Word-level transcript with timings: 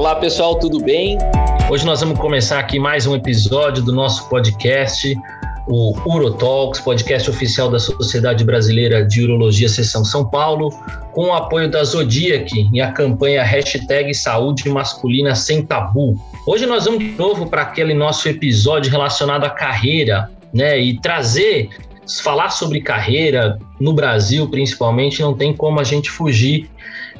Olá 0.00 0.14
pessoal, 0.14 0.58
tudo 0.58 0.80
bem? 0.80 1.18
Hoje 1.70 1.84
nós 1.84 2.00
vamos 2.00 2.18
começar 2.18 2.58
aqui 2.58 2.78
mais 2.78 3.06
um 3.06 3.14
episódio 3.14 3.82
do 3.82 3.92
nosso 3.92 4.30
podcast, 4.30 5.14
o 5.68 5.94
Urotalks, 6.06 6.80
podcast 6.80 7.28
oficial 7.28 7.70
da 7.70 7.78
Sociedade 7.78 8.42
Brasileira 8.42 9.04
de 9.04 9.22
Urologia 9.22 9.68
Seção 9.68 10.02
São 10.02 10.24
Paulo, 10.24 10.70
com 11.12 11.26
o 11.26 11.34
apoio 11.34 11.70
da 11.70 11.84
Zodiac 11.84 12.50
e 12.72 12.80
a 12.80 12.92
campanha 12.92 13.42
hashtag 13.42 14.14
Saúde 14.14 14.70
Masculina 14.70 15.34
Sem 15.34 15.62
Tabu. 15.66 16.18
Hoje 16.46 16.64
nós 16.64 16.86
vamos 16.86 17.00
de 17.00 17.10
novo 17.10 17.46
para 17.46 17.60
aquele 17.60 17.92
nosso 17.92 18.26
episódio 18.26 18.90
relacionado 18.90 19.44
à 19.44 19.50
carreira, 19.50 20.30
né? 20.50 20.80
E 20.80 20.98
trazer 20.98 21.68
falar 22.22 22.48
sobre 22.48 22.80
carreira 22.80 23.58
no 23.78 23.92
Brasil, 23.92 24.48
principalmente, 24.48 25.20
não 25.20 25.34
tem 25.34 25.54
como 25.54 25.78
a 25.78 25.84
gente 25.84 26.10
fugir 26.10 26.70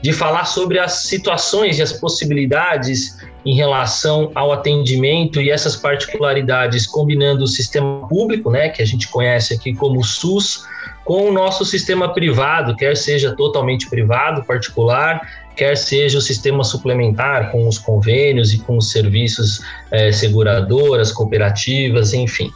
de 0.02 0.12
falar 0.12 0.46
sobre 0.46 0.78
as 0.78 0.92
situações 0.92 1.78
e 1.78 1.82
as 1.82 1.92
possibilidades 1.92 3.18
em 3.44 3.54
relação 3.54 4.30
ao 4.34 4.52
atendimento 4.52 5.40
e 5.40 5.50
essas 5.50 5.76
particularidades, 5.76 6.86
combinando 6.86 7.44
o 7.44 7.48
sistema 7.48 8.06
público, 8.08 8.50
né, 8.50 8.68
que 8.68 8.82
a 8.82 8.86
gente 8.86 9.08
conhece 9.08 9.54
aqui 9.54 9.74
como 9.74 10.02
SUS, 10.04 10.64
com 11.04 11.28
o 11.28 11.32
nosso 11.32 11.64
sistema 11.64 12.12
privado, 12.12 12.76
quer 12.76 12.96
seja 12.96 13.34
totalmente 13.34 13.88
privado, 13.88 14.44
particular, 14.44 15.20
quer 15.56 15.76
seja 15.76 16.18
o 16.18 16.20
sistema 16.20 16.62
suplementar, 16.62 17.50
com 17.50 17.66
os 17.66 17.78
convênios 17.78 18.52
e 18.52 18.58
com 18.58 18.76
os 18.76 18.90
serviços 18.90 19.60
eh, 19.90 20.12
seguradoras, 20.12 21.10
cooperativas, 21.10 22.14
enfim. 22.14 22.50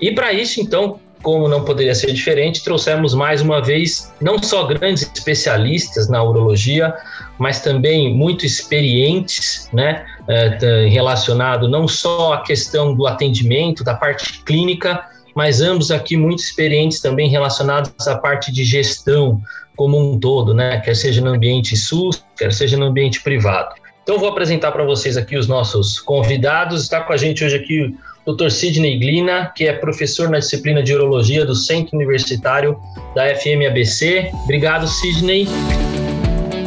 E 0.00 0.12
para 0.12 0.32
isso, 0.32 0.60
então, 0.60 1.00
como 1.22 1.48
não 1.48 1.64
poderia 1.64 1.94
ser 1.94 2.12
diferente, 2.12 2.64
trouxemos 2.64 3.14
mais 3.14 3.42
uma 3.42 3.62
vez 3.62 4.12
não 4.20 4.42
só 4.42 4.64
grandes 4.64 5.02
especialistas 5.02 6.08
na 6.08 6.22
urologia, 6.22 6.94
mas 7.38 7.60
também 7.60 8.14
muito 8.14 8.44
experientes, 8.46 9.68
né, 9.72 10.04
é, 10.28 10.86
relacionado 10.88 11.68
não 11.68 11.86
só 11.86 12.34
à 12.34 12.42
questão 12.42 12.94
do 12.94 13.06
atendimento, 13.06 13.84
da 13.84 13.94
parte 13.94 14.42
clínica, 14.44 15.04
mas 15.34 15.60
ambos 15.60 15.90
aqui 15.90 16.16
muito 16.16 16.40
experientes 16.40 17.00
também 17.00 17.28
relacionados 17.28 18.06
à 18.06 18.16
parte 18.16 18.52
de 18.52 18.64
gestão 18.64 19.40
como 19.76 19.98
um 19.98 20.18
todo, 20.18 20.52
né, 20.52 20.80
quer 20.80 20.94
seja 20.94 21.20
no 21.20 21.30
ambiente 21.30 21.76
SUS, 21.76 22.22
quer 22.36 22.52
seja 22.52 22.76
no 22.76 22.86
ambiente 22.86 23.22
privado. 23.22 23.74
Então 24.02 24.18
vou 24.18 24.28
apresentar 24.28 24.72
para 24.72 24.84
vocês 24.84 25.16
aqui 25.16 25.36
os 25.36 25.46
nossos 25.46 26.00
convidados. 26.00 26.82
Está 26.82 27.00
com 27.00 27.12
a 27.12 27.16
gente 27.16 27.44
hoje 27.44 27.56
aqui 27.56 27.94
Dr. 28.26 28.50
Sidney 28.50 28.98
Glina, 28.98 29.52
que 29.54 29.66
é 29.66 29.72
professor 29.72 30.28
na 30.28 30.38
disciplina 30.38 30.82
de 30.82 30.94
Urologia 30.94 31.44
do 31.44 31.54
Centro 31.54 31.96
Universitário 31.96 32.78
da 33.14 33.34
FMABC. 33.34 34.30
Obrigado, 34.44 34.86
Sidney. 34.86 35.48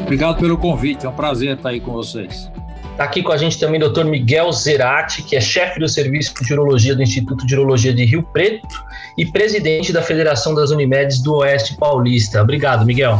Obrigado 0.01 0.39
pelo 0.39 0.57
convite, 0.57 1.05
é 1.05 1.09
um 1.09 1.13
prazer 1.13 1.55
estar 1.55 1.69
aí 1.69 1.79
com 1.79 1.91
vocês. 1.91 2.51
Está 2.91 3.05
aqui 3.05 3.23
com 3.23 3.31
a 3.31 3.37
gente 3.37 3.57
também 3.59 3.81
o 3.81 3.89
Dr. 3.89 4.03
Miguel 4.03 4.51
Zerati, 4.51 5.23
que 5.23 5.35
é 5.35 5.41
chefe 5.41 5.79
do 5.79 5.87
Serviço 5.87 6.33
de 6.43 6.53
Urologia 6.53 6.95
do 6.95 7.01
Instituto 7.01 7.45
de 7.47 7.55
Urologia 7.55 7.91
de 7.91 8.05
Rio 8.05 8.21
Preto 8.21 8.67
e 9.17 9.25
presidente 9.25 9.91
da 9.91 10.01
Federação 10.01 10.53
das 10.53 10.69
Unimedes 10.69 11.21
do 11.23 11.37
Oeste 11.37 11.75
Paulista. 11.75 12.41
Obrigado, 12.41 12.85
Miguel. 12.85 13.19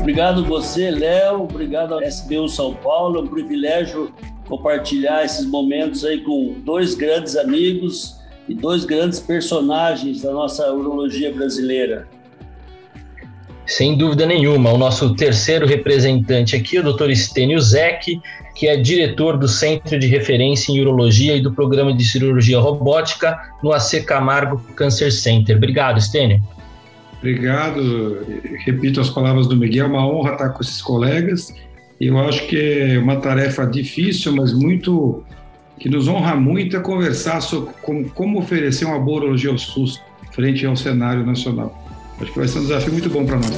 Obrigado 0.00 0.44
você, 0.44 0.90
Léo. 0.90 1.44
Obrigado 1.44 1.94
ao 1.94 2.02
SBU 2.02 2.48
São 2.48 2.74
Paulo. 2.74 3.18
É 3.18 3.22
um 3.22 3.26
privilégio 3.26 4.12
compartilhar 4.48 5.24
esses 5.24 5.44
momentos 5.44 6.04
aí 6.04 6.20
com 6.22 6.54
dois 6.64 6.94
grandes 6.94 7.36
amigos 7.36 8.16
e 8.48 8.54
dois 8.54 8.84
grandes 8.84 9.20
personagens 9.20 10.22
da 10.22 10.32
nossa 10.32 10.72
urologia 10.72 11.32
brasileira. 11.32 12.08
Sem 13.66 13.98
dúvida 13.98 14.24
nenhuma, 14.24 14.72
o 14.72 14.78
nosso 14.78 15.14
terceiro 15.14 15.66
representante 15.66 16.56
aqui, 16.56 16.78
o 16.78 16.92
Dr. 16.92 17.10
Estênio 17.10 17.60
Zec, 17.60 18.18
que 18.54 18.66
é 18.66 18.76
diretor 18.76 19.36
do 19.36 19.46
Centro 19.46 19.98
de 19.98 20.06
Referência 20.06 20.72
em 20.72 20.80
Urologia 20.80 21.36
e 21.36 21.42
do 21.42 21.52
Programa 21.52 21.94
de 21.94 22.02
Cirurgia 22.02 22.58
Robótica 22.58 23.38
no 23.62 23.72
AC 23.72 24.02
Camargo 24.06 24.58
Cancer 24.74 25.12
Center. 25.12 25.58
Obrigado, 25.58 25.98
Estênio. 25.98 26.42
Obrigado. 27.18 28.26
Repito 28.64 29.02
as 29.02 29.10
palavras 29.10 29.46
do 29.46 29.54
Miguel, 29.54 29.84
é 29.84 29.88
uma 29.88 30.08
honra 30.08 30.32
estar 30.32 30.48
com 30.48 30.62
esses 30.62 30.80
colegas 30.80 31.54
eu 32.00 32.18
acho 32.18 32.46
que 32.46 32.56
é 32.56 32.98
uma 32.98 33.16
tarefa 33.16 33.66
difícil, 33.66 34.34
mas 34.34 34.52
muito 34.52 35.24
que 35.78 35.88
nos 35.88 36.08
honra 36.08 36.34
muito 36.34 36.76
é 36.76 36.80
conversar 36.80 37.40
sobre 37.40 37.72
como, 37.82 38.08
como 38.10 38.38
oferecer 38.40 38.84
uma 38.84 38.98
boa 38.98 39.18
urologia 39.18 39.50
ao 39.50 39.58
SUS 39.58 40.00
frente 40.32 40.66
ao 40.66 40.76
cenário 40.76 41.24
nacional. 41.24 41.76
Acho 42.20 42.32
que 42.32 42.38
vai 42.38 42.48
ser 42.48 42.58
um 42.58 42.62
desafio 42.62 42.92
muito 42.92 43.08
bom 43.08 43.24
para 43.24 43.36
nós. 43.36 43.52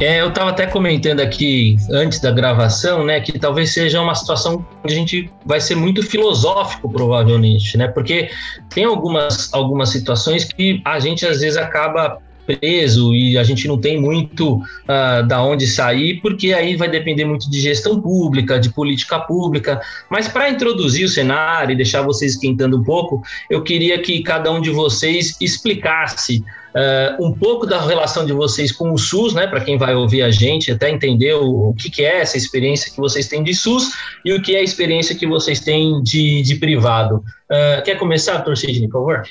É, 0.00 0.22
eu 0.22 0.28
estava 0.28 0.48
até 0.48 0.66
comentando 0.66 1.20
aqui 1.20 1.76
antes 1.90 2.20
da 2.20 2.30
gravação, 2.30 3.04
né, 3.04 3.20
que 3.20 3.38
talvez 3.38 3.74
seja 3.74 4.00
uma 4.00 4.14
situação 4.14 4.64
onde 4.82 4.94
a 4.94 4.96
gente 4.96 5.30
vai 5.44 5.60
ser 5.60 5.74
muito 5.74 6.02
filosófico, 6.02 6.90
provavelmente, 6.90 7.76
né, 7.76 7.86
porque 7.86 8.30
tem 8.70 8.84
algumas, 8.84 9.52
algumas 9.52 9.90
situações 9.90 10.44
que 10.44 10.80
a 10.86 10.98
gente 10.98 11.26
às 11.26 11.40
vezes 11.40 11.58
acaba 11.58 12.18
preso 12.58 13.14
e 13.14 13.38
a 13.38 13.44
gente 13.44 13.68
não 13.68 13.78
tem 13.78 14.00
muito 14.00 14.56
uh, 14.56 15.26
da 15.26 15.42
onde 15.42 15.66
sair, 15.66 16.20
porque 16.20 16.52
aí 16.52 16.76
vai 16.76 16.88
depender 16.88 17.24
muito 17.24 17.50
de 17.50 17.60
gestão 17.60 18.00
pública, 18.00 18.58
de 18.58 18.70
política 18.70 19.18
pública. 19.20 19.80
Mas 20.10 20.28
para 20.28 20.50
introduzir 20.50 21.04
o 21.04 21.08
cenário 21.08 21.72
e 21.72 21.76
deixar 21.76 22.02
vocês 22.02 22.32
esquentando 22.32 22.78
um 22.78 22.84
pouco, 22.84 23.22
eu 23.48 23.62
queria 23.62 24.00
que 24.00 24.22
cada 24.22 24.50
um 24.50 24.60
de 24.60 24.70
vocês 24.70 25.36
explicasse 25.40 26.42
Uh, 26.70 27.26
um 27.26 27.32
pouco 27.32 27.66
da 27.66 27.84
relação 27.84 28.24
de 28.24 28.32
vocês 28.32 28.70
com 28.70 28.92
o 28.92 28.96
SUS, 28.96 29.34
né, 29.34 29.44
para 29.48 29.60
quem 29.60 29.76
vai 29.76 29.92
ouvir 29.92 30.22
a 30.22 30.30
gente, 30.30 30.70
até 30.70 30.88
entender 30.88 31.34
o, 31.34 31.70
o 31.70 31.74
que, 31.74 31.90
que, 31.90 32.04
é 32.04 32.20
essa 32.20 32.36
experiência 32.36 32.92
que 32.92 32.96
vocês 32.96 33.26
têm 33.26 33.42
de 33.42 33.52
SUS 33.52 33.90
e 34.24 34.32
o 34.32 34.40
que 34.40 34.54
é 34.54 34.60
a 34.60 34.62
experiência 34.62 35.16
que 35.16 35.26
vocês 35.26 35.58
têm 35.58 36.00
de, 36.00 36.42
de 36.42 36.54
privado. 36.54 37.24
Uh, 37.50 37.82
quer 37.84 37.98
começar, 37.98 38.44
Sidney, 38.54 38.88
por 38.88 39.00
favor? 39.00 39.22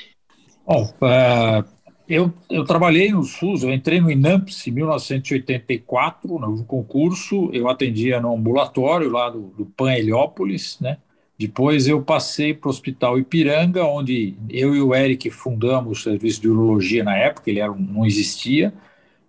Bom, 0.67 0.93
eu, 2.09 2.33
eu 2.49 2.65
trabalhei 2.65 3.11
no 3.11 3.23
SUS, 3.23 3.61
eu 3.61 3.71
entrei 3.71 4.01
no 4.01 4.09
INAMPS 4.09 4.65
em 4.65 4.71
1984, 4.71 6.39
no 6.39 6.63
concurso, 6.65 7.51
eu 7.53 7.69
atendia 7.69 8.19
no 8.19 8.35
ambulatório 8.35 9.11
lá 9.11 9.29
do, 9.29 9.53
do 9.55 9.65
PAN 9.67 9.93
Heliópolis, 9.93 10.79
né? 10.81 10.97
Depois 11.37 11.87
eu 11.87 12.01
passei 12.01 12.53
para 12.53 12.67
o 12.67 12.71
Hospital 12.71 13.19
Ipiranga, 13.19 13.85
onde 13.85 14.35
eu 14.49 14.75
e 14.75 14.81
o 14.81 14.93
Eric 14.93 15.29
fundamos 15.29 15.99
o 15.99 16.03
serviço 16.03 16.41
de 16.41 16.49
urologia 16.49 17.03
na 17.03 17.15
época, 17.15 17.49
ele 17.49 17.59
era, 17.59 17.71
não 17.71 18.05
existia, 18.05 18.73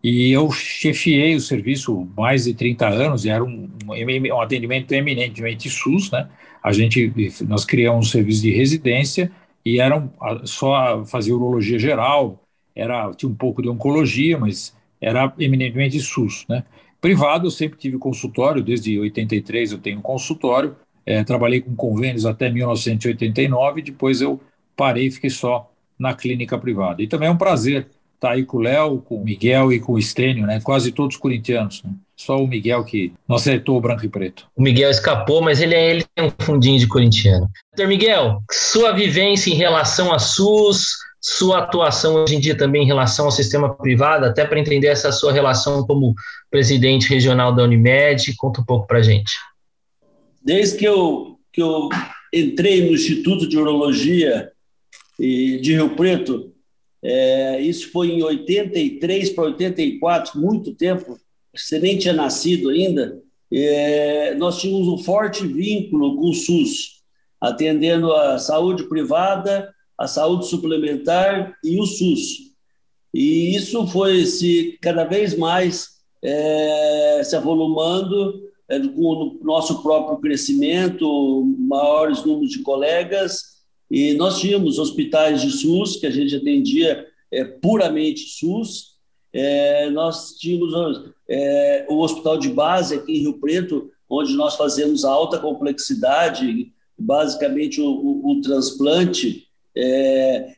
e 0.03 0.33
eu 0.33 0.51
chefiei 0.51 1.37
o 1.37 1.41
serviço 1.41 2.09
mais 2.17 2.45
de 2.45 2.55
30 2.55 2.89
anos, 2.89 3.25
e 3.27 3.29
era 3.29 3.45
um, 3.45 3.69
um, 3.87 4.41
atendimento 4.41 4.91
eminentemente 4.93 5.69
SUS, 5.69 6.11
né? 6.11 6.29
A 6.63 6.73
gente, 6.73 7.13
nós 7.47 7.65
criamos 7.65 8.09
um 8.09 8.11
serviço 8.11 8.43
de 8.43 8.51
residência 8.51 9.31
e 9.65 9.79
eram 9.81 10.13
só 10.45 11.05
fazia 11.05 11.35
urologia 11.35 11.79
geral, 11.79 12.40
era 12.75 13.11
tinha 13.13 13.31
um 13.31 13.35
pouco 13.35 13.63
de 13.63 13.69
oncologia, 13.69 14.39
mas 14.39 14.75
era 15.01 15.33
eminentemente 15.39 15.99
SUS, 16.01 16.45
né? 16.49 16.65
Privado, 17.01 17.47
eu 17.47 17.51
sempre 17.51 17.79
tive 17.79 17.97
consultório, 17.97 18.63
desde 18.63 18.99
83 18.99 19.73
eu 19.73 19.79
tenho 19.79 20.03
consultório, 20.03 20.77
é, 21.07 21.25
trabalhei 21.25 21.61
com 21.61 21.75
convênios 21.75 22.27
até 22.27 22.51
1989, 22.51 23.81
depois 23.83 24.21
eu 24.21 24.39
parei 24.77 25.07
e 25.07 25.11
fiquei 25.11 25.31
só 25.31 25.71
na 25.99 26.15
clínica 26.15 26.59
privada. 26.59 27.03
E 27.03 27.07
também 27.07 27.29
é 27.29 27.33
um 27.33 27.37
prazer 27.37 27.89
estar 28.15 28.33
aí 28.33 28.45
com 28.45 28.59
o 28.59 28.61
Léo, 28.61 28.99
com 28.99 29.17
o 29.17 29.25
Miguel 29.25 29.73
e 29.73 29.81
com 29.81 29.95
o 29.95 29.99
Estênio, 29.99 30.47
né? 30.47 30.61
quase 30.63 30.93
todos 30.93 31.17
corintianos. 31.17 31.83
Né? 31.83 31.91
Só 32.17 32.37
o 32.37 32.47
Miguel 32.47 32.85
que 32.85 33.15
não 33.27 33.37
acertou 33.37 33.79
o 33.79 33.81
branco 33.81 34.05
e 34.05 34.09
preto. 34.09 34.47
O 34.55 34.63
Miguel 34.63 34.91
escapou, 34.91 35.41
mas 35.41 35.61
ele, 35.61 35.75
é, 35.75 35.91
ele 35.91 36.05
tem 36.15 36.27
um 36.27 36.45
fundinho 36.45 36.79
de 36.79 36.87
corintiano. 36.87 37.49
Doutor 37.75 37.89
Miguel, 37.89 38.43
sua 38.51 38.93
vivência 38.93 39.51
em 39.51 39.57
relação 39.57 40.13
a 40.13 40.19
SUS, 40.19 40.97
sua 41.21 41.59
atuação 41.59 42.15
hoje 42.15 42.37
em 42.37 42.41
dia 42.41 42.57
também 42.57 42.83
em 42.83 42.87
relação 42.87 43.27
ao 43.27 43.31
sistema 43.31 43.75
privado, 43.75 44.25
até 44.25 44.45
para 44.45 44.59
entender 44.59 44.87
essa 44.87 45.13
sua 45.13 45.33
relação 45.33 45.87
como 45.87 46.15
presidente 46.51 47.09
regional 47.09 47.55
da 47.55 47.65
Unimed. 47.65 48.35
Conta 48.37 48.63
um 48.63 48.65
pouco 48.65 48.87
para 48.87 48.99
a 48.99 49.03
gente. 49.03 49.33
Desde 50.43 50.79
que 50.79 50.87
eu, 50.87 51.39
que 51.53 51.61
eu 51.61 51.91
entrei 52.33 52.87
no 52.87 52.95
Instituto 52.95 53.47
de 53.47 53.59
Urologia 53.59 54.51
de 55.19 55.75
Rio 55.75 55.95
Preto, 55.95 56.55
é, 57.03 57.61
isso 57.61 57.91
foi 57.93 58.09
em 58.13 58.23
83 58.23 59.31
para 59.31 59.45
84, 59.45 60.41
muito 60.41 60.75
tempo, 60.75 61.19
você 61.55 61.79
nem 61.79 61.99
tinha 61.99 62.15
nascido 62.15 62.71
ainda, 62.71 63.21
é, 63.53 64.35
nós 64.37 64.61
tínhamos 64.61 64.89
um 64.89 64.99
forte 64.99 65.47
vínculo 65.47 66.17
com 66.17 66.31
o 66.31 66.35
SUS, 66.35 67.01
atendendo 67.41 68.13
a 68.13 68.39
saúde 68.39 68.85
privada 68.85 69.69
a 70.01 70.07
saúde 70.07 70.47
suplementar 70.47 71.55
e 71.63 71.79
o 71.79 71.85
SUS. 71.85 72.55
E 73.13 73.55
isso 73.55 73.87
foi 73.89 74.25
se 74.25 74.79
cada 74.81 75.05
vez 75.05 75.37
mais 75.37 76.01
é, 76.23 77.21
se 77.23 77.37
avolumando 77.37 78.49
é, 78.67 78.81
com 78.81 79.03
o 79.03 79.39
nosso 79.43 79.83
próprio 79.83 80.17
crescimento, 80.17 81.45
maiores 81.59 82.25
números 82.25 82.51
de 82.51 82.61
colegas, 82.61 83.61
e 83.91 84.15
nós 84.15 84.41
tínhamos 84.41 84.79
hospitais 84.79 85.43
de 85.43 85.51
SUS, 85.51 85.97
que 85.97 86.07
a 86.07 86.11
gente 86.11 86.35
atendia 86.35 87.07
é, 87.31 87.45
puramente 87.45 88.23
SUS, 88.23 88.95
é, 89.35 89.91
nós 89.91 90.37
tínhamos 90.39 90.73
é, 91.29 91.87
o 91.91 91.99
hospital 91.99 92.39
de 92.39 92.49
base 92.49 92.95
aqui 92.95 93.19
em 93.19 93.21
Rio 93.21 93.39
Preto, 93.39 93.91
onde 94.09 94.35
nós 94.35 94.57
fazemos 94.57 95.05
alta 95.05 95.39
complexidade, 95.39 96.73
basicamente 96.99 97.83
o, 97.83 97.91
o, 97.91 98.33
o 98.33 98.41
transplante, 98.41 99.50
é, 99.77 100.55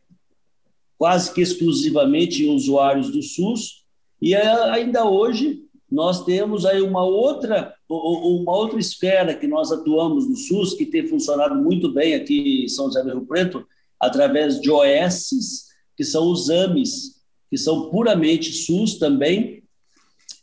quase 0.99 1.33
que 1.33 1.41
exclusivamente 1.41 2.47
usuários 2.47 3.11
do 3.11 3.23
SUS, 3.23 3.83
e 4.21 4.35
ainda 4.35 5.05
hoje 5.05 5.63
nós 5.91 6.25
temos 6.25 6.65
aí 6.65 6.81
uma 6.81 7.05
outra, 7.05 7.75
uma 7.87 8.57
outra 8.57 8.79
esfera 8.79 9.35
que 9.35 9.47
nós 9.47 9.71
atuamos 9.71 10.27
no 10.27 10.37
SUS, 10.37 10.73
que 10.73 10.87
tem 10.87 11.07
funcionado 11.07 11.55
muito 11.55 11.93
bem 11.93 12.15
aqui 12.15 12.65
em 12.65 12.69
São 12.69 12.87
José 12.87 13.03
do 13.03 13.11
Rio 13.11 13.27
Preto, 13.27 13.67
através 14.01 14.59
de 14.59 14.71
OS, 14.71 15.67
que 15.95 16.03
são 16.03 16.31
os 16.31 16.49
AMES, 16.49 17.21
que 17.51 17.59
são 17.59 17.91
puramente 17.91 18.53
SUS 18.53 18.95
também. 18.95 19.63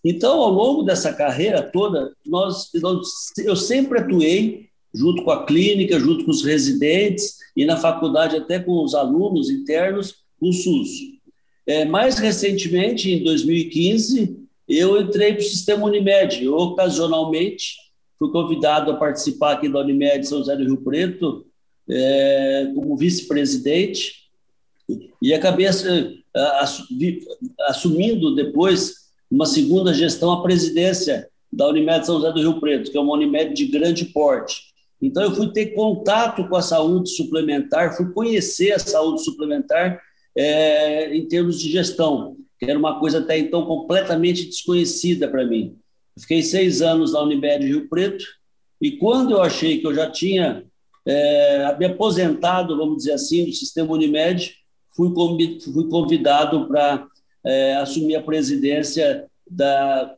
Então, 0.04 0.40
ao 0.40 0.52
longo 0.52 0.84
dessa 0.84 1.12
carreira 1.12 1.64
toda, 1.64 2.14
nós, 2.24 2.70
eu 3.38 3.56
sempre 3.56 4.00
atuei 4.00 4.68
junto 4.94 5.24
com 5.24 5.32
a 5.32 5.46
clínica, 5.46 6.00
junto 6.00 6.26
com 6.26 6.32
os 6.32 6.44
residentes 6.44 7.39
e 7.56 7.66
na 7.66 7.78
faculdade 7.78 8.36
até 8.36 8.60
com 8.60 8.84
os 8.84 8.94
alunos 8.96 9.50
internos, 9.50 10.16
o 10.40 10.52
SUS. 10.52 10.90
É, 11.68 11.86
mais 11.86 12.18
recentemente, 12.18 13.12
em 13.12 13.24
2015, 13.24 14.38
eu 14.68 15.02
entrei 15.02 15.34
para 15.34 15.42
o 15.42 15.46
sistema 15.46 15.86
Unimed. 15.86 16.48
Ocasionalmente, 16.48 17.76
fui 18.18 18.32
convidado 18.32 18.92
a 18.92 18.96
participar 18.98 19.54
aqui 19.54 19.70
da 19.70 19.80
Unimed 19.80 20.28
São 20.28 20.40
José 20.40 20.56
do 20.56 20.64
Rio 20.64 20.78
Preto 20.78 21.46
é, 21.90 22.72
como 22.76 22.96
vice-presidente 22.96 24.20
e 25.22 25.34
acabei 25.34 25.68
assumindo 27.68 28.36
depois 28.36 29.10
uma 29.30 29.46
segunda 29.46 29.94
gestão 29.94 30.32
a 30.32 30.42
presidência 30.42 31.28
da 31.52 31.68
Unimed 31.68 32.06
São 32.06 32.16
José 32.18 32.32
do 32.32 32.40
Rio 32.40 32.60
Preto, 32.60 32.92
que 32.92 32.98
é 32.98 33.02
uma 33.02 33.14
Unimed 33.14 33.54
de 33.54 33.66
grande 33.66 34.06
porte. 34.06 34.69
Então 35.02 35.24
eu 35.24 35.34
fui 35.34 35.52
ter 35.52 35.68
contato 35.68 36.48
com 36.48 36.56
a 36.56 36.62
saúde 36.62 37.10
suplementar, 37.10 37.96
fui 37.96 38.12
conhecer 38.12 38.74
a 38.74 38.80
saúde 38.80 39.24
suplementar 39.24 40.02
é, 40.36 41.16
em 41.16 41.28
termos 41.28 41.60
de 41.60 41.72
gestão, 41.72 42.36
que 42.60 42.66
era 42.66 42.78
uma 42.78 43.00
coisa 43.00 43.20
até 43.20 43.38
então 43.38 43.66
completamente 43.66 44.46
desconhecida 44.46 45.28
para 45.28 45.46
mim. 45.46 45.78
Fiquei 46.20 46.44
seis 46.44 46.82
anos 46.82 47.14
na 47.14 47.22
Unimed 47.22 47.66
Rio 47.66 47.88
Preto 47.88 48.26
e 48.82 48.92
quando 48.92 49.32
eu 49.32 49.42
achei 49.42 49.80
que 49.80 49.88
eu 49.88 49.94
já 49.94 50.10
tinha 50.10 50.66
é, 51.06 51.78
me 51.78 51.86
aposentado, 51.86 52.78
vamos 52.78 52.98
dizer 52.98 53.14
assim, 53.14 53.46
do 53.46 53.54
sistema 53.54 53.94
Unimed, 53.94 54.54
fui, 54.96 55.14
convidado 55.90 56.68
para 56.68 57.08
é, 57.46 57.76
assumir 57.76 58.16
a 58.16 58.24
presidência 58.24 59.26
da, 59.50 60.16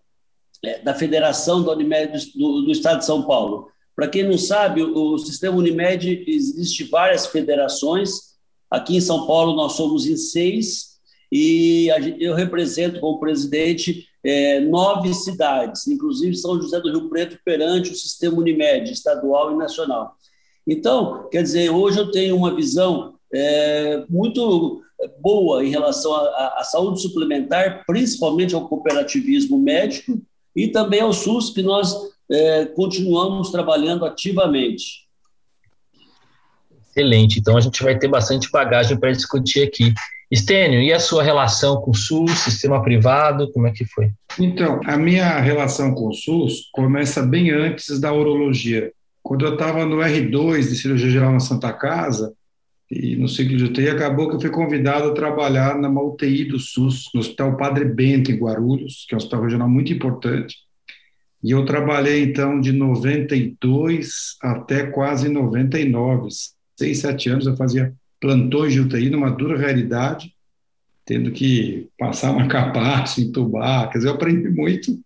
é, 0.63 0.79
da 0.79 0.93
Federação 0.93 1.63
da 1.63 1.71
Unimed 1.71 2.31
do, 2.35 2.63
do 2.63 2.71
Estado 2.71 2.99
de 2.99 3.05
São 3.05 3.23
Paulo. 3.23 3.69
Para 4.01 4.09
quem 4.09 4.23
não 4.23 4.35
sabe, 4.35 4.81
o, 4.81 5.15
sistema 5.19 5.55
Unimed 5.55 6.23
existe 6.25 6.85
várias 6.85 7.27
federações. 7.27 8.31
Aqui 8.67 8.95
em 8.95 8.99
São 8.99 9.27
Paulo 9.27 9.55
nós 9.55 9.73
somos 9.73 10.07
em 10.07 10.17
seis 10.17 10.93
e 11.31 11.87
eu 12.19 12.33
represento 12.33 12.99
como 12.99 13.19
presidente 13.19 14.07
é, 14.23 14.59
nove 14.61 15.13
cidades, 15.13 15.87
inclusive 15.87 16.35
São 16.35 16.59
José 16.59 16.79
do 16.79 16.89
Rio 16.89 17.09
Preto 17.09 17.37
perante 17.45 17.91
o 17.91 17.95
sistema 17.95 18.39
Unimed 18.39 18.91
estadual 18.91 19.51
e 19.51 19.55
nacional. 19.55 20.15
Então, 20.65 21.29
quer 21.29 21.43
dizer, 21.43 21.69
hoje 21.69 21.99
eu 21.99 22.09
tenho 22.09 22.35
uma 22.35 22.55
visão 22.55 23.13
é, 23.31 24.03
muito 24.09 24.81
boa 25.19 25.63
em 25.63 25.69
relação 25.69 26.11
à, 26.15 26.63
saúde 26.63 27.03
suplementar, 27.03 27.83
principalmente 27.85 28.55
ao 28.55 28.67
cooperativismo 28.67 29.59
médico 29.59 30.19
e 30.55 30.69
também 30.69 31.01
ao 31.01 31.13
SUS, 31.13 31.51
que 31.51 31.61
nós 31.61 31.95
é, 32.31 32.65
continuamos 32.65 33.51
trabalhando 33.51 34.05
ativamente. 34.05 35.05
Excelente. 36.89 37.39
Então 37.39 37.57
a 37.57 37.61
gente 37.61 37.83
vai 37.83 37.97
ter 37.97 38.07
bastante 38.07 38.49
bagagem 38.49 38.97
para 38.97 39.11
discutir 39.11 39.63
aqui. 39.63 39.93
Estênio, 40.29 40.81
e 40.81 40.93
a 40.93 40.99
sua 40.99 41.23
relação 41.23 41.81
com 41.81 41.91
o 41.91 41.93
SUS, 41.93 42.31
sistema 42.31 42.81
privado, 42.81 43.51
como 43.51 43.67
é 43.67 43.71
que 43.71 43.83
foi? 43.83 44.11
Então, 44.39 44.79
a 44.85 44.95
minha 44.95 45.37
relação 45.41 45.93
com 45.93 46.07
o 46.07 46.13
SUS 46.13 46.69
começa 46.71 47.21
bem 47.21 47.51
antes 47.51 47.99
da 47.99 48.13
urologia. 48.13 48.93
Quando 49.21 49.45
eu 49.45 49.53
estava 49.55 49.85
no 49.85 49.97
R2 49.97 50.69
de 50.69 50.75
cirurgia 50.77 51.09
geral 51.09 51.33
na 51.33 51.41
Santa 51.41 51.73
Casa, 51.73 52.33
e 52.89 53.17
no 53.17 53.27
ciclo 53.27 53.57
de 53.57 53.65
UTI, 53.65 53.89
acabou 53.89 54.29
que 54.29 54.35
eu 54.35 54.39
fui 54.39 54.49
convidado 54.49 55.09
a 55.09 55.13
trabalhar 55.13 55.77
na 55.77 55.89
UTI 55.89 56.45
do 56.45 56.59
SUS, 56.59 57.09
no 57.13 57.19
Hospital 57.19 57.57
Padre 57.57 57.85
Bento, 57.85 58.31
em 58.31 58.37
Guarulhos, 58.37 59.05
que 59.07 59.13
é 59.13 59.15
um 59.15 59.17
hospital 59.17 59.43
regional 59.43 59.69
muito 59.69 59.91
importante. 59.91 60.55
E 61.43 61.51
eu 61.51 61.65
trabalhei, 61.65 62.23
então, 62.23 62.61
de 62.61 62.71
92 62.71 64.37
até 64.41 64.83
quase 64.85 65.27
99, 65.27 66.29
seis, 66.77 66.99
sete 66.99 67.29
anos, 67.29 67.47
eu 67.47 67.55
fazia 67.57 67.93
plantões 68.19 68.73
de 68.73 68.79
UTI 68.79 69.09
numa 69.09 69.31
dura 69.31 69.57
realidade, 69.57 70.33
tendo 71.05 71.31
que 71.31 71.87
passar 71.97 72.31
uma 72.31 72.45
capaça, 72.49 73.19
entubar, 73.19 73.89
quer 73.89 73.97
dizer, 73.97 74.09
eu 74.09 74.13
aprendi 74.13 74.49
muito. 74.49 74.99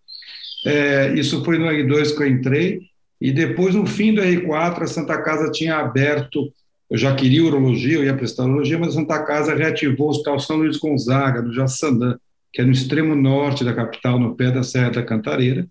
É, 0.66 1.14
isso 1.14 1.42
foi 1.44 1.58
no 1.58 1.66
R2 1.66 2.14
que 2.14 2.22
eu 2.22 2.28
entrei, 2.28 2.80
e 3.20 3.32
depois, 3.32 3.74
no 3.74 3.86
fim 3.86 4.14
do 4.14 4.20
R4, 4.20 4.82
a 4.82 4.86
Santa 4.86 5.20
Casa 5.22 5.50
tinha 5.50 5.76
aberto, 5.76 6.52
eu 6.90 6.98
já 6.98 7.14
queria 7.14 7.44
urologia, 7.44 7.96
eu 7.96 8.04
ia 8.04 8.14
prestar 8.14 8.44
urologia, 8.44 8.78
mas 8.78 8.90
a 8.90 9.00
Santa 9.00 9.22
Casa 9.22 9.54
reativou 9.54 10.08
o 10.08 10.10
Hospital 10.10 10.38
São 10.38 10.56
Luís 10.56 10.76
Gonzaga, 10.76 11.40
no 11.40 11.52
Jaçanã, 11.52 12.18
que 12.52 12.60
é 12.60 12.64
no 12.64 12.72
extremo 12.72 13.14
norte 13.14 13.64
da 13.64 13.72
capital, 13.72 14.18
no 14.18 14.34
pé 14.34 14.50
da 14.50 14.62
Serra 14.62 14.90
da 14.90 15.02
Cantareira. 15.02 15.66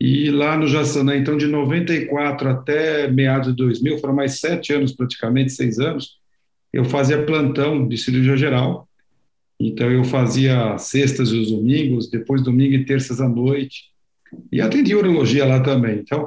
E 0.00 0.30
lá 0.30 0.56
no 0.56 0.66
Jaçanã, 0.66 1.16
então, 1.16 1.36
de 1.36 1.46
94 1.46 2.48
até 2.48 3.08
meados 3.08 3.48
de 3.48 3.56
2000, 3.56 3.98
foram 3.98 4.14
mais 4.14 4.40
sete 4.40 4.72
anos, 4.72 4.92
praticamente 4.92 5.52
seis 5.52 5.78
anos, 5.78 6.18
eu 6.72 6.84
fazia 6.84 7.24
plantão 7.24 7.86
de 7.86 7.96
cirurgia 7.96 8.36
geral. 8.36 8.88
Então, 9.58 9.90
eu 9.90 10.04
fazia 10.04 10.76
sextas 10.78 11.30
e 11.30 11.38
os 11.38 11.50
domingos, 11.50 12.10
depois 12.10 12.42
domingo 12.42 12.74
e 12.74 12.84
terças 12.84 13.20
à 13.20 13.28
noite, 13.28 13.84
e 14.50 14.60
atendia 14.60 14.98
urologia 14.98 15.44
lá 15.44 15.60
também. 15.60 15.98
Então, 15.98 16.26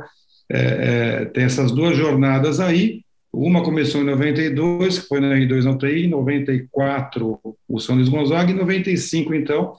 é, 0.49 0.59
é, 0.59 1.25
tem 1.25 1.43
essas 1.43 1.71
duas 1.71 1.97
jornadas 1.97 2.59
aí. 2.59 3.01
Uma 3.33 3.61
começou 3.61 4.01
em 4.01 4.05
92, 4.05 4.99
que 4.99 5.07
foi 5.07 5.19
na 5.19 5.35
R2 5.35 5.63
na 5.63 5.71
UTI, 5.71 6.05
em 6.05 6.09
94 6.09 7.39
o 7.67 7.79
São 7.79 7.95
Luís 7.95 8.09
Gonzaga, 8.09 8.49
e 8.49 8.53
em 8.53 8.57
95, 8.57 9.35
então, 9.35 9.75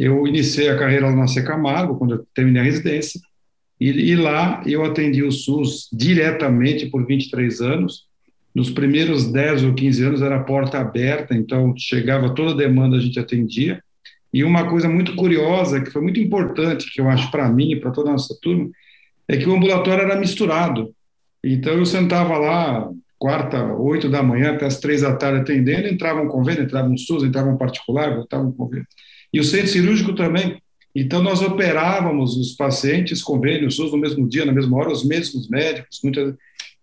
eu 0.00 0.26
iniciei 0.26 0.70
a 0.70 0.78
carreira 0.78 1.10
lá 1.10 1.14
na 1.14 1.42
Camargo, 1.42 1.98
quando 1.98 2.14
eu 2.14 2.26
terminei 2.34 2.62
a 2.62 2.64
residência, 2.64 3.20
e, 3.78 3.88
e, 3.88 4.16
lá 4.16 4.62
eu 4.66 4.82
atendi 4.82 5.22
o 5.22 5.30
SUS 5.30 5.88
diretamente 5.92 6.86
por 6.86 7.06
23 7.06 7.60
anos. 7.60 8.06
Nos 8.54 8.70
primeiros 8.70 9.30
10 9.30 9.64
ou 9.64 9.74
15 9.74 10.04
anos 10.04 10.22
era 10.22 10.42
porta 10.42 10.78
aberta, 10.78 11.34
então 11.34 11.74
chegava 11.76 12.34
toda 12.34 12.52
a 12.52 12.56
demanda, 12.56 12.96
a 12.96 13.00
gente 13.00 13.18
atendia. 13.18 13.82
E 14.32 14.42
uma 14.42 14.68
coisa 14.68 14.88
muito 14.88 15.14
curiosa, 15.14 15.82
que 15.82 15.90
foi 15.90 16.00
muito 16.00 16.18
importante, 16.18 16.90
que 16.90 17.00
eu 17.00 17.08
acho 17.08 17.30
para 17.30 17.48
mim 17.50 17.72
e 17.72 17.76
para 17.80 17.90
toda 17.90 18.08
a 18.08 18.12
nossa 18.12 18.34
turma, 18.40 18.70
é 19.28 19.36
que 19.36 19.48
o 19.48 19.54
ambulatório 19.54 20.04
era 20.04 20.18
misturado. 20.18 20.94
Então 21.44 21.74
eu 21.74 21.84
sentava 21.84 22.38
lá, 22.38 22.90
quarta, 23.18 23.74
oito 23.74 24.08
da 24.08 24.22
manhã 24.22 24.54
até 24.54 24.64
as 24.64 24.80
três 24.80 25.02
da 25.02 25.14
tarde 25.14 25.40
atendendo, 25.40 25.88
entrava 25.88 26.22
um 26.22 26.28
convênio, 26.28 26.62
entrava 26.62 26.88
um 26.88 26.96
SUS, 26.96 27.22
entrava 27.22 27.50
um 27.50 27.58
particular, 27.58 28.14
voltava 28.14 28.44
um 28.44 28.52
convênio. 28.52 28.86
E 29.32 29.40
o 29.40 29.44
centro 29.44 29.68
cirúrgico 29.68 30.14
também. 30.14 30.60
Então 30.94 31.22
nós 31.22 31.40
operávamos 31.40 32.36
os 32.36 32.52
pacientes, 32.52 33.22
convênio, 33.22 33.70
SUS 33.70 33.92
no 33.92 33.98
mesmo 33.98 34.28
dia, 34.28 34.44
na 34.44 34.52
mesma 34.52 34.76
hora, 34.76 34.90
os 34.90 35.04
mesmos 35.04 35.48
médicos. 35.48 36.00
Muita... 36.02 36.36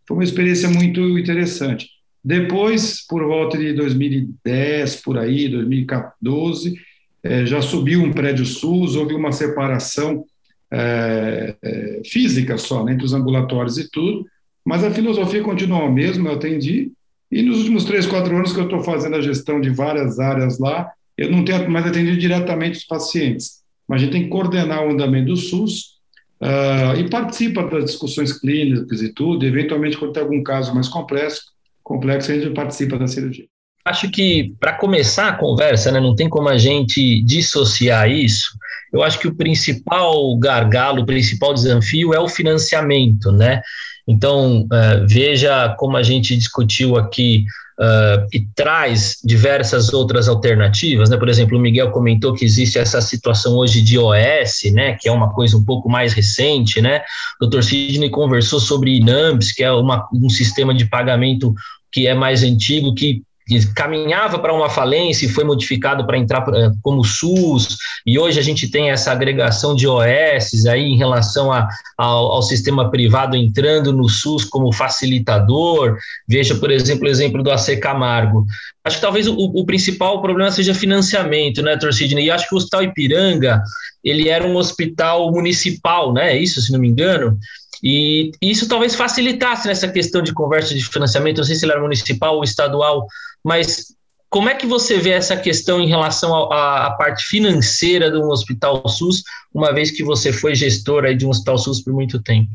Foi 0.08 0.18
uma 0.18 0.24
experiência 0.24 0.70
muito 0.70 1.18
interessante. 1.20 1.90
Depois, 2.24 3.06
por 3.06 3.24
volta 3.24 3.58
de 3.58 3.74
2010, 3.74 4.98
por 4.98 5.18
aí, 5.18 5.50
2014, 5.50 6.76
eh, 7.24 7.46
já 7.46 7.62
subiu 7.62 8.02
um 8.02 8.12
prédio 8.12 8.46
SUS, 8.46 8.96
houve 8.96 9.14
uma 9.14 9.32
separação 9.32 10.26
é, 10.72 11.56
é, 11.62 12.02
física 12.06 12.58
só, 12.58 12.84
né, 12.84 12.94
entre 12.94 13.06
os 13.06 13.14
ambulatórios 13.14 13.78
e 13.78 13.90
tudo, 13.90 14.26
mas 14.66 14.84
a 14.84 14.92
filosofia 14.92 15.42
continua 15.42 15.86
a 15.86 15.92
mesma, 15.92 16.30
eu 16.30 16.36
atendi, 16.36 16.92
e 17.32 17.42
nos 17.42 17.60
últimos 17.60 17.86
três, 17.86 18.06
quatro 18.06 18.36
anos 18.36 18.54
que 18.54 18.60
eu 18.60 18.66
estou 18.66 18.84
fazendo 18.84 19.16
a 19.16 19.22
gestão 19.22 19.62
de 19.62 19.70
várias 19.70 20.20
áreas 20.20 20.60
lá, 20.60 20.90
eu 21.18 21.32
não 21.32 21.44
tenho 21.44 21.70
mais 21.70 21.86
atendido 21.86 22.18
diretamente 22.18 22.78
os 22.78 22.86
pacientes, 22.86 23.62
mas 23.88 24.02
a 24.02 24.04
gente 24.04 24.14
tem 24.14 24.24
que 24.24 24.30
coordenar 24.30 24.86
o 24.86 24.92
andamento 24.92 25.28
do 25.28 25.38
SUS 25.38 25.98
uh, 26.42 27.00
e 27.00 27.10
participa 27.10 27.64
das 27.64 27.86
discussões 27.86 28.34
clínicas 28.34 29.02
e 29.02 29.14
tudo, 29.14 29.46
eventualmente 29.46 29.98
quando 29.98 30.14
tem 30.14 30.24
algum 30.24 30.44
caso 30.44 30.74
mais 30.76 30.88
complexo, 30.88 31.42
complexo 31.84 32.32
a 32.32 32.36
gente 32.36 32.54
participa 32.54 32.98
da 32.98 33.08
cirurgia. 33.08 33.46
Acho 33.84 34.12
que 34.12 34.54
para 34.60 34.74
começar 34.74 35.30
a 35.30 35.36
conversa, 35.36 35.92
né, 35.92 36.00
não 36.00 36.14
tem 36.14 36.28
como 36.28 36.50
a 36.50 36.58
gente 36.58 37.22
dissociar 37.24 38.12
isso. 38.12 38.50
Eu 38.92 39.02
acho 39.02 39.18
que 39.18 39.30
o 39.30 39.36
principal 39.36 40.38
gargalo, 40.38 41.02
o 41.02 41.06
principal 41.06 41.54
desafio 41.54 42.14
é 42.14 42.20
o 42.20 42.28
financiamento, 42.28 43.32
né? 43.32 43.62
Então, 44.06 44.64
uh, 44.64 45.08
veja 45.08 45.74
como 45.78 45.96
a 45.96 46.04
gente 46.04 46.36
discutiu 46.36 46.98
aqui 46.98 47.46
uh, 47.80 48.28
e 48.34 48.46
traz 48.56 49.18
diversas 49.24 49.94
outras 49.94 50.28
alternativas, 50.28 51.10
né? 51.10 51.18
Por 51.18 51.30
exemplo, 51.30 51.58
o 51.58 51.62
Miguel 51.62 51.92
comentou 51.92 52.34
que 52.34 52.44
existe 52.44 52.78
essa 52.80 53.02
situação 53.02 53.56
hoje 53.56 53.82
de 53.82 53.98
OS, 53.98 54.64
né? 54.74 54.98
Que 55.00 55.08
é 55.08 55.12
uma 55.12 55.34
coisa 55.34 55.58
um 55.58 55.64
pouco 55.64 55.90
mais 55.90 56.14
recente, 56.14 56.82
né? 56.82 57.02
O 57.42 57.46
Dr. 57.46 57.62
Sidney 57.62 58.10
conversou 58.10 58.60
sobre 58.60 58.98
INAMPS, 58.98 59.52
que 59.52 59.64
é 59.64 59.72
uma, 59.72 60.08
um 60.14 60.30
sistema 60.30 60.74
de 60.74 60.86
pagamento 60.86 61.54
que 61.92 62.08
é 62.08 62.14
mais 62.14 62.44
antigo, 62.44 62.94
que 62.94 63.24
que 63.48 63.66
caminhava 63.74 64.38
para 64.40 64.54
uma 64.54 64.70
falência 64.70 65.26
e 65.26 65.30
foi 65.30 65.44
modificado 65.44 66.06
para 66.06 66.18
entrar 66.18 66.46
como 66.82 67.04
SUS, 67.04 67.78
e 68.06 68.20
hoje 68.20 68.40
a 68.40 68.44
gente 68.44 68.70
tem 68.70 68.90
essa 68.90 69.12
agregação 69.12 69.74
de 69.74 69.88
OS 69.88 70.66
aí 70.66 70.84
em 70.84 70.98
relação 70.98 71.52
a, 71.52 71.68
ao, 71.98 72.32
ao, 72.34 72.42
sistema 72.42 72.92
privado 72.92 73.36
entrando 73.36 73.94
no 73.94 74.10
SUS 74.10 74.44
como 74.44 74.74
facilitador. 74.74 75.98
Veja, 76.28 76.56
por 76.56 76.72
exemplo, 76.72 77.06
o 77.06 77.10
exemplo 77.10 77.42
do 77.42 77.52
AC 77.52 77.80
Camargo. 77.80 78.46
Acho 78.84 78.98
que 78.98 79.02
talvez 79.02 79.28
o, 79.28 79.36
o 79.36 79.66
principal 79.66 80.22
problema 80.22 80.52
seja 80.52 80.74
financiamento, 80.74 81.62
né, 81.62 81.76
Dr. 81.76 81.92
Sidney? 81.92 82.26
E 82.26 82.32
acho 82.32 82.48
que 82.48 82.54
o 82.56 82.58
Hospital 82.58 82.84
Ipiranga, 82.84 83.62
ele 84.04 84.30
era 84.30 84.46
um 84.46 84.56
hospital 84.56 85.32
municipal, 85.32 86.14
né? 86.14 86.34
É 86.34 86.38
isso, 86.38 86.62
se 86.62 86.72
não 86.72 86.80
me 86.80 86.88
engano. 86.88 87.38
E 87.84 88.32
isso 88.42 88.68
talvez 88.68 88.96
facilitasse 88.96 89.68
nessa 89.68 89.88
questão 89.88 90.22
de 90.22 90.34
conversa 90.34 90.74
de 90.74 90.84
financiamento, 90.84 91.38
não 91.38 91.44
sei 91.44 91.56
se 91.56 91.66
ele 91.66 91.74
era 91.74 91.82
municipal 91.82 92.36
ou 92.36 92.44
estadual, 92.44 93.06
mas 93.44 93.96
como 94.30 94.50
é 94.50 94.56
que 94.56 94.68
você 94.68 94.98
vê 94.98 95.12
essa 95.12 95.38
questão 95.38 95.80
em 95.80 95.88
relação 95.88 96.52
à 96.52 96.92
parte 96.92 97.24
financeira 97.24 98.12
de 98.12 98.18
um 98.18 98.30
hospital 98.30 98.88
SUS, 98.88 99.24
uma 99.54 99.74
vez 99.74 99.92
que 99.92 100.04
você 100.04 100.34
foi 100.34 100.54
gestor 100.54 101.06
aí 101.06 101.16
de 101.16 101.26
um 101.26 101.30
hospital 101.30 101.58
SUS 101.58 101.82
por 101.82 101.94
muito 101.94 102.22
tempo? 102.22 102.52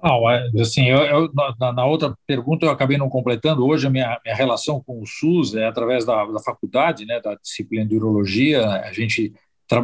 Ah, 0.00 0.14
assim, 0.60 0.86
eu, 0.86 0.98
eu 0.98 1.32
na, 1.58 1.72
na, 1.72 1.84
outra 1.84 2.14
pergunta 2.24 2.64
eu 2.64 2.70
acabei 2.70 2.96
não 2.96 3.08
completando. 3.08 3.66
Hoje 3.66 3.86
a 3.86 3.90
minha, 3.90 4.20
minha 4.24 4.36
relação 4.36 4.80
com 4.80 5.02
o 5.02 5.06
SUS 5.06 5.56
é 5.56 5.66
através 5.66 6.04
da, 6.04 6.24
da 6.24 6.38
faculdade, 6.38 7.04
né, 7.04 7.20
da 7.20 7.34
disciplina 7.34 7.84
de 7.84 7.96
urologia. 7.96 8.64
A 8.64 8.92
gente 8.92 9.32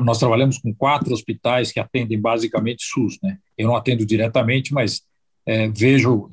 nós 0.02 0.18
trabalhamos 0.18 0.58
com 0.58 0.74
quatro 0.74 1.12
hospitais 1.12 1.70
que 1.70 1.80
atendem 1.80 2.20
basicamente 2.20 2.84
SUS, 2.84 3.18
né? 3.22 3.38
Eu 3.56 3.68
não 3.68 3.76
atendo 3.76 4.04
diretamente, 4.06 4.72
mas 4.72 5.02
é, 5.46 5.68
vejo, 5.68 6.28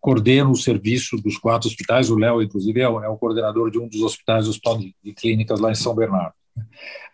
coordeno 0.00 0.50
o 0.50 0.56
serviço 0.56 1.16
dos 1.16 1.38
quatro 1.38 1.68
hospitais, 1.68 2.10
o 2.10 2.18
Léo, 2.18 2.42
inclusive, 2.42 2.80
é 2.80 2.88
o, 2.88 3.02
é 3.02 3.08
o, 3.08 3.16
coordenador 3.16 3.70
de 3.70 3.78
um 3.78 3.88
dos 3.88 4.02
hospitais, 4.02 4.46
Hospital 4.46 4.78
de, 4.78 4.94
de 5.02 5.14
Clínicas 5.14 5.58
lá 5.60 5.70
em 5.70 5.74
São 5.74 5.94
Bernardo. 5.94 6.34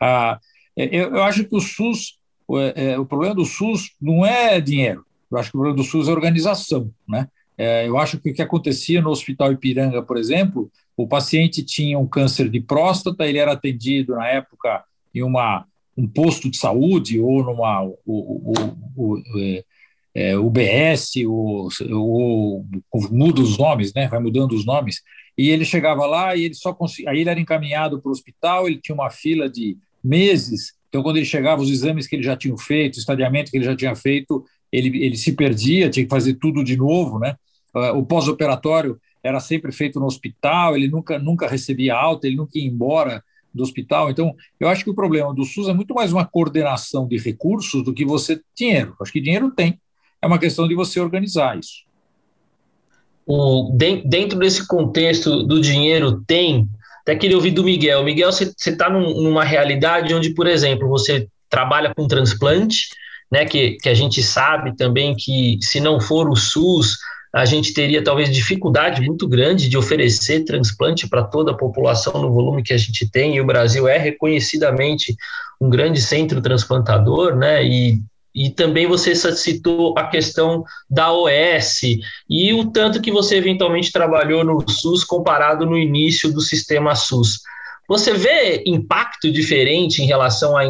Ah, 0.00 0.40
é, 0.76 0.86
eu, 0.86 1.10
eu, 1.10 1.22
acho 1.22 1.44
que 1.44 1.54
o 1.54 1.60
SUS, 1.60 2.18
o, 2.48 2.58
é, 2.58 2.98
o, 2.98 3.06
problema 3.06 3.34
do 3.34 3.44
SUS 3.44 3.92
não 4.00 4.26
é 4.26 4.60
dinheiro, 4.60 5.04
eu 5.30 5.38
acho 5.38 5.50
que 5.50 5.56
o 5.56 5.60
problema 5.60 5.76
do 5.76 5.88
SUS 5.88 6.08
é 6.08 6.12
organização, 6.12 6.90
né? 7.08 7.28
É, 7.56 7.86
eu 7.86 7.96
acho 7.98 8.18
que 8.18 8.30
o 8.30 8.34
que 8.34 8.42
acontecia 8.42 9.00
no 9.00 9.10
Hospital 9.10 9.52
Ipiranga, 9.52 10.02
por 10.02 10.16
exemplo, 10.16 10.68
o 10.96 11.06
paciente 11.06 11.62
tinha 11.62 11.96
um 11.96 12.06
câncer 12.06 12.48
de 12.48 12.60
próstata, 12.60 13.24
ele 13.24 13.38
era 13.38 13.52
atendido 13.52 14.16
na 14.16 14.26
época 14.26 14.84
em 15.14 15.22
uma, 15.22 15.64
um 15.96 16.06
posto 16.06 16.50
de 16.50 16.56
saúde 16.56 17.20
ou 17.20 17.42
numa 17.42 17.82
o, 17.82 17.96
o, 18.06 18.54
o, 18.96 19.22
é, 19.38 19.64
é, 20.14 20.38
UBS, 20.38 21.12
o, 21.26 21.68
o, 21.90 22.64
muda 23.10 23.40
os 23.40 23.58
nomes, 23.58 23.92
né? 23.94 24.08
Vai 24.08 24.20
mudando 24.20 24.52
os 24.52 24.64
nomes. 24.64 25.02
E 25.36 25.50
ele 25.50 25.64
chegava 25.64 26.06
lá 26.06 26.36
e 26.36 26.44
ele 26.44 26.54
só 26.54 26.72
conseguia. 26.72 27.10
Aí 27.10 27.20
ele 27.20 27.30
era 27.30 27.40
encaminhado 27.40 28.00
para 28.00 28.08
o 28.08 28.12
hospital, 28.12 28.66
ele 28.66 28.80
tinha 28.80 28.94
uma 28.94 29.10
fila 29.10 29.48
de 29.48 29.76
meses. 30.02 30.74
Então, 30.88 31.02
quando 31.02 31.16
ele 31.16 31.26
chegava, 31.26 31.60
os 31.60 31.70
exames 31.70 32.06
que 32.06 32.14
ele 32.14 32.22
já 32.22 32.36
tinha 32.36 32.56
feito, 32.56 32.96
o 32.96 32.98
estadiamento 33.00 33.50
que 33.50 33.56
ele 33.56 33.64
já 33.64 33.74
tinha 33.74 33.96
feito, 33.96 34.44
ele, 34.70 35.04
ele 35.04 35.16
se 35.16 35.32
perdia, 35.32 35.90
tinha 35.90 36.04
que 36.04 36.10
fazer 36.10 36.34
tudo 36.34 36.62
de 36.62 36.76
novo, 36.76 37.18
né? 37.18 37.36
Ah, 37.74 37.92
o 37.92 38.06
pós-operatório 38.06 39.00
era 39.22 39.40
sempre 39.40 39.72
feito 39.72 39.98
no 39.98 40.06
hospital, 40.06 40.76
ele 40.76 40.86
nunca, 40.86 41.18
nunca 41.18 41.48
recebia 41.48 41.96
alta, 41.96 42.26
ele 42.26 42.36
nunca 42.36 42.58
ia 42.58 42.64
embora 42.64 43.24
do 43.54 43.62
hospital. 43.62 44.10
Então, 44.10 44.34
eu 44.58 44.68
acho 44.68 44.84
que 44.84 44.90
o 44.90 44.94
problema 44.94 45.32
do 45.32 45.44
SUS 45.44 45.68
é 45.68 45.72
muito 45.72 45.94
mais 45.94 46.12
uma 46.12 46.24
coordenação 46.24 47.06
de 47.06 47.16
recursos 47.16 47.84
do 47.84 47.94
que 47.94 48.04
você 48.04 48.40
dinheiro. 48.56 48.96
Acho 49.00 49.12
que 49.12 49.20
dinheiro 49.20 49.50
tem, 49.50 49.78
é 50.20 50.26
uma 50.26 50.38
questão 50.38 50.66
de 50.66 50.74
você 50.74 50.98
organizar 50.98 51.58
isso. 51.58 51.84
O, 53.26 53.74
dentro 54.04 54.38
desse 54.38 54.66
contexto 54.66 55.42
do 55.44 55.60
dinheiro 55.60 56.22
tem, 56.26 56.68
até 57.02 57.14
queria 57.16 57.36
ouvir 57.36 57.52
do 57.52 57.64
Miguel. 57.64 58.04
Miguel, 58.04 58.32
você 58.32 58.52
está 58.66 58.90
num, 58.90 59.22
numa 59.22 59.44
realidade 59.44 60.12
onde, 60.12 60.34
por 60.34 60.46
exemplo, 60.46 60.88
você 60.88 61.28
trabalha 61.48 61.94
com 61.94 62.08
transplante, 62.08 62.88
né, 63.30 63.44
que, 63.44 63.72
que 63.82 63.88
a 63.88 63.94
gente 63.94 64.22
sabe 64.22 64.76
também 64.76 65.14
que 65.14 65.58
se 65.60 65.80
não 65.80 66.00
for 66.00 66.28
o 66.28 66.36
SUS, 66.36 66.98
a 67.34 67.44
gente 67.44 67.74
teria 67.74 68.02
talvez 68.02 68.30
dificuldade 68.30 69.02
muito 69.02 69.26
grande 69.26 69.68
de 69.68 69.76
oferecer 69.76 70.44
transplante 70.44 71.08
para 71.08 71.24
toda 71.24 71.50
a 71.50 71.56
população 71.56 72.22
no 72.22 72.32
volume 72.32 72.62
que 72.62 72.72
a 72.72 72.76
gente 72.78 73.10
tem, 73.10 73.34
e 73.34 73.40
o 73.40 73.46
Brasil 73.46 73.88
é 73.88 73.98
reconhecidamente 73.98 75.16
um 75.60 75.68
grande 75.68 76.00
centro 76.00 76.40
transplantador, 76.40 77.34
né? 77.34 77.64
E 77.64 77.98
e 78.36 78.50
também 78.50 78.84
você 78.84 79.14
citou 79.14 79.96
a 79.96 80.08
questão 80.08 80.64
da 80.90 81.12
OS 81.12 81.82
e 82.28 82.52
o 82.52 82.68
tanto 82.72 83.00
que 83.00 83.12
você 83.12 83.36
eventualmente 83.36 83.92
trabalhou 83.92 84.44
no 84.44 84.68
SUS 84.68 85.04
comparado 85.04 85.64
no 85.64 85.78
início 85.78 86.32
do 86.32 86.40
sistema 86.40 86.96
SUS. 86.96 87.38
Você 87.86 88.14
vê 88.14 88.62
impacto 88.66 89.30
diferente 89.30 90.02
em 90.02 90.06
relação 90.06 90.56
à, 90.56 90.64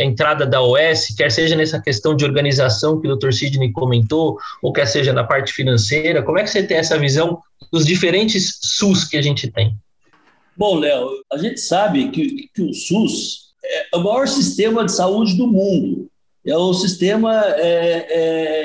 entrada 0.00 0.44
da 0.44 0.60
OS, 0.60 1.14
quer 1.16 1.30
seja 1.30 1.54
nessa 1.54 1.80
questão 1.80 2.16
de 2.16 2.24
organização 2.24 3.00
que 3.00 3.06
o 3.06 3.16
Dr. 3.16 3.32
Sidney 3.32 3.70
comentou, 3.70 4.36
ou 4.62 4.72
quer 4.72 4.86
seja 4.86 5.12
na 5.12 5.22
parte 5.22 5.52
financeira? 5.52 6.22
Como 6.22 6.38
é 6.38 6.42
que 6.42 6.50
você 6.50 6.62
tem 6.62 6.78
essa 6.78 6.98
visão 6.98 7.40
dos 7.72 7.86
diferentes 7.86 8.58
SUS 8.62 9.04
que 9.04 9.16
a 9.16 9.22
gente 9.22 9.50
tem? 9.50 9.76
Bom, 10.56 10.76
Léo, 10.76 11.08
a 11.32 11.38
gente 11.38 11.60
sabe 11.60 12.10
que, 12.10 12.48
que 12.52 12.62
o 12.62 12.72
SUS 12.74 13.48
é 13.64 13.96
o 13.96 14.00
maior 14.00 14.26
sistema 14.26 14.84
de 14.84 14.92
saúde 14.92 15.36
do 15.36 15.46
mundo 15.46 16.08
é 16.46 16.56
um 16.56 16.72
sistema 16.72 17.44
é, 17.56 18.06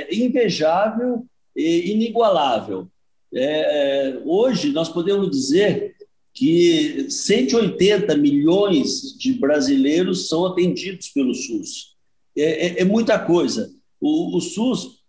é, 0.08 0.16
invejável 0.16 1.26
e 1.56 1.92
inigualável. 1.92 2.88
É, 3.34 4.14
é 4.14 4.22
hoje, 4.24 4.72
nós 4.72 4.90
podemos 4.90 5.30
dizer 5.30 5.96
que 6.34 7.10
180 7.10 8.18
milhões 8.18 9.16
de 9.18 9.34
brasileiros 9.34 10.28
são 10.28 10.46
atendidos 10.46 11.10
pelo 11.10 11.34
SUS. 11.34 11.94
É, 12.36 12.68
é, 12.68 12.82
é 12.82 12.86
muita 12.86 13.20
coisa. 13.20 13.72
O, 14.02 14.36
o, 14.36 14.42
SUS 14.42 15.00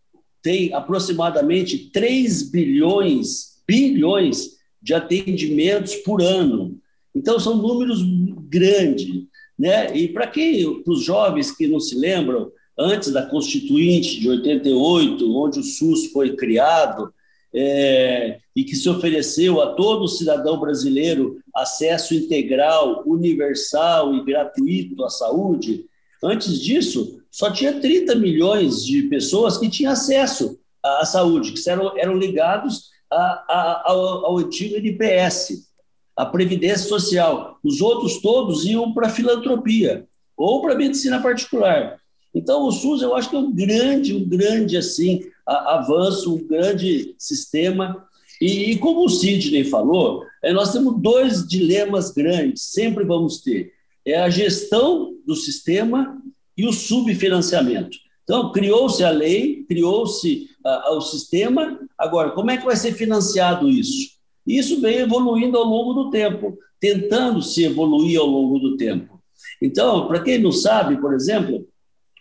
tem 0.43 0.73
aproximadamente 0.75 1.91
3 1.91 2.51
bilhões, 2.51 3.63
bilhões 3.67 4.51
de 4.83 4.93
atendimentos 4.93 5.95
por 5.97 6.21
ano. 6.21 6.79
Então, 7.15 7.41
são 7.41 7.57
números 7.57 8.01
grandes. 8.49 9.25
Né? 9.59 9.97
E 9.97 10.09
para 10.09 10.27
quem, 10.27 10.83
para 10.83 10.93
os 10.93 11.03
jovens 11.03 11.51
que 11.51 11.67
não 11.67 11.81
se 11.81 11.95
lembram, 11.95 12.53
antes 12.79 13.11
da 13.11 13.25
Constituinte 13.25 14.21
de 14.21 14.29
88, 14.29 15.37
onde 15.37 15.61
o 15.61 15.63
SUS 15.63 16.07
foi 16.13 16.37
criado, 16.37 17.13
é, 17.55 18.39
e 18.55 18.65
que 18.65 18.75
se 18.75 18.89
ofereceu 18.89 19.63
a 19.63 19.75
todo 19.75 20.09
cidadão 20.09 20.59
brasileiro 20.59 21.39
acesso 21.55 22.15
integral, 22.15 23.05
universal 23.07 24.15
e 24.15 24.25
gratuito 24.25 25.05
à 25.05 25.09
saúde, 25.09 25.85
antes 26.23 26.61
disso, 26.61 27.21
só 27.31 27.51
tinha 27.51 27.81
30 27.81 28.17
milhões 28.17 28.85
de 28.85 29.05
pessoas 29.05 29.57
que 29.57 29.69
tinham 29.69 29.93
acesso 29.93 30.59
à 30.83 31.05
saúde, 31.05 31.53
que 31.53 31.71
eram, 31.71 31.97
eram 31.97 32.17
ligados 32.17 32.91
a, 33.11 33.17
a, 33.17 33.83
ao, 33.87 34.27
ao 34.27 34.39
antigo 34.39 34.77
NPS, 34.77 35.69
a 36.17 36.27
Previdência 36.27 36.89
Social. 36.89 37.59
Os 37.63 37.81
outros 37.81 38.21
todos 38.21 38.65
iam 38.65 38.93
para 38.93 39.07
a 39.07 39.11
filantropia 39.11 40.07
ou 40.37 40.61
para 40.61 40.75
a 40.75 40.77
medicina 40.77 41.23
particular. 41.23 41.99
Então, 42.35 42.67
o 42.67 42.73
SUS, 42.73 43.01
eu 43.01 43.15
acho 43.15 43.31
que 43.31 43.37
é 43.37 43.39
um 43.39 43.53
grande, 43.53 44.15
um 44.15 44.29
grande 44.29 44.77
assim, 44.77 45.25
avanço, 45.47 46.35
um 46.35 46.47
grande 46.47 47.15
sistema. 47.19 48.05
E, 48.41 48.73
e 48.73 48.79
como 48.79 49.05
o 49.05 49.09
Sidney 49.09 49.65
falou, 49.65 50.25
é, 50.43 50.53
nós 50.53 50.73
temos 50.73 51.01
dois 51.01 51.47
dilemas 51.47 52.11
grandes, 52.11 52.63
sempre 52.63 53.05
vamos 53.05 53.41
ter. 53.41 53.73
É 54.05 54.21
a 54.21 54.29
gestão 54.29 55.15
do 55.27 55.37
sistema 55.37 56.21
e 56.57 56.67
o 56.67 56.73
subfinanciamento. 56.73 57.97
Então, 58.25 58.51
criou-se 58.53 59.05
a 59.05 59.11
lei, 59.11 59.65
criou-se 59.69 60.49
o 60.65 61.01
sistema, 61.03 61.79
agora, 61.97 62.31
como 62.31 62.51
é 62.51 62.57
que 62.57 62.65
vai 62.65 62.75
ser 62.75 62.95
financiado 62.95 63.69
isso? 63.69 64.15
Isso 64.47 64.81
vem 64.81 64.97
evoluindo 64.97 65.59
ao 65.59 65.65
longo 65.65 65.93
do 65.93 66.11
tempo, 66.11 66.59
tentando 66.81 67.43
se 67.43 67.65
evoluir 67.65 68.19
ao 68.19 68.27
longo 68.27 68.59
do 68.59 68.77
tempo. 68.77 69.23
Então, 69.61 70.07
para 70.07 70.23
quem 70.23 70.39
não 70.39 70.53
sabe, 70.53 70.99
por 70.99 71.15
exemplo, 71.15 71.67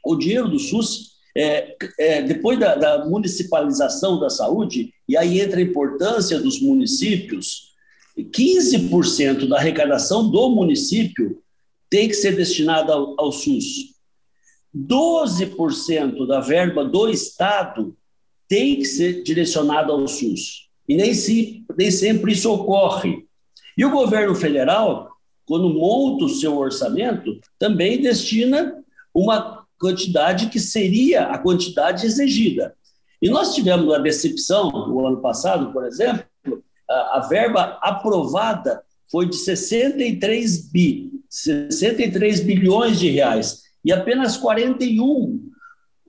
o 0.03 0.15
dinheiro 0.15 0.49
do 0.49 0.59
SUS, 0.59 1.13
é, 1.35 1.75
é, 1.99 2.21
depois 2.21 2.59
da, 2.59 2.75
da, 2.75 3.05
municipalização 3.05 4.19
da 4.19 4.29
saúde, 4.29 4.93
e 5.07 5.17
aí 5.17 5.39
entra 5.39 5.59
a 5.59 5.63
importância 5.63 6.39
dos 6.39 6.61
municípios, 6.61 7.73
15% 8.17 9.47
da 9.47 9.57
arrecadação 9.57 10.29
do 10.29 10.49
município 10.49 11.41
tem 11.89 12.07
que 12.07 12.13
ser 12.13 12.35
destinada 12.35 12.93
ao, 12.93 13.15
ao 13.19 13.31
SUS. 13.31 13.93
12% 14.75 16.27
da 16.27 16.39
verba 16.39 16.83
do 16.83 17.09
Estado 17.09 17.95
tem 18.47 18.77
que 18.77 18.85
ser 18.85 19.23
direcionada 19.23 19.91
ao 19.91 20.07
SUS. 20.07 20.69
E 20.87 20.95
nem, 20.95 21.13
se, 21.13 21.63
nem 21.75 21.89
sempre 21.89 22.33
isso 22.33 22.51
ocorre. 22.51 23.25
E 23.77 23.85
o 23.85 23.91
governo 23.91 24.35
federal, 24.35 25.09
quando 25.45 25.69
monta 25.69 26.25
o 26.25 26.29
seu 26.29 26.57
orçamento, 26.57 27.39
também 27.57 28.01
destina 28.01 28.83
uma 29.13 29.62
quantidade 29.83 30.47
que 30.47 30.61
seria 30.61 31.23
a 31.23 31.37
quantidade 31.37 32.05
exigida. 32.05 32.73
E 33.21 33.29
nós 33.29 33.53
tivemos 33.53 33.85
uma 33.85 33.99
decepção 33.99 34.71
no 34.71 35.05
ano 35.05 35.21
passado, 35.21 35.73
por 35.73 35.85
exemplo, 35.85 36.23
a, 36.89 37.17
a 37.17 37.19
verba 37.27 37.77
aprovada 37.81 38.81
foi 39.11 39.27
de 39.27 39.35
63 39.35 40.71
bi, 40.71 41.11
63 41.29 42.39
bilhões 42.39 42.97
de 42.97 43.09
reais, 43.09 43.63
e 43.83 43.91
apenas 43.91 44.37
41, 44.37 45.51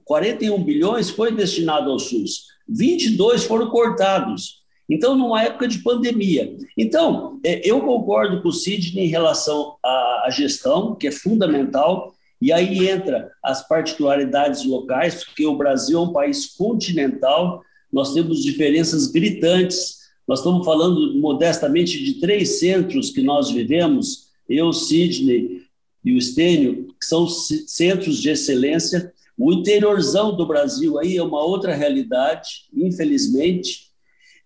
41 0.05 0.63
bilhões 0.63 1.11
foi 1.11 1.35
destinado 1.35 1.91
ao 1.91 1.99
SUS. 1.99 2.45
22 2.69 3.43
foram 3.43 3.71
cortados. 3.71 4.63
Então, 4.89 5.17
numa 5.17 5.43
época 5.43 5.67
de 5.67 5.79
pandemia. 5.79 6.57
Então, 6.79 7.41
é, 7.45 7.69
eu 7.69 7.81
concordo 7.81 8.41
com 8.41 8.49
o 8.49 8.53
Sidney 8.53 9.07
em 9.07 9.09
relação 9.09 9.77
à 9.85 10.29
gestão, 10.31 10.95
que 10.95 11.09
é 11.09 11.11
fundamental, 11.11 12.14
e 12.45 12.53
aí 12.53 12.91
entra 12.91 13.33
as 13.43 13.67
particularidades 13.67 14.67
locais, 14.67 15.25
porque 15.25 15.47
o 15.47 15.57
Brasil 15.57 15.99
é 15.99 16.03
um 16.03 16.13
país 16.13 16.45
continental, 16.45 17.65
nós 17.91 18.13
temos 18.13 18.43
diferenças 18.43 19.07
gritantes. 19.07 20.01
Nós 20.29 20.41
estamos 20.41 20.63
falando 20.63 21.19
modestamente 21.19 22.05
de 22.05 22.21
três 22.21 22.59
centros 22.59 23.09
que 23.09 23.23
nós 23.23 23.51
vivemos, 23.51 24.29
eu, 24.47 24.75
Sidney 24.75 25.63
e 26.05 26.13
o 26.13 26.19
Estênio, 26.19 26.89
que 27.01 27.07
são 27.07 27.27
centros 27.27 28.21
de 28.21 28.29
excelência. 28.29 29.11
O 29.39 29.51
interiorzão 29.51 30.37
do 30.37 30.45
Brasil 30.45 30.99
aí 30.99 31.17
é 31.17 31.23
uma 31.23 31.43
outra 31.43 31.75
realidade, 31.75 32.67
infelizmente. 32.75 33.89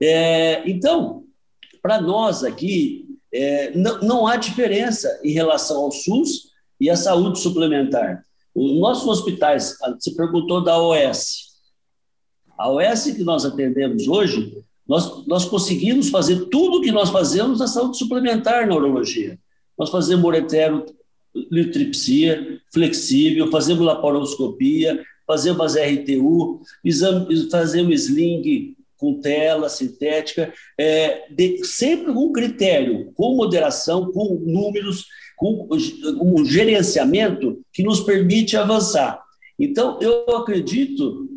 É, 0.00 0.62
então, 0.71 1.25
para 1.83 2.00
nós 2.00 2.45
aqui, 2.45 3.09
é, 3.35 3.76
não, 3.76 4.00
não 4.02 4.26
há 4.28 4.37
diferença 4.37 5.19
em 5.25 5.33
relação 5.33 5.78
ao 5.78 5.90
SUS 5.90 6.48
e 6.80 6.90
à 6.90 6.97
saúde 6.97 7.38
suplementar. 7.38 8.25
Os 8.54 8.78
nossos 8.80 9.06
hospitais, 9.06 9.76
você 9.99 10.12
perguntou 10.12 10.62
da 10.62 10.80
OS. 10.80 11.49
A 12.56 12.70
OS 12.70 13.04
que 13.04 13.23
nós 13.23 13.44
atendemos 13.44 14.08
hoje, 14.08 14.52
nós, 14.87 15.26
nós 15.26 15.44
conseguimos 15.44 16.08
fazer 16.08 16.47
tudo 16.47 16.78
o 16.78 16.80
que 16.80 16.90
nós 16.90 17.11
fazemos 17.11 17.61
na 17.61 17.66
saúde 17.66 17.99
suplementar 17.99 18.66
na 18.66 18.75
urologia. 18.75 19.38
Nós 19.78 19.90
fazemos 19.90 20.25
uretero, 20.25 20.85
litripsia 21.50 22.61
flexível, 22.73 23.50
fazemos 23.50 23.85
laparoscopia, 23.85 25.04
fazemos 25.26 25.76
RTU, 25.76 26.62
exame, 26.82 27.50
fazemos 27.50 28.04
sling 28.04 28.75
com 28.97 29.20
tela 29.20 29.68
sintética, 29.68 30.52
é, 30.76 31.26
de, 31.30 31.64
sempre 31.64 32.12
com 32.12 32.32
critério, 32.32 33.12
com 33.14 33.37
moderação, 33.37 34.11
com 34.11 34.35
números, 34.44 35.06
com 35.38 35.68
um 36.21 36.45
gerenciamento 36.45 37.61
que 37.73 37.83
nos 37.83 38.00
permite 38.00 38.57
avançar. 38.57 39.23
Então, 39.59 39.99
eu 40.00 40.37
acredito 40.37 41.28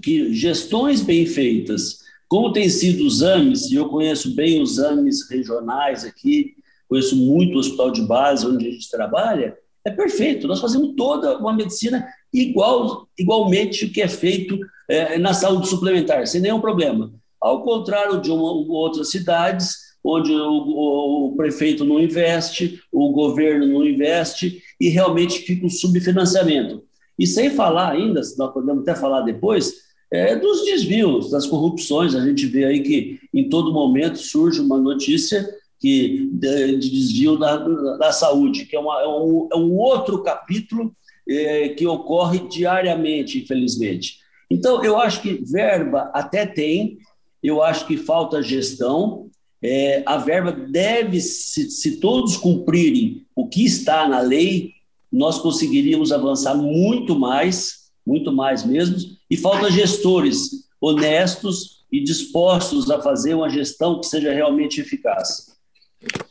que 0.00 0.32
gestões 0.32 1.02
bem 1.02 1.26
feitas, 1.26 1.98
como 2.28 2.52
tem 2.52 2.68
sido 2.68 3.04
os 3.04 3.22
AMES, 3.22 3.70
e 3.70 3.74
eu 3.74 3.88
conheço 3.88 4.34
bem 4.34 4.62
os 4.62 4.78
AMES 4.78 5.28
regionais 5.28 6.04
aqui, 6.04 6.54
conheço 6.88 7.16
muito 7.16 7.56
o 7.56 7.58
hospital 7.58 7.90
de 7.90 8.02
base 8.02 8.46
onde 8.46 8.66
a 8.66 8.70
gente 8.70 8.90
trabalha, 8.90 9.56
é 9.84 9.90
perfeito. 9.90 10.46
Nós 10.46 10.60
fazemos 10.60 10.94
toda 10.96 11.36
uma 11.38 11.52
medicina 11.52 12.06
igual, 12.32 13.08
igualmente 13.18 13.84
o 13.84 13.92
que 13.92 14.00
é 14.00 14.08
feito 14.08 14.58
é, 14.88 15.18
na 15.18 15.34
saúde 15.34 15.68
suplementar, 15.68 16.26
sem 16.26 16.40
nenhum 16.40 16.60
problema. 16.60 17.12
Ao 17.40 17.62
contrário 17.62 18.20
de 18.20 18.30
uma, 18.30 18.44
outras 18.44 19.10
cidades, 19.10 19.74
onde 20.04 20.32
o, 20.32 21.28
o, 21.28 21.36
prefeito 21.36 21.84
não 21.84 22.00
investe, 22.00 22.80
o 22.90 23.10
governo 23.12 23.66
não 23.66 23.86
investe 23.86 24.62
e 24.80 24.88
realmente 24.88 25.40
fica 25.40 25.64
um 25.64 25.70
subfinanciamento. 25.70 26.82
E 27.18 27.26
sem 27.26 27.50
falar 27.50 27.92
ainda, 27.92 28.20
nós 28.36 28.52
podemos 28.52 28.82
até 28.82 28.94
falar 28.94 29.20
depois, 29.20 29.74
é, 30.10 30.36
dos 30.36 30.64
desvios, 30.64 31.30
das 31.30 31.46
corrupções. 31.46 32.14
A 32.14 32.24
gente 32.24 32.46
vê 32.46 32.64
aí 32.64 32.82
que 32.82 33.20
em 33.32 33.48
todo 33.48 33.72
momento 33.72 34.18
surge 34.18 34.60
uma 34.60 34.78
notícia 34.78 35.48
que, 35.82 36.28
de, 36.32 36.76
de 36.78 36.90
desvio 36.90 37.36
da, 37.36 37.56
da, 37.96 38.12
saúde, 38.12 38.66
que 38.66 38.76
é, 38.76 38.78
uma, 38.78 39.00
é, 39.00 39.08
um, 39.08 39.48
é 39.52 39.56
um 39.56 39.76
outro 39.76 40.22
capítulo 40.22 40.94
é, 41.28 41.70
que 41.70 41.86
ocorre 41.86 42.40
diariamente, 42.48 43.38
infelizmente. 43.38 44.18
Então, 44.50 44.84
eu 44.84 44.98
acho 44.98 45.22
que 45.22 45.42
verba 45.44 46.10
até 46.12 46.46
tem, 46.46 46.98
eu 47.42 47.62
acho 47.62 47.86
que 47.86 47.96
falta 47.96 48.42
gestão. 48.42 49.30
É, 49.62 50.02
a 50.04 50.16
verba 50.16 50.50
deve, 50.50 51.20
se, 51.20 51.70
se 51.70 51.96
todos 51.98 52.36
cumprirem 52.36 53.24
o 53.34 53.48
que 53.48 53.64
está 53.64 54.08
na 54.08 54.20
lei, 54.20 54.72
nós 55.10 55.38
conseguiríamos 55.38 56.10
avançar 56.10 56.54
muito 56.54 57.18
mais, 57.18 57.90
muito 58.04 58.32
mais 58.32 58.64
mesmo, 58.64 58.96
e 59.30 59.36
falta 59.36 59.70
gestores 59.70 60.66
honestos 60.80 61.82
e 61.92 62.02
dispostos 62.02 62.90
a 62.90 63.00
fazer 63.00 63.34
uma 63.34 63.48
gestão 63.48 64.00
que 64.00 64.06
seja 64.06 64.32
realmente 64.32 64.80
eficaz. 64.80 65.52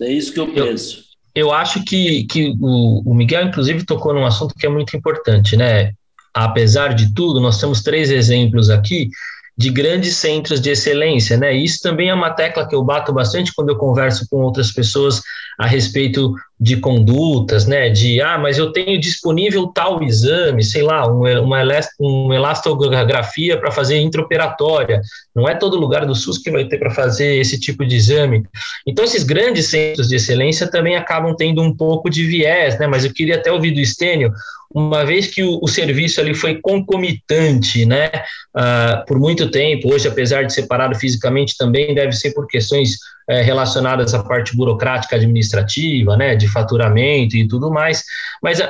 É 0.02 0.12
isso 0.12 0.34
que 0.34 0.40
eu 0.40 0.52
penso. 0.54 1.06
Eu, 1.34 1.48
eu 1.48 1.52
acho 1.54 1.86
que, 1.86 2.26
que 2.26 2.54
o, 2.60 3.10
o 3.10 3.14
Miguel, 3.14 3.48
inclusive, 3.48 3.86
tocou 3.86 4.14
num 4.14 4.26
assunto 4.26 4.56
que 4.56 4.66
é 4.66 4.70
muito 4.70 4.98
importante, 4.98 5.56
né? 5.56 5.94
Apesar 6.34 6.94
de 6.94 7.14
tudo, 7.14 7.40
nós 7.40 7.60
temos 7.60 7.82
três 7.82 8.10
exemplos 8.10 8.70
aqui 8.70 9.10
de 9.58 9.70
grandes 9.70 10.16
centros 10.16 10.60
de 10.62 10.70
excelência, 10.70 11.38
né? 11.38 11.54
Isso 11.54 11.80
também 11.82 12.10
é 12.10 12.14
uma 12.14 12.32
tecla 12.32 12.68
que 12.68 12.76
eu 12.76 12.84
bato 12.84 13.14
bastante 13.14 13.54
quando 13.54 13.70
eu 13.70 13.78
converso 13.78 14.26
com 14.30 14.38
outras 14.38 14.72
pessoas 14.72 15.22
a 15.60 15.68
respeito 15.68 16.34
de 16.62 16.78
condutas, 16.78 17.66
né? 17.66 17.90
De 17.90 18.22
ah, 18.22 18.38
mas 18.38 18.60
eu 18.60 18.72
tenho 18.72 19.00
disponível 19.00 19.66
tal 19.70 20.04
exame, 20.04 20.64
sei 20.64 20.84
lá, 20.84 21.08
uma, 21.08 21.42
uma 21.42 22.36
elastografia 22.36 23.58
para 23.58 23.72
fazer 23.72 24.00
intraoperatória. 24.00 25.02
Não 25.36 25.50
é 25.50 25.56
todo 25.56 25.80
lugar 25.80 26.06
do 26.06 26.14
SUS 26.14 26.38
que 26.38 26.52
vai 26.52 26.66
ter 26.66 26.78
para 26.78 26.92
fazer 26.92 27.38
esse 27.38 27.60
tipo 27.60 27.84
de 27.84 27.96
exame. 27.96 28.44
Então, 28.86 29.04
esses 29.04 29.24
grandes 29.24 29.70
centros 29.70 30.08
de 30.08 30.18
excelência 30.18 30.70
também 30.70 30.96
acabam 30.96 31.36
tendo 31.36 31.64
um 31.64 31.76
pouco 31.76 32.12
de 32.12 32.24
viés, 32.28 32.78
né? 32.78 32.86
Mas 32.86 33.04
eu 33.04 33.12
queria 33.12 33.38
até 33.38 33.52
ouvir 33.52 33.72
do 33.72 33.80
Estênio 33.80 34.32
uma 34.74 35.04
vez 35.04 35.28
que 35.28 35.44
o, 35.44 35.60
o, 35.62 35.68
serviço 35.68 36.22
ali 36.22 36.34
foi 36.34 36.60
concomitante, 36.62 37.86
né, 37.86 38.10
uh, 38.56 39.06
por 39.06 39.20
muito 39.20 39.52
tempo, 39.52 39.94
hoje, 39.94 40.08
apesar 40.08 40.44
de 40.44 40.54
separado 40.54 40.96
fisicamente, 40.96 41.58
também 41.58 41.94
deve 41.94 42.14
ser 42.14 42.32
por 42.32 42.48
questões 42.48 42.96
uh, 43.32 43.44
relacionadas 43.44 44.14
à 44.14 44.22
parte 44.22 44.56
burocrática 44.56 45.16
administrativa, 45.16 46.18
né, 46.18 46.36
de 46.36 46.48
faturamento 46.48 47.38
e 47.38 47.48
tudo 47.48 47.72
mais, 47.72 48.04
mas 48.44 48.60
uh, 48.60 48.66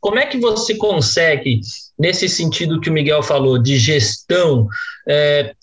como 0.00 0.18
é 0.18 0.26
que 0.26 0.38
você 0.38 0.74
consegue, 0.74 1.60
nesse 1.98 2.28
sentido 2.28 2.80
que 2.80 2.90
o 2.90 2.92
Miguel 2.92 3.22
falou, 3.22 3.58
de 3.58 3.78
gestão, 3.78 4.66
é, 5.06 5.54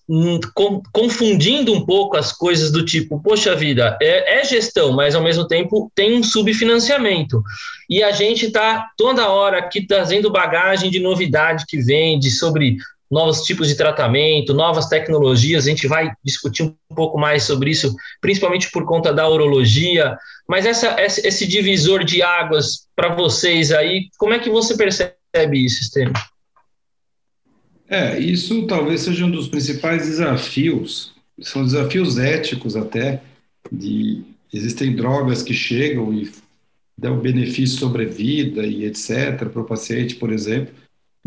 com, 0.54 0.82
confundindo 0.92 1.74
um 1.74 1.86
pouco 1.86 2.16
as 2.16 2.32
coisas 2.32 2.72
do 2.72 2.86
tipo, 2.86 3.20
poxa 3.22 3.56
vida, 3.56 3.98
é, 4.02 4.40
é, 4.40 4.46
gestão, 4.46 4.94
mas 4.94 5.16
ao 5.16 5.24
mesmo 5.24 5.48
tempo 5.48 5.92
tem 5.96 6.18
um 6.18 6.24
subfinanciamento. 6.24 7.42
E 7.90 8.04
a 8.04 8.12
gente 8.12 8.46
está 8.46 8.90
toda 8.96 9.28
hora 9.28 9.58
aqui 9.58 9.86
trazendo 9.86 10.32
bagagem 10.32 10.90
de 10.90 11.00
novidade 11.00 11.66
que 11.68 11.82
vem, 11.82 12.20
de 12.20 12.32
sobre 12.32 12.78
novos 13.10 13.42
tipos 13.42 13.68
de 13.68 13.76
tratamento, 13.76 14.54
novas 14.54 14.88
tecnologias, 14.88 15.66
a 15.66 15.70
gente 15.70 15.88
vai 15.88 16.12
discutir 16.24 16.64
um 16.64 16.96
pouco 16.96 17.18
mais 17.18 17.44
sobre 17.44 17.72
isso, 17.72 17.96
principalmente 18.22 18.70
por 18.72 18.86
conta 18.86 19.14
da 19.14 19.28
urologia, 19.28 20.18
mas 20.48 20.66
essa, 20.66 20.96
esse 21.00 21.48
divisor 21.48 22.04
de 22.04 22.22
águas 22.22 22.88
para 22.96 23.16
vocês 23.16 23.72
aí, 23.72 24.10
como 24.18 24.34
é 24.34 24.40
que 24.40 24.50
você 24.50 24.76
percebe 24.76 25.16
isso, 25.54 25.84
Estênio? 25.84 26.14
É, 27.90 28.20
isso 28.20 28.68
talvez 28.68 29.02
seja 29.02 29.26
um 29.26 29.32
dos 29.32 29.48
principais 29.48 30.06
desafios, 30.06 31.14
são 31.40 31.64
desafios 31.64 32.18
éticos 32.18 32.76
até, 32.76 33.22
de 33.72 34.24
existem 34.54 34.96
drogas 34.96 35.42
que 35.42 35.54
chegam 35.54 36.14
e 36.14 36.30
dão 36.98 37.20
benefício 37.20 37.78
sobre 37.78 38.06
a 38.06 38.08
vida 38.08 38.66
e 38.66 38.86
etc. 38.86 39.48
para 39.50 39.62
o 39.62 39.66
paciente, 39.66 40.16
por 40.16 40.32
exemplo, 40.32 40.74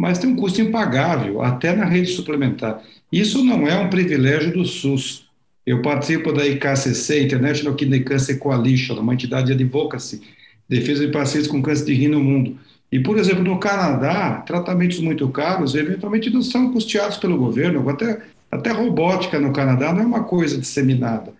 mas 0.01 0.19
tem 0.19 0.31
um 0.31 0.35
custo 0.35 0.63
impagável, 0.63 1.43
até 1.43 1.77
na 1.77 1.85
rede 1.85 2.09
suplementar. 2.09 2.83
Isso 3.13 3.45
não 3.45 3.69
é 3.69 3.77
um 3.77 3.91
privilégio 3.91 4.51
do 4.51 4.65
SUS. 4.65 5.27
Eu 5.67 5.83
participo 5.83 6.33
da 6.33 6.47
IKCC, 6.47 7.23
International 7.23 7.75
Kidney 7.75 8.01
Cancer 8.03 8.39
Coalition, 8.39 8.99
uma 8.99 9.13
entidade 9.13 9.49
de 9.49 9.53
advocacy, 9.53 10.23
defesa 10.67 11.05
de 11.05 11.13
pacientes 11.13 11.51
com 11.51 11.61
câncer 11.61 11.85
de 11.85 11.93
rim 11.93 12.09
no 12.09 12.25
mundo. 12.25 12.57
E, 12.91 12.99
por 12.99 13.19
exemplo, 13.19 13.45
no 13.45 13.61
Canadá, 13.61 14.43
tratamentos 14.47 15.01
muito 15.01 15.29
caros 15.29 15.75
eventualmente 15.75 16.31
não 16.31 16.41
são 16.41 16.73
custeados 16.73 17.19
pelo 17.19 17.37
governo, 17.37 17.87
até, 17.87 18.23
até 18.51 18.71
robótica 18.71 19.39
no 19.39 19.53
Canadá 19.53 19.93
não 19.93 20.01
é 20.01 20.07
uma 20.07 20.25
coisa 20.25 20.57
disseminada. 20.57 21.35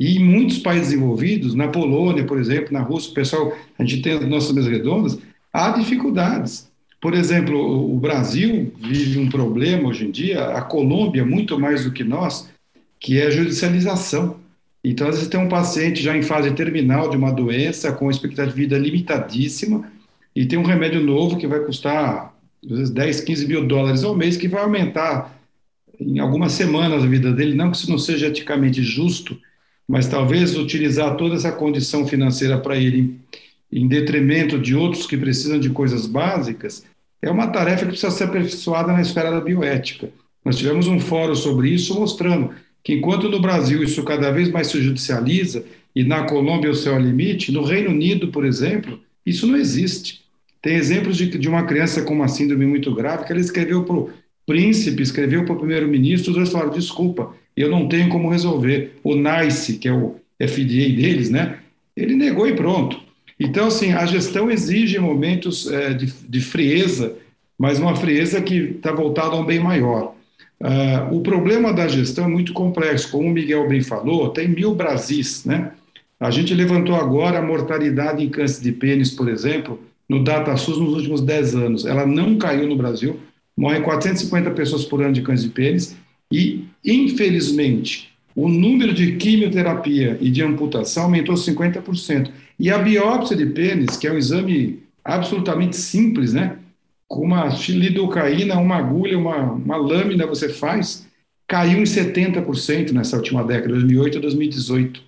E 0.00 0.16
em 0.16 0.24
muitos 0.24 0.58
países 0.58 0.88
desenvolvidos, 0.88 1.54
na 1.54 1.68
Polônia, 1.68 2.24
por 2.24 2.40
exemplo, 2.40 2.72
na 2.72 2.80
Rússia, 2.80 3.12
o 3.12 3.14
pessoal, 3.14 3.56
a 3.78 3.84
gente 3.84 4.02
tem 4.02 4.14
as 4.14 4.28
nossas 4.28 4.50
mesas 4.50 4.72
redondas, 4.72 5.16
há 5.52 5.70
dificuldades. 5.70 6.69
Por 7.00 7.14
exemplo, 7.14 7.58
o 7.58 7.98
Brasil 7.98 8.72
vive 8.78 9.18
um 9.18 9.30
problema 9.30 9.88
hoje 9.88 10.06
em 10.06 10.10
dia, 10.10 10.48
a 10.48 10.60
Colômbia, 10.60 11.24
muito 11.24 11.58
mais 11.58 11.84
do 11.84 11.92
que 11.92 12.04
nós, 12.04 12.48
que 12.98 13.18
é 13.18 13.26
a 13.26 13.30
judicialização. 13.30 14.38
Então, 14.84 15.08
às 15.08 15.14
vezes, 15.14 15.28
tem 15.28 15.40
um 15.40 15.48
paciente 15.48 16.02
já 16.02 16.14
em 16.14 16.22
fase 16.22 16.50
terminal 16.52 17.08
de 17.08 17.16
uma 17.16 17.32
doença, 17.32 17.90
com 17.92 18.10
expectativa 18.10 18.54
de 18.54 18.62
vida 18.62 18.78
limitadíssima, 18.78 19.90
e 20.36 20.44
tem 20.44 20.58
um 20.58 20.64
remédio 20.64 21.02
novo 21.02 21.38
que 21.38 21.46
vai 21.46 21.60
custar, 21.60 22.34
às 22.62 22.70
vezes, 22.70 22.90
10, 22.90 23.20
15 23.22 23.46
mil 23.46 23.66
dólares 23.66 24.04
ao 24.04 24.14
mês, 24.14 24.36
que 24.36 24.48
vai 24.48 24.62
aumentar 24.62 25.38
em 25.98 26.18
algumas 26.18 26.52
semanas 26.52 27.02
a 27.02 27.06
vida 27.06 27.32
dele. 27.32 27.54
Não 27.54 27.70
que 27.70 27.78
isso 27.78 27.90
não 27.90 27.98
seja 27.98 28.28
eticamente 28.28 28.82
justo, 28.82 29.38
mas 29.88 30.06
talvez 30.06 30.56
utilizar 30.56 31.16
toda 31.16 31.34
essa 31.34 31.50
condição 31.50 32.06
financeira 32.06 32.58
para 32.58 32.76
ele 32.76 33.18
em 33.72 33.86
detrimento 33.86 34.58
de 34.58 34.74
outros 34.74 35.06
que 35.06 35.16
precisam 35.16 35.58
de 35.58 35.70
coisas 35.70 36.06
básicas, 36.06 36.84
é 37.22 37.30
uma 37.30 37.48
tarefa 37.48 37.84
que 37.84 37.92
precisa 37.92 38.10
ser 38.10 38.24
aperfeiçoada 38.24 38.92
na 38.92 39.00
esfera 39.00 39.30
da 39.30 39.40
bioética. 39.40 40.10
Nós 40.44 40.56
tivemos 40.56 40.86
um 40.86 40.98
fórum 40.98 41.34
sobre 41.34 41.68
isso 41.68 41.94
mostrando 41.94 42.50
que 42.82 42.94
enquanto 42.94 43.28
no 43.28 43.40
Brasil 43.40 43.82
isso 43.82 44.02
cada 44.04 44.30
vez 44.30 44.50
mais 44.50 44.68
se 44.68 44.80
judicializa 44.80 45.64
e 45.94 46.02
na 46.02 46.24
Colômbia 46.24 46.70
o 46.70 46.74
céu 46.74 46.96
é 46.96 46.98
limite, 46.98 47.52
no 47.52 47.62
Reino 47.62 47.90
Unido, 47.90 48.28
por 48.28 48.44
exemplo, 48.44 48.98
isso 49.26 49.46
não 49.46 49.56
existe. 49.56 50.22
Tem 50.62 50.76
exemplos 50.76 51.16
de, 51.16 51.26
de 51.26 51.48
uma 51.48 51.64
criança 51.64 52.02
com 52.02 52.14
uma 52.14 52.28
síndrome 52.28 52.64
muito 52.66 52.94
grave 52.94 53.24
que 53.24 53.32
ela 53.32 53.40
escreveu 53.40 53.84
para 53.84 53.96
o 53.96 54.10
príncipe, 54.46 55.02
escreveu 55.02 55.44
para 55.44 55.54
o 55.54 55.58
primeiro-ministro, 55.58 56.30
os 56.30 56.36
dois 56.36 56.50
falaram, 56.50 56.70
desculpa, 56.70 57.34
eu 57.56 57.70
não 57.70 57.88
tenho 57.88 58.08
como 58.08 58.30
resolver. 58.30 58.96
O 59.02 59.14
NICE, 59.14 59.78
que 59.78 59.88
é 59.88 59.92
o 59.92 60.16
FDA 60.38 60.88
deles, 60.96 61.30
né? 61.30 61.58
Ele 61.96 62.14
negou 62.14 62.46
e 62.46 62.54
pronto. 62.54 63.00
Então, 63.40 63.68
assim, 63.68 63.92
a 63.92 64.04
gestão 64.04 64.50
exige 64.50 64.98
momentos 64.98 65.66
é, 65.72 65.94
de, 65.94 66.12
de, 66.28 66.40
frieza, 66.42 67.16
mas 67.58 67.78
uma 67.78 67.96
frieza 67.96 68.42
que 68.42 68.54
está 68.76 68.92
voltada 68.92 69.34
a 69.34 69.40
um 69.40 69.46
bem 69.46 69.58
maior. 69.58 70.14
Uh, 70.60 71.16
o 71.16 71.22
problema 71.22 71.72
da 71.72 71.88
gestão 71.88 72.26
é 72.26 72.28
muito 72.28 72.52
complexo. 72.52 73.10
Como 73.10 73.26
o 73.26 73.32
Miguel 73.32 73.66
bem 73.66 73.80
falou, 73.80 74.28
tem 74.28 74.46
mil 74.46 74.74
Brasis, 74.74 75.46
né? 75.46 75.72
A 76.20 76.30
gente 76.30 76.52
levantou 76.52 76.94
agora 76.94 77.38
a 77.38 77.42
mortalidade 77.42 78.22
em 78.22 78.28
câncer 78.28 78.62
de 78.62 78.72
pênis, 78.72 79.10
por 79.10 79.26
exemplo, 79.26 79.80
no 80.06 80.22
DataSUS 80.22 80.76
nos 80.76 80.92
últimos 80.92 81.22
10 81.22 81.54
anos. 81.54 81.86
Ela 81.86 82.04
não 82.04 82.36
caiu 82.36 82.68
no 82.68 82.76
Brasil, 82.76 83.18
morrem 83.56 83.80
450 83.80 84.50
pessoas 84.50 84.84
por 84.84 85.02
ano 85.02 85.14
de 85.14 85.22
câncer 85.22 85.44
de 85.44 85.54
pênis, 85.54 85.96
e, 86.30 86.66
infelizmente, 86.84 88.10
o 88.36 88.48
número 88.48 88.92
de 88.92 89.16
quimioterapia 89.16 90.18
e 90.20 90.30
de 90.30 90.42
amputação 90.42 91.04
aumentou 91.04 91.34
50%. 91.34 92.30
E 92.60 92.70
a 92.70 92.76
biópsia 92.76 93.34
de 93.34 93.46
pênis, 93.46 93.96
que 93.96 94.06
é 94.06 94.12
um 94.12 94.18
exame 94.18 94.82
absolutamente 95.02 95.76
simples, 95.76 96.34
né? 96.34 96.58
Com 97.08 97.22
uma 97.22 97.48
lidocaína, 97.48 98.58
uma 98.58 98.76
agulha, 98.76 99.16
uma, 99.16 99.52
uma 99.52 99.78
lâmina 99.78 100.26
você 100.26 100.50
faz, 100.50 101.08
caiu 101.48 101.78
em 101.80 101.84
70% 101.84 102.92
nessa 102.92 103.16
última 103.16 103.42
década, 103.42 103.72
2008 103.72 104.18
a 104.18 104.20
2018. 104.20 105.02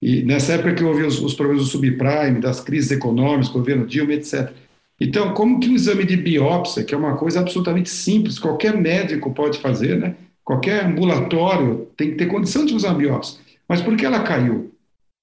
E 0.00 0.22
nessa 0.22 0.52
época 0.52 0.74
que 0.74 0.84
houve 0.84 1.02
os, 1.02 1.20
os 1.20 1.34
problemas 1.34 1.64
do 1.64 1.68
subprime, 1.68 2.40
das 2.40 2.60
crises 2.60 2.92
econômicas, 2.92 3.48
governo 3.48 3.84
Dilma, 3.84 4.12
etc. 4.12 4.52
Então, 5.00 5.34
como 5.34 5.58
que 5.58 5.68
um 5.68 5.74
exame 5.74 6.04
de 6.04 6.16
biópsia, 6.16 6.84
que 6.84 6.94
é 6.94 6.96
uma 6.96 7.16
coisa 7.16 7.40
absolutamente 7.40 7.90
simples, 7.90 8.38
qualquer 8.38 8.76
médico 8.76 9.34
pode 9.34 9.58
fazer, 9.58 9.98
né? 9.98 10.14
Qualquer 10.44 10.84
ambulatório 10.84 11.88
tem 11.96 12.12
que 12.12 12.16
ter 12.16 12.26
condição 12.26 12.64
de 12.64 12.76
usar 12.76 12.94
biópsia. 12.94 13.40
Mas 13.68 13.82
por 13.82 13.96
que 13.96 14.06
ela 14.06 14.20
caiu? 14.20 14.70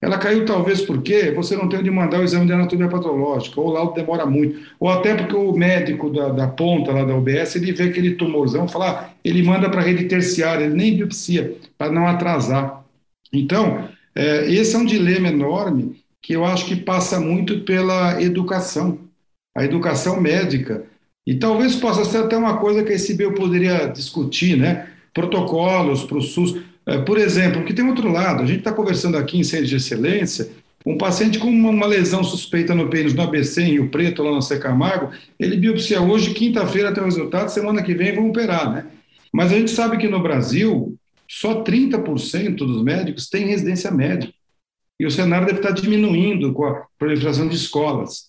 Ela 0.02 0.18
caiu 0.20 0.46
talvez 0.46 0.82
porque 0.82 1.32
você 1.32 1.56
não 1.56 1.68
tem 1.68 1.80
onde 1.80 1.90
mandar 1.90 2.20
o 2.20 2.24
exame 2.24 2.46
de 2.46 2.54
anatomia 2.54 2.88
patológica, 2.88 3.60
ou 3.60 3.68
o 3.68 3.72
laudo 3.72 3.94
demora 3.94 4.26
muito, 4.26 4.60
ou 4.80 4.90
até 4.90 5.16
porque 5.16 5.36
o 5.36 5.52
médico 5.54 6.12
da, 6.12 6.30
da 6.30 6.48
ponta 6.48 6.92
lá 6.92 7.04
da 7.04 7.16
UBS, 7.16 7.56
ele 7.56 7.72
vê 7.72 7.86
aquele 7.86 8.16
tumorzão, 8.16 8.68
fala, 8.68 8.92
ah, 8.92 9.10
ele 9.24 9.42
manda 9.42 9.70
para 9.70 9.82
a 9.82 9.84
rede 9.84 10.06
terciária, 10.06 10.66
ele 10.66 10.76
nem 10.76 10.96
biopsia, 10.96 11.58
para 11.78 11.92
não 11.92 12.06
atrasar. 12.06 12.86
Então, 13.34 13.90
é, 14.16 14.52
esse 14.52 14.76
é 14.76 14.80
um 14.80 14.86
dilema 14.86 15.30
enorme 15.30 16.04
que 16.22 16.34
eu 16.34 16.46
acho 16.46 16.66
que 16.66 16.76
passa 16.76 17.20
muito 17.20 17.62
pela 17.62 18.22
educação, 18.22 19.00
a 19.56 19.64
educação 19.64 20.22
médica. 20.22 20.86
E 21.26 21.36
talvez 21.36 21.76
possa 21.76 22.06
ser 22.06 22.20
até 22.20 22.38
uma 22.38 22.58
coisa 22.58 22.84
que 22.84 22.92
a 22.92 22.96
SBU 22.96 23.34
poderia 23.34 23.88
discutir, 23.88 24.58
né? 24.58 24.88
protocolos 25.18 26.04
para 26.04 26.18
o 26.18 26.22
SUS. 26.22 26.58
É, 26.88 26.98
por 27.00 27.18
exemplo, 27.18 27.66
que 27.66 27.74
tem 27.74 27.86
outro 27.86 28.10
lado, 28.10 28.42
a 28.42 28.46
gente 28.46 28.60
está 28.60 28.72
conversando 28.72 29.18
aqui 29.18 29.38
em 29.38 29.44
centro 29.44 29.66
de 29.66 29.76
excelência, 29.76 30.50
um 30.86 30.98
paciente 30.98 31.38
com 31.38 31.50
uma, 31.50 31.86
lesão 31.86 32.24
suspeita 32.24 32.74
no 32.74 32.90
pênis 32.90 33.14
no 33.14 33.22
ABC, 33.22 33.62
em 33.62 33.72
Rio 33.72 33.90
Preto, 33.90 34.24
lá 34.24 34.32
no 34.32 34.42
Secamargo, 34.42 35.12
ele 35.38 35.58
biopsia 35.58 36.02
hoje, 36.02 36.34
quinta-feira 36.34 36.94
tem 36.94 37.04
o 37.04 37.06
resultado, 37.06 37.50
semana 37.50 37.84
que 37.84 37.94
vem 37.94 38.16
vão 38.16 38.30
operar, 38.30 38.72
né? 38.72 38.86
Mas 39.34 39.52
a 39.52 39.56
gente 39.58 39.70
sabe 39.70 39.98
que 39.98 40.08
no 40.08 40.24
Brasil, 40.24 40.98
só 41.28 41.62
30% 41.62 42.56
dos 42.56 42.82
médicos 42.82 43.28
têm 43.28 43.48
residência 43.48 43.92
médica. 43.92 44.34
E 44.98 45.06
o 45.06 45.12
cenário 45.12 45.46
deve 45.46 45.60
estar 45.60 45.72
diminuindo 45.72 46.54
com 46.54 46.66
a 46.66 46.86
proliferação 46.98 47.50
de 47.50 47.56
escolas. 47.58 48.28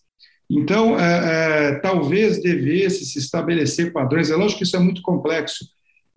Então, 0.51 0.99
é, 0.99 1.69
é, 1.69 1.75
talvez 1.77 2.43
devesse 2.43 3.07
se 3.07 3.21
estabelecer 3.21 3.93
padrões. 3.93 4.31
É 4.31 4.37
lógico 4.37 4.59
que 4.59 4.65
isso 4.65 4.77
é 4.77 4.81
muito 4.81 5.01
complexo, 5.01 5.65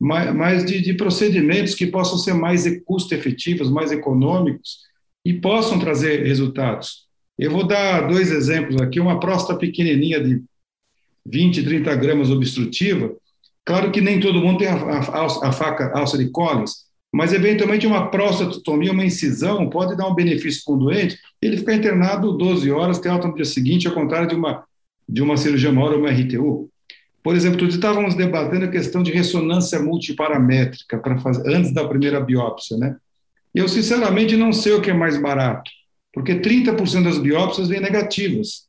mas 0.01 0.65
de, 0.65 0.81
de 0.81 0.95
procedimentos 0.95 1.75
que 1.75 1.85
possam 1.85 2.17
ser 2.17 2.33
mais 2.33 2.65
custo-efetivos, 2.85 3.69
mais 3.69 3.91
econômicos 3.91 4.79
e 5.23 5.31
possam 5.31 5.77
trazer 5.77 6.25
resultados. 6.25 7.05
Eu 7.37 7.51
vou 7.51 7.63
dar 7.67 8.07
dois 8.07 8.31
exemplos 8.31 8.81
aqui. 8.81 8.99
Uma 8.99 9.19
próstata 9.19 9.59
pequenininha 9.59 10.19
de 10.19 10.41
20, 11.23 11.63
30 11.63 11.95
gramas 11.97 12.31
obstrutiva. 12.31 13.13
Claro 13.63 13.91
que 13.91 14.01
nem 14.01 14.19
todo 14.19 14.41
mundo 14.41 14.57
tem 14.57 14.67
a, 14.69 14.73
a, 14.73 15.25
a 15.25 15.51
faca 15.51 15.91
alça 15.93 16.17
de 16.17 16.31
Collins, 16.31 16.85
mas 17.13 17.31
eventualmente 17.31 17.85
uma 17.85 18.09
prostatotomia, 18.09 18.91
uma 18.91 19.05
incisão, 19.05 19.69
pode 19.69 19.95
dar 19.95 20.07
um 20.07 20.15
benefício 20.15 20.63
para 20.65 20.73
o 20.73 20.77
doente, 20.77 21.19
ele 21.39 21.57
ficar 21.57 21.75
internado 21.75 22.35
12 22.35 22.71
horas, 22.71 22.97
ter 22.97 23.09
alta 23.09 23.27
no 23.27 23.35
dia 23.35 23.45
seguinte, 23.45 23.87
ao 23.87 23.93
contrário 23.93 24.27
de 24.27 24.35
uma, 24.35 24.63
de 25.07 25.21
uma 25.21 25.37
cirurgia 25.37 25.71
maior 25.71 25.93
ou 25.93 25.99
uma 25.99 26.09
RTU. 26.09 26.71
Por 27.23 27.35
exemplo, 27.35 27.67
estávamos 27.67 28.15
debatendo 28.15 28.65
a 28.65 28.71
questão 28.71 29.03
de 29.03 29.11
ressonância 29.11 29.79
multiparamétrica 29.79 30.97
para 30.97 31.19
fazer 31.19 31.47
antes 31.53 31.73
da 31.73 31.87
primeira 31.87 32.19
biópsia, 32.19 32.77
né? 32.77 32.95
Eu 33.53 33.67
sinceramente 33.67 34.35
não 34.35 34.51
sei 34.53 34.73
o 34.73 34.81
que 34.81 34.89
é 34.89 34.93
mais 34.93 35.21
barato, 35.21 35.69
porque 36.13 36.35
30% 36.35 37.03
das 37.03 37.17
biópsias 37.17 37.67
vêm 37.67 37.81
negativas. 37.81 38.63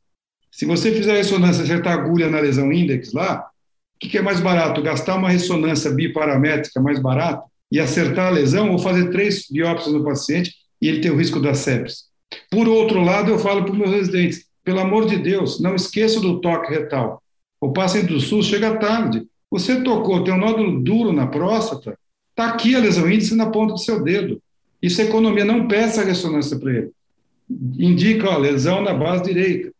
Se 0.51 0.65
você 0.65 0.91
fizer 0.91 1.13
a 1.13 1.17
ressonância, 1.17 1.63
acertar 1.63 1.93
agulha 1.93 2.29
na 2.29 2.39
lesão 2.39 2.71
índex 2.71 3.11
lá, 3.11 3.47
o 3.95 4.07
que 4.07 4.17
é 4.17 4.21
mais 4.21 4.39
barato? 4.39 4.81
Gastar 4.83 5.15
uma 5.15 5.29
ressonância 5.29 5.89
biparamétrica 5.89 6.81
mais 6.81 6.99
barato 6.99 7.43
e 7.71 7.79
acertar 7.79 8.27
a 8.27 8.31
lesão 8.31 8.71
ou 8.71 8.77
fazer 8.77 9.09
três 9.09 9.47
biópsias 9.49 9.95
no 9.95 10.03
paciente 10.03 10.53
e 10.81 10.89
ele 10.89 10.99
ter 10.99 11.09
o 11.09 11.17
risco 11.17 11.39
da 11.39 11.53
sepsis? 11.53 12.03
Por 12.51 12.67
outro 12.67 13.01
lado, 13.01 13.31
eu 13.31 13.39
falo 13.39 13.63
para 13.63 13.71
os 13.71 13.77
meus 13.77 13.91
residentes, 13.91 14.45
pelo 14.63 14.79
amor 14.79 15.07
de 15.07 15.17
Deus, 15.17 15.59
não 15.59 15.75
esqueça 15.75 16.19
do 16.19 16.41
toque 16.41 16.71
retal. 16.71 17.22
O 17.63 17.71
paciente 17.71 18.07
do 18.07 18.19
SUS 18.19 18.47
chega 18.47 18.75
tarde. 18.75 19.25
Você 19.49 19.81
tocou, 19.83 20.21
tem 20.21 20.33
um 20.33 20.37
nódulo 20.37 20.81
duro 20.81 21.13
na 21.13 21.27
próstata, 21.27 21.97
está 22.29 22.49
aqui 22.49 22.75
a 22.75 22.79
lesão 22.79 23.09
índice 23.09 23.35
na 23.35 23.45
ponta 23.45 23.71
do 23.71 23.79
seu 23.79 24.03
dedo. 24.03 24.41
Isso 24.81 24.99
é 24.99 25.05
economia, 25.05 25.45
não 25.45 25.65
peça 25.65 26.01
a 26.01 26.03
ressonância 26.03 26.59
para 26.59 26.73
ele. 26.73 26.91
Indica 27.79 28.27
a 28.27 28.37
lesão 28.37 28.81
na 28.81 28.93
base 28.93 29.23
direita. 29.23 29.71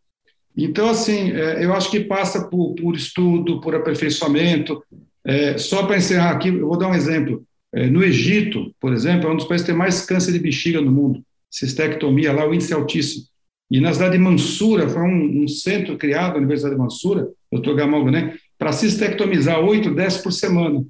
Então, 0.55 0.87
assim, 0.87 1.31
é, 1.33 1.65
eu 1.65 1.73
acho 1.73 1.91
que 1.91 1.99
passa 1.99 2.47
por, 2.47 2.73
por 2.75 2.95
estudo, 2.95 3.59
por 3.59 3.75
aperfeiçoamento. 3.75 4.81
É, 5.25 5.57
só 5.57 5.85
para 5.85 5.97
encerrar 5.97 6.31
aqui, 6.31 6.47
eu 6.47 6.65
vou 6.65 6.77
dar 6.77 6.87
um 6.87 6.95
exemplo. 6.95 7.43
É, 7.73 7.87
no 7.87 8.01
Egito, 8.01 8.73
por 8.79 8.93
exemplo, 8.93 9.27
é 9.27 9.33
um 9.33 9.35
dos 9.35 9.45
países 9.45 9.65
que 9.65 9.73
tem 9.73 9.77
mais 9.77 10.05
câncer 10.05 10.31
de 10.31 10.39
bexiga 10.39 10.79
no 10.79 10.89
mundo. 10.89 11.21
Cistectomia 11.51 12.31
lá, 12.31 12.47
o 12.47 12.53
índice 12.53 12.71
é 12.71 12.77
altíssimo. 12.77 13.25
E 13.69 13.81
na 13.81 13.91
cidade 13.91 14.13
de 14.13 14.23
Mansura, 14.23 14.87
foi 14.87 15.01
um, 15.01 15.43
um 15.43 15.47
centro 15.49 15.97
criado, 15.97 16.35
a 16.35 16.37
Universidade 16.37 16.75
de 16.75 16.81
Mansura, 16.81 17.27
doutor 17.53 17.75
Gamal, 17.75 18.05
né, 18.05 18.35
para 18.57 18.71
cistectomizar 18.71 19.59
8, 19.59 19.93
10 19.93 20.17
por 20.17 20.31
semana. 20.31 20.83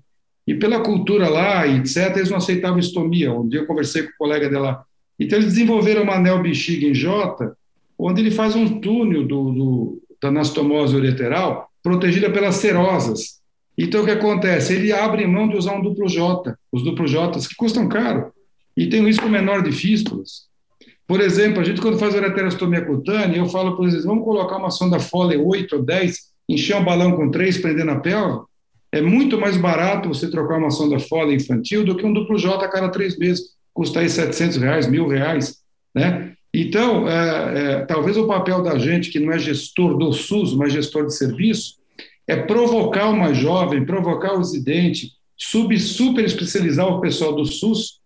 E 0.45 0.53
pela 0.53 0.81
cultura 0.81 1.29
lá, 1.29 1.65
etc., 1.67 2.17
eles 2.17 2.29
não 2.29 2.37
aceitavam 2.37 2.77
estomia. 2.77 3.33
Um 3.33 3.47
dia 3.47 3.61
eu 3.61 3.65
conversei 3.65 4.03
com 4.03 4.09
um 4.09 4.17
colega 4.17 4.49
dela. 4.49 4.83
Então, 5.19 5.39
eles 5.39 5.53
desenvolveram 5.53 6.03
uma 6.03 6.15
anel 6.15 6.41
bexiga 6.41 6.85
em 6.85 6.93
J, 6.93 7.53
onde 7.97 8.21
ele 8.21 8.31
faz 8.31 8.55
um 8.55 8.79
túnel 8.79 9.25
do, 9.25 9.51
do, 9.51 10.03
da 10.21 10.27
anastomose 10.27 10.95
ureteral 10.95 11.69
protegida 11.81 12.29
pelas 12.29 12.55
serosas. 12.55 13.41
Então, 13.77 14.01
o 14.01 14.05
que 14.05 14.11
acontece? 14.11 14.73
Ele 14.73 14.91
abre 14.91 15.25
mão 15.25 15.47
de 15.47 15.55
usar 15.55 15.75
um 15.75 15.81
duplo 15.81 16.07
J, 16.07 16.55
os 16.71 16.83
duplo 16.83 17.07
J, 17.07 17.39
que 17.47 17.55
custam 17.55 17.87
caro, 17.87 18.31
e 18.75 18.87
tem 18.87 19.01
um 19.01 19.07
risco 19.07 19.27
menor 19.27 19.63
de 19.63 19.71
fístulas. 19.71 20.47
Por 21.07 21.19
exemplo, 21.21 21.61
a 21.61 21.63
gente, 21.63 21.81
quando 21.81 21.97
faz 21.97 22.15
ureterostomia 22.15 22.85
cutânea, 22.85 23.37
eu 23.37 23.45
falo 23.47 23.75
para 23.75 23.85
eles: 23.85 24.05
vamos 24.05 24.23
colocar 24.23 24.57
uma 24.57 24.69
sonda 24.69 24.99
Foley 24.99 25.37
8 25.37 25.75
ou 25.75 25.83
10 25.83 26.32
encher 26.47 26.75
um 26.75 26.83
balão 26.83 27.15
com 27.15 27.31
três, 27.31 27.57
prender 27.57 27.85
na 27.85 27.99
pelve, 27.99 28.45
é 28.91 29.01
muito 29.01 29.39
mais 29.39 29.57
barato 29.57 30.07
você 30.07 30.29
trocar 30.29 30.57
uma 30.57 30.69
sonda 30.69 30.99
Foley 30.99 31.35
infantil 31.35 31.83
do 31.83 31.95
que 31.95 32.05
um 32.05 32.13
duplo 32.13 32.37
J 32.37 32.63
a 32.63 32.69
cada 32.69 32.89
três 32.89 33.17
meses, 33.17 33.53
custa 33.73 34.01
aí 34.01 34.09
700 34.09 34.57
reais, 34.57 34.87
mil 34.87 35.07
reais, 35.07 35.57
né? 35.95 36.33
Então, 36.53 37.09
é, 37.09 37.13
é, 37.55 37.85
talvez 37.85 38.15
o 38.15 38.27
papel 38.27 38.61
da 38.61 38.77
gente, 38.77 39.09
que 39.09 39.19
não 39.19 39.33
é 39.33 39.39
gestor 39.39 39.97
do 39.97 40.13
SUS, 40.13 40.53
mas 40.53 40.71
gestor 40.71 41.07
de 41.07 41.15
serviço, 41.15 41.77
é 42.27 42.35
provocar 42.35 43.09
uma 43.09 43.33
jovem, 43.33 43.83
provocar 43.83 44.33
o 44.33 44.37
residente, 44.37 45.13
sub, 45.35 45.77
super 45.79 46.23
especializar 46.23 46.87
o 46.87 47.01
pessoal 47.01 47.33
do 47.33 47.45
SUS 47.45 47.99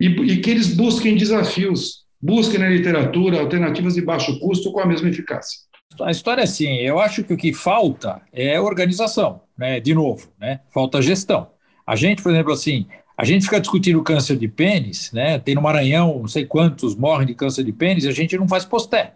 e, 0.00 0.06
e 0.06 0.40
que 0.40 0.50
eles 0.50 0.74
busquem 0.74 1.16
desafios, 1.16 2.02
busquem 2.20 2.58
na 2.58 2.68
literatura 2.68 3.38
alternativas 3.40 3.94
de 3.94 4.02
baixo 4.02 4.38
custo 4.40 4.72
com 4.72 4.80
a 4.80 4.86
mesma 4.86 5.08
eficácia. 5.08 5.60
A 6.00 6.10
história 6.10 6.40
é 6.40 6.44
assim, 6.44 6.76
eu 6.76 6.98
acho 6.98 7.22
que 7.24 7.34
o 7.34 7.36
que 7.36 7.52
falta 7.52 8.22
é 8.32 8.60
organização, 8.60 9.42
né? 9.56 9.80
De 9.80 9.94
novo, 9.94 10.28
né? 10.40 10.60
Falta 10.70 11.02
gestão. 11.02 11.48
A 11.86 11.96
gente, 11.96 12.22
por 12.22 12.32
exemplo, 12.32 12.52
assim, 12.52 12.86
a 13.16 13.24
gente 13.24 13.44
fica 13.44 13.60
discutindo 13.60 14.02
câncer 14.02 14.36
de 14.36 14.48
pênis, 14.48 15.12
né? 15.12 15.38
Tem 15.38 15.54
no 15.54 15.62
Maranhão, 15.62 16.20
não 16.20 16.28
sei 16.28 16.46
quantos 16.46 16.94
morrem 16.94 17.26
de 17.26 17.34
câncer 17.34 17.64
de 17.64 17.72
pênis, 17.72 18.06
a 18.06 18.12
gente 18.12 18.36
não 18.36 18.48
faz 18.48 18.64
posté. 18.64 19.14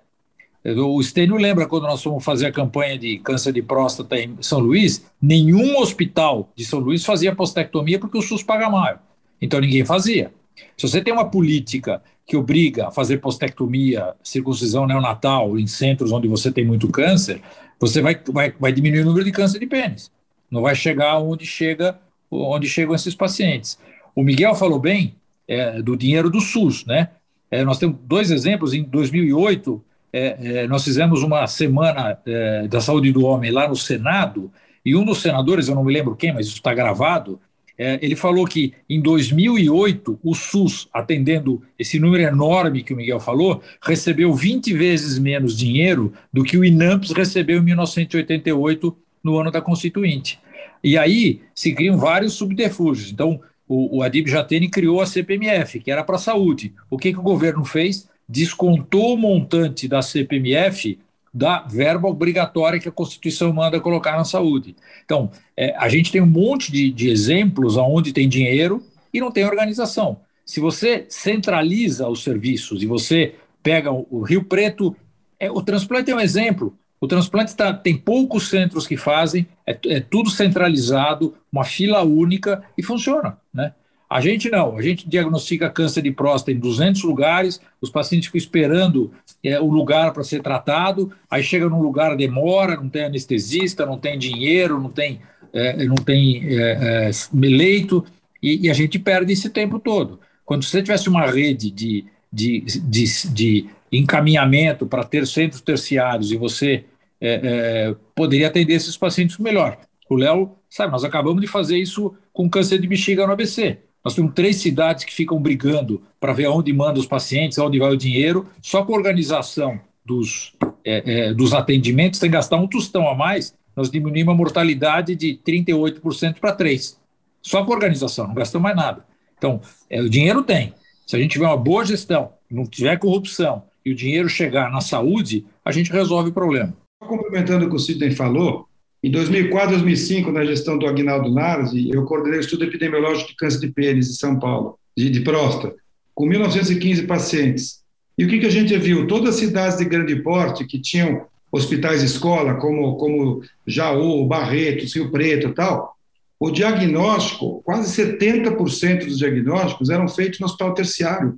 O 0.64 1.00
Stênio 1.00 1.36
lembra 1.36 1.66
quando 1.66 1.84
nós 1.84 2.02
fomos 2.02 2.24
fazer 2.24 2.46
a 2.46 2.52
campanha 2.52 2.98
de 2.98 3.18
câncer 3.18 3.52
de 3.52 3.62
próstata 3.62 4.18
em 4.18 4.36
São 4.40 4.58
Luís, 4.58 5.06
nenhum 5.22 5.78
hospital 5.78 6.50
de 6.56 6.64
São 6.64 6.80
Luís 6.80 7.04
fazia 7.04 7.34
postectomia 7.34 8.00
porque 8.00 8.18
o 8.18 8.22
SUS 8.22 8.42
paga 8.42 8.68
mal. 8.68 8.98
Então 9.40 9.60
ninguém 9.60 9.84
fazia. 9.84 10.32
Se 10.76 10.88
você 10.88 11.00
tem 11.00 11.12
uma 11.12 11.30
política 11.30 12.02
que 12.26 12.36
obriga 12.36 12.88
a 12.88 12.90
fazer 12.90 13.18
postectomia, 13.18 14.14
circuncisão 14.22 14.86
neonatal 14.86 15.58
em 15.58 15.66
centros 15.66 16.12
onde 16.12 16.26
você 16.28 16.50
tem 16.50 16.64
muito 16.64 16.88
câncer, 16.88 17.40
você 17.78 18.00
vai, 18.00 18.20
vai, 18.28 18.54
vai 18.58 18.72
diminuir 18.72 19.02
o 19.02 19.04
número 19.06 19.24
de 19.24 19.32
câncer 19.32 19.58
de 19.58 19.66
pênis. 19.66 20.10
Não 20.50 20.62
vai 20.62 20.74
chegar 20.74 21.18
onde 21.18 21.46
chega 21.46 21.98
onde 22.30 22.68
chegam 22.68 22.94
esses 22.94 23.14
pacientes. 23.14 23.78
O 24.14 24.22
Miguel 24.22 24.54
falou 24.54 24.78
bem 24.78 25.14
é, 25.46 25.80
do 25.80 25.96
dinheiro 25.96 26.28
do 26.28 26.40
SUS, 26.40 26.84
né? 26.84 27.10
É, 27.50 27.64
nós 27.64 27.78
temos 27.78 27.96
dois 28.02 28.30
exemplos. 28.30 28.74
Em 28.74 28.82
2008, 28.82 29.82
é, 30.12 30.36
é, 30.62 30.66
nós 30.66 30.84
fizemos 30.84 31.22
uma 31.22 31.46
semana 31.46 32.18
é, 32.26 32.66
da 32.68 32.80
saúde 32.80 33.12
do 33.12 33.24
homem 33.24 33.50
lá 33.50 33.68
no 33.68 33.76
Senado, 33.76 34.50
e 34.84 34.94
um 34.94 35.04
dos 35.04 35.20
senadores, 35.20 35.68
eu 35.68 35.74
não 35.74 35.84
me 35.84 35.92
lembro 35.92 36.14
quem, 36.14 36.32
mas 36.32 36.46
isso 36.46 36.56
está 36.56 36.72
gravado, 36.72 37.40
é, 37.78 37.98
ele 38.00 38.16
falou 38.16 38.46
que 38.46 38.72
em 38.88 39.00
2008 39.00 40.18
o 40.22 40.34
SUS, 40.34 40.88
atendendo 40.92 41.62
esse 41.78 41.98
número 41.98 42.22
enorme 42.22 42.82
que 42.82 42.94
o 42.94 42.96
Miguel 42.96 43.20
falou, 43.20 43.62
recebeu 43.82 44.32
20 44.34 44.72
vezes 44.72 45.18
menos 45.18 45.56
dinheiro 45.56 46.12
do 46.32 46.42
que 46.42 46.56
o 46.56 46.64
INAMPS 46.64 47.12
recebeu 47.12 47.58
em 47.58 47.64
1988, 47.64 48.96
no 49.22 49.38
ano 49.38 49.50
da 49.50 49.60
Constituinte. 49.60 50.38
E 50.82 50.96
aí 50.96 51.40
se 51.54 51.74
criam 51.74 51.98
vários 51.98 52.34
subterfúgios. 52.34 53.10
Então, 53.10 53.40
o, 53.68 53.98
o 53.98 54.02
Adib 54.02 54.28
Jatene 54.28 54.70
criou 54.70 55.00
a 55.00 55.06
CPMF, 55.06 55.80
que 55.80 55.90
era 55.90 56.04
para 56.04 56.16
a 56.16 56.20
saúde. 56.20 56.72
O 56.88 56.96
que, 56.96 57.12
que 57.12 57.18
o 57.18 57.22
governo 57.22 57.64
fez? 57.64 58.08
Descontou 58.28 59.14
o 59.14 59.18
montante 59.18 59.88
da 59.88 60.00
CPMF 60.00 60.98
da 61.36 61.60
verba 61.60 62.08
obrigatória 62.08 62.80
que 62.80 62.88
a 62.88 62.92
Constituição 62.92 63.52
manda 63.52 63.78
colocar 63.78 64.16
na 64.16 64.24
saúde. 64.24 64.74
Então, 65.04 65.30
é, 65.54 65.76
a 65.76 65.86
gente 65.86 66.10
tem 66.10 66.22
um 66.22 66.26
monte 66.26 66.72
de, 66.72 66.90
de 66.90 67.10
exemplos 67.10 67.76
onde 67.76 68.10
tem 68.10 68.26
dinheiro 68.26 68.82
e 69.12 69.20
não 69.20 69.30
tem 69.30 69.44
organização. 69.44 70.18
Se 70.46 70.60
você 70.60 71.04
centraliza 71.10 72.08
os 72.08 72.22
serviços 72.22 72.82
e 72.82 72.86
você 72.86 73.34
pega 73.62 73.92
o, 73.92 74.22
Rio 74.22 74.44
Preto, 74.44 74.96
é, 75.38 75.50
o 75.50 75.60
transplante 75.60 76.10
é 76.10 76.14
um 76.14 76.20
exemplo. 76.20 76.74
O 76.98 77.06
transplante 77.06 77.54
tá, 77.54 77.74
tem 77.74 77.98
poucos 77.98 78.48
centros 78.48 78.86
que 78.86 78.96
fazem, 78.96 79.46
é, 79.66 79.78
é, 79.88 80.00
tudo 80.00 80.30
centralizado, 80.30 81.34
uma 81.52 81.64
fila 81.64 82.02
única 82.02 82.64
e 82.78 82.82
funciona. 82.82 83.36
Né? 83.52 83.74
A 84.08 84.20
gente 84.20 84.48
não, 84.48 84.76
a 84.76 84.82
gente 84.82 85.08
diagnostica 85.08 85.68
câncer 85.68 86.00
de 86.02 86.12
próstata 86.12 86.52
em 86.52 86.60
200 86.60 87.02
lugares, 87.02 87.60
os 87.80 87.90
pacientes 87.90 88.26
ficam 88.26 88.38
esperando 88.38 89.12
é, 89.42 89.60
o 89.60 89.66
lugar 89.66 90.12
para 90.12 90.22
ser 90.22 90.42
tratado, 90.42 91.12
aí 91.28 91.42
chega 91.42 91.68
num 91.68 91.82
lugar, 91.82 92.16
demora, 92.16 92.76
não 92.76 92.88
tem 92.88 93.04
anestesista, 93.04 93.84
não 93.84 93.98
tem 93.98 94.16
dinheiro, 94.16 94.80
não 94.80 94.90
tem, 94.90 95.20
é, 95.52 95.84
não 95.84 95.96
tem 95.96 96.42
é, 96.44 97.10
é 97.10 97.10
leito, 97.42 98.04
e, 98.40 98.66
e, 98.66 98.70
a 98.70 98.74
gente 98.74 98.98
perde 98.98 99.32
esse 99.32 99.50
tempo 99.50 99.80
todo. 99.80 100.20
Quando 100.44 100.62
você 100.62 100.80
tivesse 100.80 101.08
uma 101.08 101.26
rede 101.26 101.70
de, 101.70 102.04
de, 102.32 102.60
de, 102.60 103.04
de 103.32 103.66
encaminhamento 103.90 104.86
para 104.86 105.02
ter 105.02 105.26
centros 105.26 105.60
terciários 105.60 106.30
e 106.30 106.36
você 106.36 106.84
é, 107.20 107.40
é, 107.42 107.96
poderia 108.14 108.46
atender 108.46 108.74
esses 108.74 108.96
pacientes 108.96 109.38
melhor. 109.38 109.78
O 110.08 110.14
Léo, 110.14 110.52
sabe, 110.70 110.92
nós 110.92 111.02
acabamos 111.02 111.40
de 111.40 111.48
fazer 111.48 111.76
isso 111.76 112.14
com 112.32 112.48
câncer 112.48 112.78
de 112.78 112.86
bexiga 112.86 113.26
no 113.26 113.32
ABC. 113.32 113.78
Nós 114.06 114.14
temos 114.14 114.34
três 114.34 114.58
cidades 114.58 115.04
que 115.04 115.12
ficam 115.12 115.36
brigando 115.42 116.00
para 116.20 116.32
ver 116.32 116.44
aonde 116.44 116.72
manda 116.72 117.00
os 117.00 117.06
pacientes, 117.08 117.58
aonde 117.58 117.80
vai 117.80 117.90
o 117.90 117.96
dinheiro. 117.96 118.46
Só 118.62 118.84
com 118.84 118.94
a 118.94 118.96
organização 118.96 119.80
dos, 120.04 120.52
é, 120.84 121.30
é, 121.30 121.34
dos 121.34 121.52
atendimentos, 121.52 122.20
sem 122.20 122.30
gastar 122.30 122.56
um 122.56 122.68
tostão 122.68 123.08
a 123.08 123.16
mais, 123.16 123.52
nós 123.74 123.90
diminuímos 123.90 124.32
a 124.32 124.36
mortalidade 124.36 125.16
de 125.16 125.40
38% 125.44 126.38
para 126.38 126.56
3%. 126.56 126.98
Só 127.42 127.64
com 127.64 127.72
a 127.72 127.74
organização, 127.74 128.28
não 128.28 128.34
gastamos 128.34 128.62
mais 128.62 128.76
nada. 128.76 129.04
Então, 129.36 129.60
é, 129.90 130.00
o 130.00 130.08
dinheiro 130.08 130.44
tem. 130.44 130.72
Se 131.04 131.16
a 131.16 131.18
gente 131.18 131.32
tiver 131.32 131.46
uma 131.46 131.56
boa 131.56 131.84
gestão, 131.84 132.30
não 132.48 132.64
tiver 132.64 132.96
corrupção 133.00 133.64
e 133.84 133.90
o 133.90 133.96
dinheiro 133.96 134.28
chegar 134.28 134.70
na 134.70 134.80
saúde, 134.80 135.44
a 135.64 135.72
gente 135.72 135.90
resolve 135.90 136.30
o 136.30 136.32
problema. 136.32 136.72
Complementando 137.00 137.66
o 137.66 137.68
que 137.68 137.74
o 137.74 137.80
Sidney 137.80 138.12
falou, 138.12 138.65
em 139.06 139.10
2004, 139.12 139.70
2005, 139.70 140.32
na 140.32 140.44
gestão 140.44 140.76
do 140.76 140.84
Agnaldo 140.84 141.30
Narzi, 141.30 141.88
eu 141.94 142.04
coordenei 142.04 142.40
o 142.40 142.40
estudo 142.40 142.64
epidemiológico 142.64 143.28
de 143.28 143.36
câncer 143.36 143.60
de 143.60 143.68
pênis 143.68 144.10
em 144.10 144.14
São 144.14 144.36
Paulo, 144.36 144.80
de, 144.96 145.08
de 145.08 145.20
próstata, 145.20 145.76
com 146.12 146.26
1.915 146.26 147.06
pacientes. 147.06 147.84
E 148.18 148.24
o 148.24 148.28
que, 148.28 148.40
que 148.40 148.46
a 148.46 148.50
gente 148.50 148.76
viu? 148.76 149.06
Todas 149.06 149.36
as 149.36 149.40
cidades 149.40 149.78
de 149.78 149.84
grande 149.84 150.16
porte 150.16 150.66
que 150.66 150.80
tinham 150.80 151.24
hospitais 151.52 152.02
escola, 152.02 152.54
como, 152.54 152.96
como 152.96 153.42
Jaú, 153.64 154.26
Barretos, 154.26 154.96
Rio 154.96 155.12
Preto 155.12 155.50
e 155.50 155.54
tal, 155.54 155.96
o 156.40 156.50
diagnóstico, 156.50 157.62
quase 157.62 158.02
70% 158.02 159.04
dos 159.04 159.18
diagnósticos 159.18 159.88
eram 159.88 160.08
feitos 160.08 160.40
no 160.40 160.46
hospital 160.46 160.74
terciário. 160.74 161.36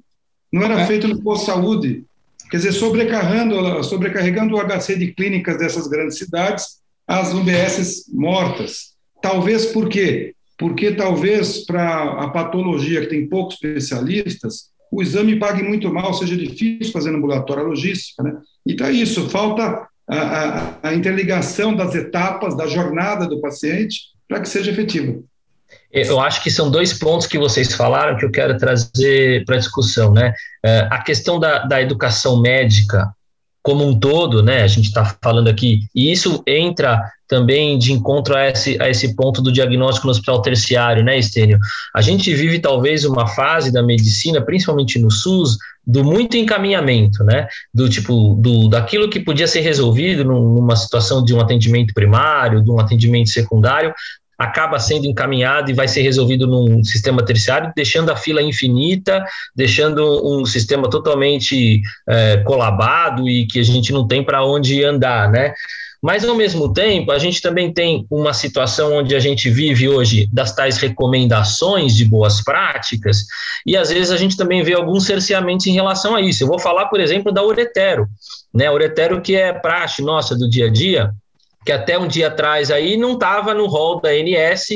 Não 0.51 0.63
era 0.63 0.81
é. 0.81 0.87
feito 0.87 1.07
no 1.07 1.21
posto 1.21 1.41
de 1.41 1.53
saúde. 1.53 2.05
Quer 2.51 2.57
dizer, 2.57 2.73
sobrecarregando, 2.73 3.85
sobrecarregando 3.85 4.57
o 4.57 4.59
HC 4.59 4.97
de 4.97 5.13
clínicas 5.13 5.59
dessas 5.59 5.87
grandes 5.87 6.17
cidades, 6.17 6.79
as 7.09 7.33
UBSs 7.33 8.05
mortas. 8.13 8.93
Talvez 9.23 9.67
por 9.67 9.89
quê? 9.89 10.35
Porque 10.59 10.93
talvez 10.93 11.65
para 11.65 12.03
a 12.23 12.29
patologia 12.29 13.01
que 13.01 13.07
tem 13.07 13.29
poucos 13.29 13.55
especialistas, 13.55 14.67
o 14.93 15.03
exame 15.03 15.37
pague 15.37 15.63
muito 15.63 15.93
mal, 15.93 16.13
seja 16.13 16.37
difícil 16.37 16.93
fazer 16.93 17.11
no 17.11 17.19
ambulatório 17.19 17.65
a 17.65 17.69
logística. 17.69 18.23
Né? 18.23 18.37
Então 18.67 18.87
é 18.87 18.93
isso, 18.93 19.29
falta 19.31 19.89
a, 20.07 20.17
a, 20.17 20.79
a 20.83 20.95
interligação 20.95 21.75
das 21.75 21.95
etapas 21.95 22.57
da 22.57 22.67
jornada 22.67 23.27
do 23.27 23.41
paciente 23.41 24.01
para 24.29 24.41
que 24.41 24.49
seja 24.49 24.71
efetiva. 24.71 25.19
Eu 25.91 26.21
acho 26.21 26.43
que 26.43 26.51
são 26.51 26.71
dois 26.71 26.93
pontos 26.93 27.27
que 27.27 27.39
vocês 27.39 27.75
falaram 27.75 28.17
que 28.17 28.25
eu 28.25 28.31
quero 28.31 28.57
trazer 28.59 29.45
para 29.45 29.57
a 29.57 29.59
discussão, 29.59 30.13
né? 30.13 30.33
É, 30.65 30.89
a 30.91 31.03
questão 31.03 31.39
da, 31.39 31.65
da 31.65 31.81
educação 31.81 32.41
médica 32.41 33.11
como 33.69 33.87
um 33.87 34.01
todo, 34.01 34.43
né? 34.43 34.63
A 34.63 34.67
gente 34.67 34.87
está 34.87 35.15
falando 35.23 35.49
aqui, 35.49 35.81
e 35.95 36.11
isso 36.11 36.43
entra 36.47 37.03
também 37.29 37.77
de 37.77 37.93
encontro 37.93 38.35
a 38.35 38.49
esse, 38.49 38.81
a 38.81 38.89
esse 38.89 39.15
ponto 39.15 39.43
do 39.43 39.53
diagnóstico 39.53 40.07
no 40.07 40.11
hospital 40.11 40.41
terciário, 40.41 41.05
né, 41.05 41.19
Estênio? 41.19 41.59
A 41.95 42.01
gente 42.01 42.35
vive 42.35 42.61
talvez 42.61 43.05
uma 43.05 43.27
fase 43.27 43.71
da 43.71 43.83
medicina, 43.83 44.41
principalmente 44.41 44.99
no 44.99 45.11
SUS, 45.11 45.59
do 45.87 46.03
muito 46.03 46.39
encaminhamento, 46.39 47.23
né? 47.23 47.47
Do 47.75 47.91
tipo, 47.91 48.39
do, 48.41 48.71
daquilo 48.71 49.11
que 49.11 49.21
podia 49.21 49.47
ser 49.47 49.61
resolvido 49.61 50.25
numa 50.25 50.75
situação 50.75 51.23
de 51.23 51.35
um 51.35 51.41
atendimento 51.41 51.93
primário, 51.93 52.65
de 52.65 52.71
um 52.71 52.81
atendimento 52.81 53.29
secundário, 53.29 53.93
acaba 54.39 54.79
sendo 54.79 55.07
encaminhado 55.07 55.71
e 55.71 55.75
vai 55.75 55.89
ser 55.89 56.03
resolvido 56.03 56.47
num 56.47 56.85
sistema 56.85 57.25
terciário, 57.25 57.73
deixando 57.75 58.11
a 58.11 58.17
fila 58.17 58.41
infinita, 58.41 59.25
deixando 59.55 60.03
um 60.25 60.45
sistema 60.47 60.89
totalmente 60.89 61.81
é, 62.09 62.37
colabado 62.39 63.29
e 63.29 63.47
que 63.47 63.59
a 63.59 63.65
gente 63.65 63.93
não 63.93 64.07
tem 64.07 64.23
para 64.23 64.45
onde 64.45 64.85
andar, 64.85 65.29
né? 65.31 65.53
Mas, 66.01 66.25
ao 66.25 66.37
mesmo 66.37 66.73
tempo, 66.73 67.11
a 67.11 67.19
gente 67.19 67.43
também 67.43 67.73
tem 67.73 68.07
uma 68.09 68.33
situação 68.33 68.99
onde 68.99 69.17
a 69.17 69.21
gente 69.21 69.51
vive 69.51 69.89
hoje 69.89 70.29
das 70.33 70.55
tais 70.55 70.79
recomendações 70.79 71.97
de 71.97 72.05
boas 72.05 72.41
práticas, 72.41 73.25
e 73.67 73.77
às 73.77 73.91
vezes 73.91 74.13
a 74.13 74.17
gente 74.17 74.37
também 74.37 74.63
vê 74.63 74.75
alguns 74.75 75.05
cerceamentos 75.05 75.67
em 75.67 75.73
relação 75.73 76.15
a 76.15 76.21
isso. 76.21 76.45
Eu 76.45 76.47
vou 76.47 76.61
falar, 76.61 76.87
por 76.87 77.01
exemplo, 77.01 77.33
da 77.33 77.43
Uretero, 77.43 78.07
né? 78.55 78.71
Uretero 78.71 79.21
que 79.21 79.35
é 79.35 79.53
praxe 79.53 80.01
nossa 80.01 80.37
do 80.37 80.49
dia 80.49 80.67
a 80.67 80.71
dia, 80.71 81.11
que 81.69 81.73
até 81.73 81.99
um 81.99 82.09
dia 82.09 82.29
atrás 82.29 82.71
aí 82.71 82.97
não 82.97 83.13
estava 83.13 83.53
no 83.53 83.67
rol 83.67 84.01
da 84.01 84.09
ANS, 84.09 84.71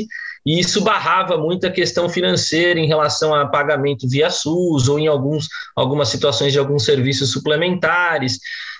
e 0.45 0.59
isso 0.59 0.83
barrava 0.83 1.39
muito 1.39 1.65
a 1.65 1.71
questão 1.71 2.07
financeira 2.07 2.79
em 2.79 2.85
relação 2.85 3.33
a 3.33 3.47
pagamento 3.47 4.07
via 4.07 4.29
SUS 4.29 4.87
ou 4.87 4.99
em 4.99 5.07
alguns, 5.07 5.47
algumas 5.75 6.09
situações 6.09 6.53
de 6.53 6.59
alguns 6.59 6.85
serviços 6.85 7.31
suplementares. 7.31 8.37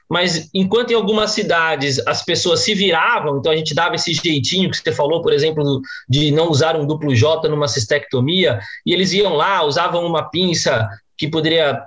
Mas 0.08 0.48
enquanto 0.54 0.92
em 0.92 0.94
algumas 0.94 1.32
cidades 1.32 2.00
as 2.06 2.24
pessoas 2.24 2.60
se 2.60 2.76
viravam, 2.76 3.40
então 3.40 3.52
a 3.52 3.56
gente 3.56 3.74
dava 3.74 3.96
esse 3.96 4.14
jeitinho 4.14 4.70
que 4.70 4.78
você 4.78 4.92
falou, 4.92 5.24
por 5.24 5.34
exemplo, 5.34 5.82
de 6.08 6.30
não 6.30 6.52
usar 6.52 6.76
um 6.76 6.86
duplo 6.86 7.16
J 7.16 7.50
numa 7.50 7.68
cistectomia, 7.68 8.60
e 8.86 8.94
eles 8.94 9.12
iam 9.12 9.34
lá, 9.34 9.64
usavam 9.64 10.06
uma 10.06 10.30
pinça 10.30 10.88
que 11.18 11.28
poderia 11.28 11.82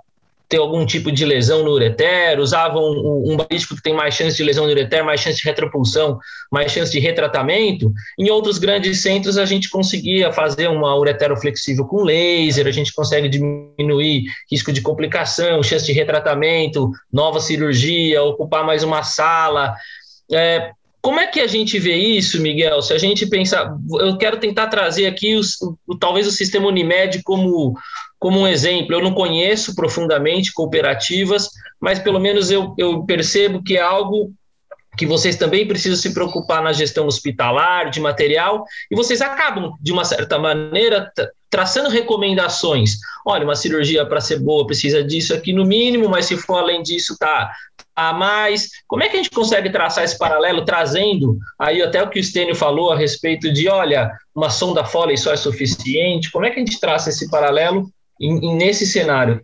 ter 0.49 0.59
algum 0.59 0.87
tipo 0.87 1.11
de 1.11 1.25
lesão 1.25 1.65
no 1.65 1.73
ureter, 1.73 2.39
usavam 2.39 2.83
um, 2.83 3.33
um 3.33 3.37
balístico 3.37 3.75
que 3.75 3.83
tem 3.83 3.95
mais 3.95 4.15
chance 4.15 4.37
de 4.37 4.45
lesão 4.45 4.65
no 4.65 4.71
ureter, 4.71 5.05
mais 5.05 5.21
chance 5.21 5.39
de 5.39 5.45
retropulsão, 5.45 6.19
mais 6.53 6.71
chance 6.71 6.93
de 6.93 7.01
retratamento. 7.01 7.93
Em 8.19 8.31
outros 8.31 8.59
grandes 8.59 9.03
centros, 9.03 9.39
a 9.39 9.45
gente 9.45 9.69
conseguia 9.69 10.33
fazer 10.33 10.69
uma 10.69 10.97
ureteroflexível 10.97 11.85
com 11.85 12.05
laser, 12.05 12.67
a 12.67 12.71
gente 12.71 12.93
consegue 12.93 13.29
diminuir 13.29 14.25
risco 14.51 14.73
de 14.73 14.81
complicação, 14.81 15.63
chance 15.63 15.85
de 15.85 15.93
retratamento, 15.93 16.91
nova 17.13 17.41
cirurgia, 17.41 18.23
ocupar 18.23 18.65
mais 18.65 18.85
uma 18.85 19.03
sala. 19.03 19.75
É, 20.33 20.71
como 21.07 21.21
é 21.21 21.27
que 21.29 21.39
a 21.39 21.47
gente 21.47 21.79
vê 21.79 21.95
isso, 21.95 22.43
Miguel? 22.43 22.83
Se 22.83 22.93
a 22.93 22.99
gente 22.99 23.27
pensar, 23.27 23.73
eu 24.01 24.19
quero 24.19 24.39
tentar 24.39 24.67
trazer 24.67 25.07
aqui 25.07 25.37
os, 25.37 25.57
o, 25.87 25.97
talvez 25.97 26.27
o 26.27 26.33
sistema 26.33 26.67
Unimed 26.67 27.23
como 27.23 27.75
como 28.19 28.41
um 28.41 28.49
exemplo, 28.49 28.95
eu 28.95 29.03
não 29.03 29.13
conheço 29.13 29.75
profundamente 29.75 30.53
cooperativas, 30.53 31.51
mas 31.81 31.99
pelo 31.99 32.19
menos 32.19 32.51
eu, 32.51 32.75
eu 32.79 33.05
percebo 33.05 33.63
que 33.63 33.77
é 33.77 33.81
algo 33.81 34.33
que 34.97 35.07
vocês 35.07 35.37
também 35.37 35.69
precisam 35.69 35.97
se 35.97 36.15
preocupar 36.15 36.63
na 36.63 36.73
gestão 36.73 37.07
hospitalar, 37.07 37.91
de 37.91 38.01
material, 38.01 38.65
e 38.91 38.97
vocês 38.97 39.21
acabam, 39.21 39.75
de 39.81 39.93
uma 39.93 40.05
certa 40.05 40.39
maneira, 40.39 41.13
traçando 41.51 41.91
recomendações. 41.91 42.97
Olha, 43.27 43.45
uma 43.45 43.55
cirurgia 43.55 44.07
para 44.07 44.21
ser 44.21 44.41
boa 44.41 44.67
precisa 44.67 45.05
disso 45.05 45.35
aqui 45.35 45.53
no 45.53 45.67
mínimo, 45.67 46.09
mas 46.09 46.27
se 46.27 46.37
for 46.37 46.59
além 46.59 46.83
disso, 46.83 47.17
tá 47.19 47.53
a 47.95 48.13
mais. 48.13 48.71
Como 48.87 49.03
é 49.03 49.09
que 49.09 49.17
a 49.17 49.23
gente 49.23 49.31
consegue 49.31 49.71
traçar 49.71 50.05
esse 50.05 50.19
paralelo, 50.19 50.65
trazendo 50.65 51.39
aí 51.59 51.83
até 51.83 52.03
o 52.03 52.09
que 52.09 52.19
o 52.19 52.25
Stênio 52.25 52.55
falou 52.55 52.91
a 52.91 52.97
respeito 52.97 53.53
de, 53.53 53.69
olha, 53.69 54.11
uma 54.35 54.49
sonda 54.49 54.85
Foley 54.85 55.19
só 55.19 55.33
é 55.33 55.37
suficiente? 55.37 56.31
Como 56.31 56.47
é 56.47 56.51
que 56.51 56.61
a 56.61 56.65
gente 56.65 56.81
traça 56.81 57.11
esse 57.11 57.31
paralelo 57.31 57.91
nesse 58.19 58.87
cenário? 58.87 59.41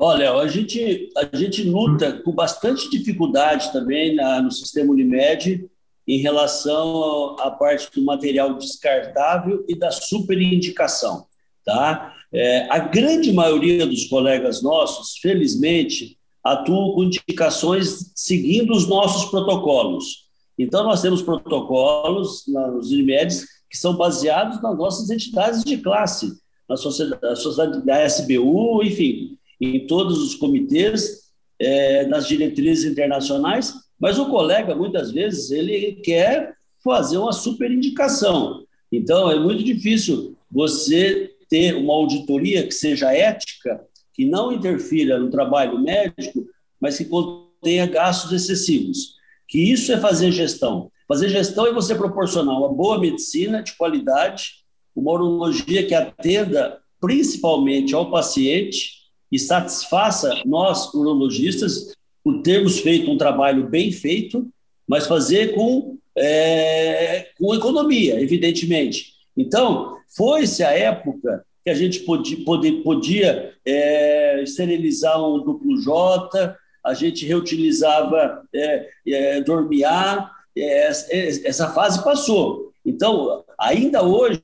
Olha, 0.00 0.32
a 0.32 0.46
gente, 0.46 1.10
a 1.16 1.36
gente 1.36 1.64
luta 1.64 2.22
com 2.22 2.30
bastante 2.30 2.88
dificuldade 2.88 3.72
também 3.72 4.14
na, 4.14 4.40
no 4.40 4.50
sistema 4.50 4.92
Unimed 4.92 5.68
em 6.06 6.18
relação 6.18 7.36
à 7.40 7.50
parte 7.50 7.90
do 7.92 8.04
material 8.04 8.54
descartável 8.54 9.64
e 9.68 9.74
da 9.74 9.90
superindicação. 9.90 11.26
Tá? 11.64 12.14
É, 12.32 12.68
a 12.70 12.78
grande 12.78 13.32
maioria 13.32 13.86
dos 13.86 14.04
colegas 14.04 14.62
nossos, 14.62 15.18
felizmente, 15.18 16.16
atuam 16.44 16.92
com 16.94 17.04
indicações 17.04 18.12
seguindo 18.14 18.72
os 18.72 18.86
nossos 18.86 19.30
protocolos. 19.30 20.28
Então, 20.56 20.84
nós 20.84 21.02
temos 21.02 21.22
protocolos 21.22 22.44
nos 22.46 22.90
Unimedes 22.92 23.44
que 23.68 23.76
são 23.76 23.96
baseados 23.96 24.62
nas 24.62 24.78
nossas 24.78 25.10
entidades 25.10 25.62
de 25.64 25.76
classe 25.76 26.38
na 26.68 26.76
sociedade, 26.76 27.40
sociedade 27.40 27.84
da 27.84 28.04
SBU, 28.04 28.82
enfim, 28.82 29.38
em 29.60 29.86
todos 29.86 30.22
os 30.22 30.34
comitês, 30.34 31.28
é, 31.58 32.06
nas 32.06 32.28
diretrizes 32.28 32.90
internacionais, 32.90 33.74
mas 33.98 34.18
o 34.18 34.26
colega, 34.26 34.74
muitas 34.74 35.10
vezes, 35.10 35.50
ele 35.50 36.00
quer 36.04 36.54
fazer 36.84 37.18
uma 37.18 37.32
superindicação. 37.32 38.64
Então, 38.92 39.30
é 39.30 39.38
muito 39.38 39.64
difícil 39.64 40.36
você 40.50 41.34
ter 41.48 41.74
uma 41.74 41.94
auditoria 41.94 42.64
que 42.66 42.72
seja 42.72 43.12
ética, 43.12 43.80
que 44.14 44.24
não 44.24 44.52
interfira 44.52 45.18
no 45.18 45.30
trabalho 45.30 45.78
médico, 45.78 46.46
mas 46.80 46.96
que 46.96 47.04
contenha 47.04 47.86
gastos 47.86 48.32
excessivos. 48.32 49.16
Que 49.48 49.58
isso 49.58 49.92
é 49.92 49.98
fazer 49.98 50.30
gestão. 50.30 50.90
Fazer 51.08 51.28
gestão 51.28 51.66
é 51.66 51.72
você 51.72 51.94
proporcionar 51.94 52.56
uma 52.56 52.72
boa 52.72 53.00
medicina 53.00 53.62
de 53.62 53.76
qualidade 53.76 54.64
uma 54.98 55.12
urologia 55.12 55.86
que 55.86 55.94
atenda 55.94 56.80
principalmente 57.00 57.94
ao 57.94 58.10
paciente 58.10 58.98
e 59.30 59.38
satisfaça 59.38 60.42
nós, 60.44 60.92
urologistas, 60.92 61.94
por 62.24 62.42
termos 62.42 62.80
feito 62.80 63.10
um 63.10 63.16
trabalho 63.16 63.68
bem 63.68 63.92
feito, 63.92 64.48
mas 64.86 65.06
fazer 65.06 65.54
com, 65.54 65.96
é, 66.16 67.28
com 67.38 67.54
economia, 67.54 68.20
evidentemente. 68.20 69.12
Então, 69.36 69.96
foi-se 70.16 70.64
a 70.64 70.72
época 70.72 71.44
que 71.64 71.70
a 71.70 71.74
gente 71.74 72.00
podia, 72.00 72.82
podia, 72.82 73.54
é, 73.64 74.42
esterilizar 74.42 75.22
um 75.22 75.44
duplo 75.44 75.80
J, 75.80 76.56
a 76.84 76.94
gente 76.94 77.24
reutilizava 77.24 78.42
é, 78.52 78.88
é, 79.06 79.40
dormiar, 79.42 80.32
é, 80.56 80.88
essa 80.88 81.68
fase 81.72 82.02
passou. 82.02 82.72
Então, 82.84 83.44
ainda 83.58 84.02
hoje, 84.02 84.42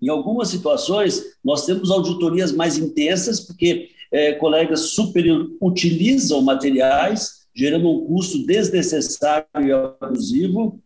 em 0.00 0.08
algumas 0.08 0.48
situações, 0.48 1.22
nós 1.44 1.66
temos 1.66 1.90
auditorias 1.90 2.52
mais 2.52 2.78
intensas, 2.78 3.40
porque 3.40 3.90
é, 4.12 4.32
colegas 4.32 4.96
utilizam 5.60 6.40
materiais, 6.40 7.46
gerando 7.54 7.90
um 7.90 8.06
custo 8.06 8.46
desnecessário 8.46 9.46
e 9.60 9.72
abusivo. 9.72 10.80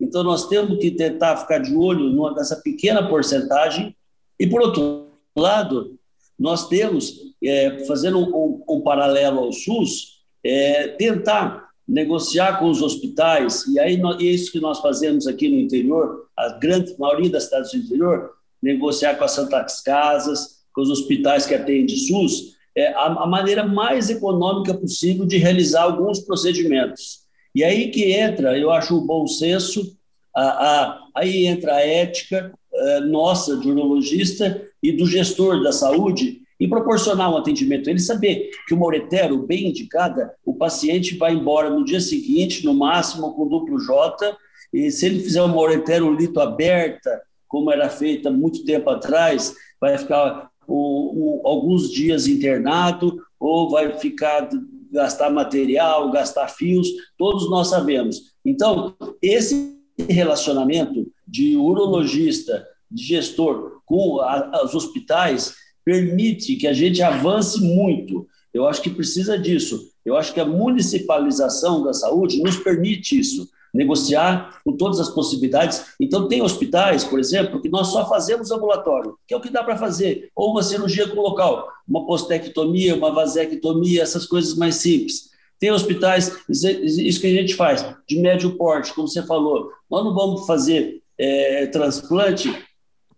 Então, 0.00 0.22
nós 0.22 0.48
temos 0.48 0.78
que 0.78 0.90
tentar 0.90 1.36
ficar 1.36 1.58
de 1.58 1.74
olho 1.74 2.10
numa, 2.10 2.32
nessa 2.34 2.56
pequena 2.56 3.08
porcentagem. 3.08 3.94
E, 4.38 4.46
por 4.46 4.60
outro 4.62 5.08
lado, 5.36 5.98
nós 6.38 6.68
temos, 6.68 7.14
é, 7.42 7.84
fazendo 7.86 8.18
um, 8.18 8.62
um, 8.68 8.80
paralelo 8.80 9.40
ao 9.40 9.52
SUS, 9.52 10.22
é, 10.44 10.88
tentar 10.88 11.68
negociar 11.86 12.58
com 12.58 12.70
os 12.70 12.80
hospitais, 12.80 13.66
e 13.66 13.78
aí 13.78 14.00
é 14.00 14.24
isso 14.24 14.52
que 14.52 14.60
nós 14.60 14.80
fazemos 14.80 15.26
aqui 15.26 15.48
no 15.48 15.58
interior, 15.58 16.26
a 16.36 16.50
grande 16.50 16.94
maioria 16.98 17.30
das 17.30 17.44
cidades 17.44 17.72
do 17.72 17.78
interior, 17.78 18.30
negociar 18.62 19.16
com 19.16 19.24
as 19.24 19.32
santas 19.32 19.80
casas, 19.80 20.62
com 20.72 20.82
os 20.82 20.90
hospitais 20.90 21.44
que 21.44 21.54
atendem 21.54 21.96
SUS, 21.96 22.56
é 22.74 22.92
a, 22.92 23.06
a 23.06 23.26
maneira 23.26 23.66
mais 23.66 24.08
econômica 24.08 24.72
possível 24.72 25.26
de 25.26 25.36
realizar 25.36 25.82
alguns 25.82 26.20
procedimentos. 26.20 27.22
E 27.54 27.62
aí 27.62 27.90
que 27.90 28.12
entra, 28.12 28.56
eu 28.58 28.70
acho, 28.70 28.96
o 28.96 29.04
bom 29.04 29.26
senso, 29.26 29.96
a, 30.34 30.42
a, 30.42 30.98
aí 31.16 31.46
entra 31.46 31.74
a 31.74 31.80
ética 31.80 32.52
a, 32.74 33.00
nossa, 33.00 33.56
de 33.56 33.70
urologista, 33.70 34.66
e 34.82 34.90
do 34.90 35.06
gestor 35.06 35.62
da 35.62 35.70
saúde, 35.70 36.41
em 36.62 36.68
proporcionar 36.68 37.28
um 37.28 37.36
atendimento. 37.36 37.90
Ele 37.90 37.98
saber 37.98 38.50
que 38.68 38.72
uma 38.72 38.86
uretero 38.86 39.36
bem 39.44 39.70
indicada, 39.70 40.32
o 40.44 40.54
paciente 40.54 41.16
vai 41.16 41.34
embora 41.34 41.68
no 41.68 41.84
dia 41.84 42.00
seguinte, 42.00 42.64
no 42.64 42.72
máximo 42.72 43.34
com 43.34 43.48
duplo 43.48 43.80
J, 43.80 44.36
e 44.72 44.88
se 44.92 45.06
ele 45.06 45.18
fizer 45.18 45.42
uma 45.42 45.60
uretero 45.60 46.14
lito 46.14 46.38
aberta, 46.38 47.20
como 47.48 47.72
era 47.72 47.90
feita 47.90 48.30
muito 48.30 48.64
tempo 48.64 48.88
atrás, 48.90 49.56
vai 49.80 49.98
ficar 49.98 50.50
o, 50.68 51.40
o, 51.40 51.48
alguns 51.48 51.90
dias 51.90 52.28
internado 52.28 53.20
ou 53.40 53.68
vai 53.68 53.98
ficar 53.98 54.48
gastar 54.92 55.30
material, 55.30 56.12
gastar 56.12 56.46
fios, 56.46 56.88
todos 57.18 57.50
nós 57.50 57.70
sabemos. 57.70 58.34
Então, 58.44 58.94
esse 59.20 59.76
relacionamento 60.08 61.10
de 61.26 61.56
urologista, 61.56 62.64
de 62.88 63.02
gestor 63.02 63.80
com 63.84 64.20
os 64.64 64.74
hospitais 64.76 65.56
permite 65.84 66.56
que 66.56 66.66
a 66.66 66.72
gente 66.72 67.02
avance 67.02 67.60
muito. 67.60 68.26
Eu 68.52 68.66
acho 68.66 68.82
que 68.82 68.90
precisa 68.90 69.38
disso. 69.38 69.90
Eu 70.04 70.16
acho 70.16 70.32
que 70.32 70.40
a 70.40 70.44
municipalização 70.44 71.82
da 71.82 71.92
saúde 71.92 72.42
nos 72.42 72.56
permite 72.56 73.18
isso, 73.18 73.48
negociar 73.72 74.60
com 74.64 74.76
todas 74.76 75.00
as 75.00 75.08
possibilidades. 75.08 75.94
Então, 75.98 76.28
tem 76.28 76.42
hospitais, 76.42 77.04
por 77.04 77.18
exemplo, 77.18 77.60
que 77.60 77.68
nós 77.68 77.88
só 77.88 78.08
fazemos 78.08 78.50
ambulatório, 78.50 79.16
que 79.26 79.32
é 79.32 79.36
o 79.36 79.40
que 79.40 79.50
dá 79.50 79.62
para 79.62 79.78
fazer, 79.78 80.30
ou 80.34 80.50
uma 80.50 80.62
cirurgia 80.62 81.08
com 81.08 81.20
local, 81.20 81.68
uma 81.88 82.04
postectomia, 82.04 82.94
uma 82.94 83.12
vasectomia, 83.12 84.02
essas 84.02 84.26
coisas 84.26 84.54
mais 84.54 84.76
simples. 84.76 85.30
Tem 85.58 85.70
hospitais, 85.70 86.36
isso 86.48 87.20
que 87.20 87.26
a 87.28 87.40
gente 87.40 87.54
faz, 87.54 87.86
de 88.08 88.18
médio 88.18 88.56
porte, 88.56 88.92
como 88.92 89.06
você 89.06 89.22
falou. 89.22 89.70
Nós 89.88 90.04
não 90.04 90.12
vamos 90.12 90.44
fazer 90.44 91.00
é, 91.16 91.66
transplante 91.66 92.52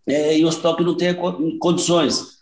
é, 0.07 0.37
em 0.37 0.45
hospital 0.45 0.77
que 0.77 0.85
não 0.85 0.95
tenha 0.95 1.17
condições. 1.59 2.34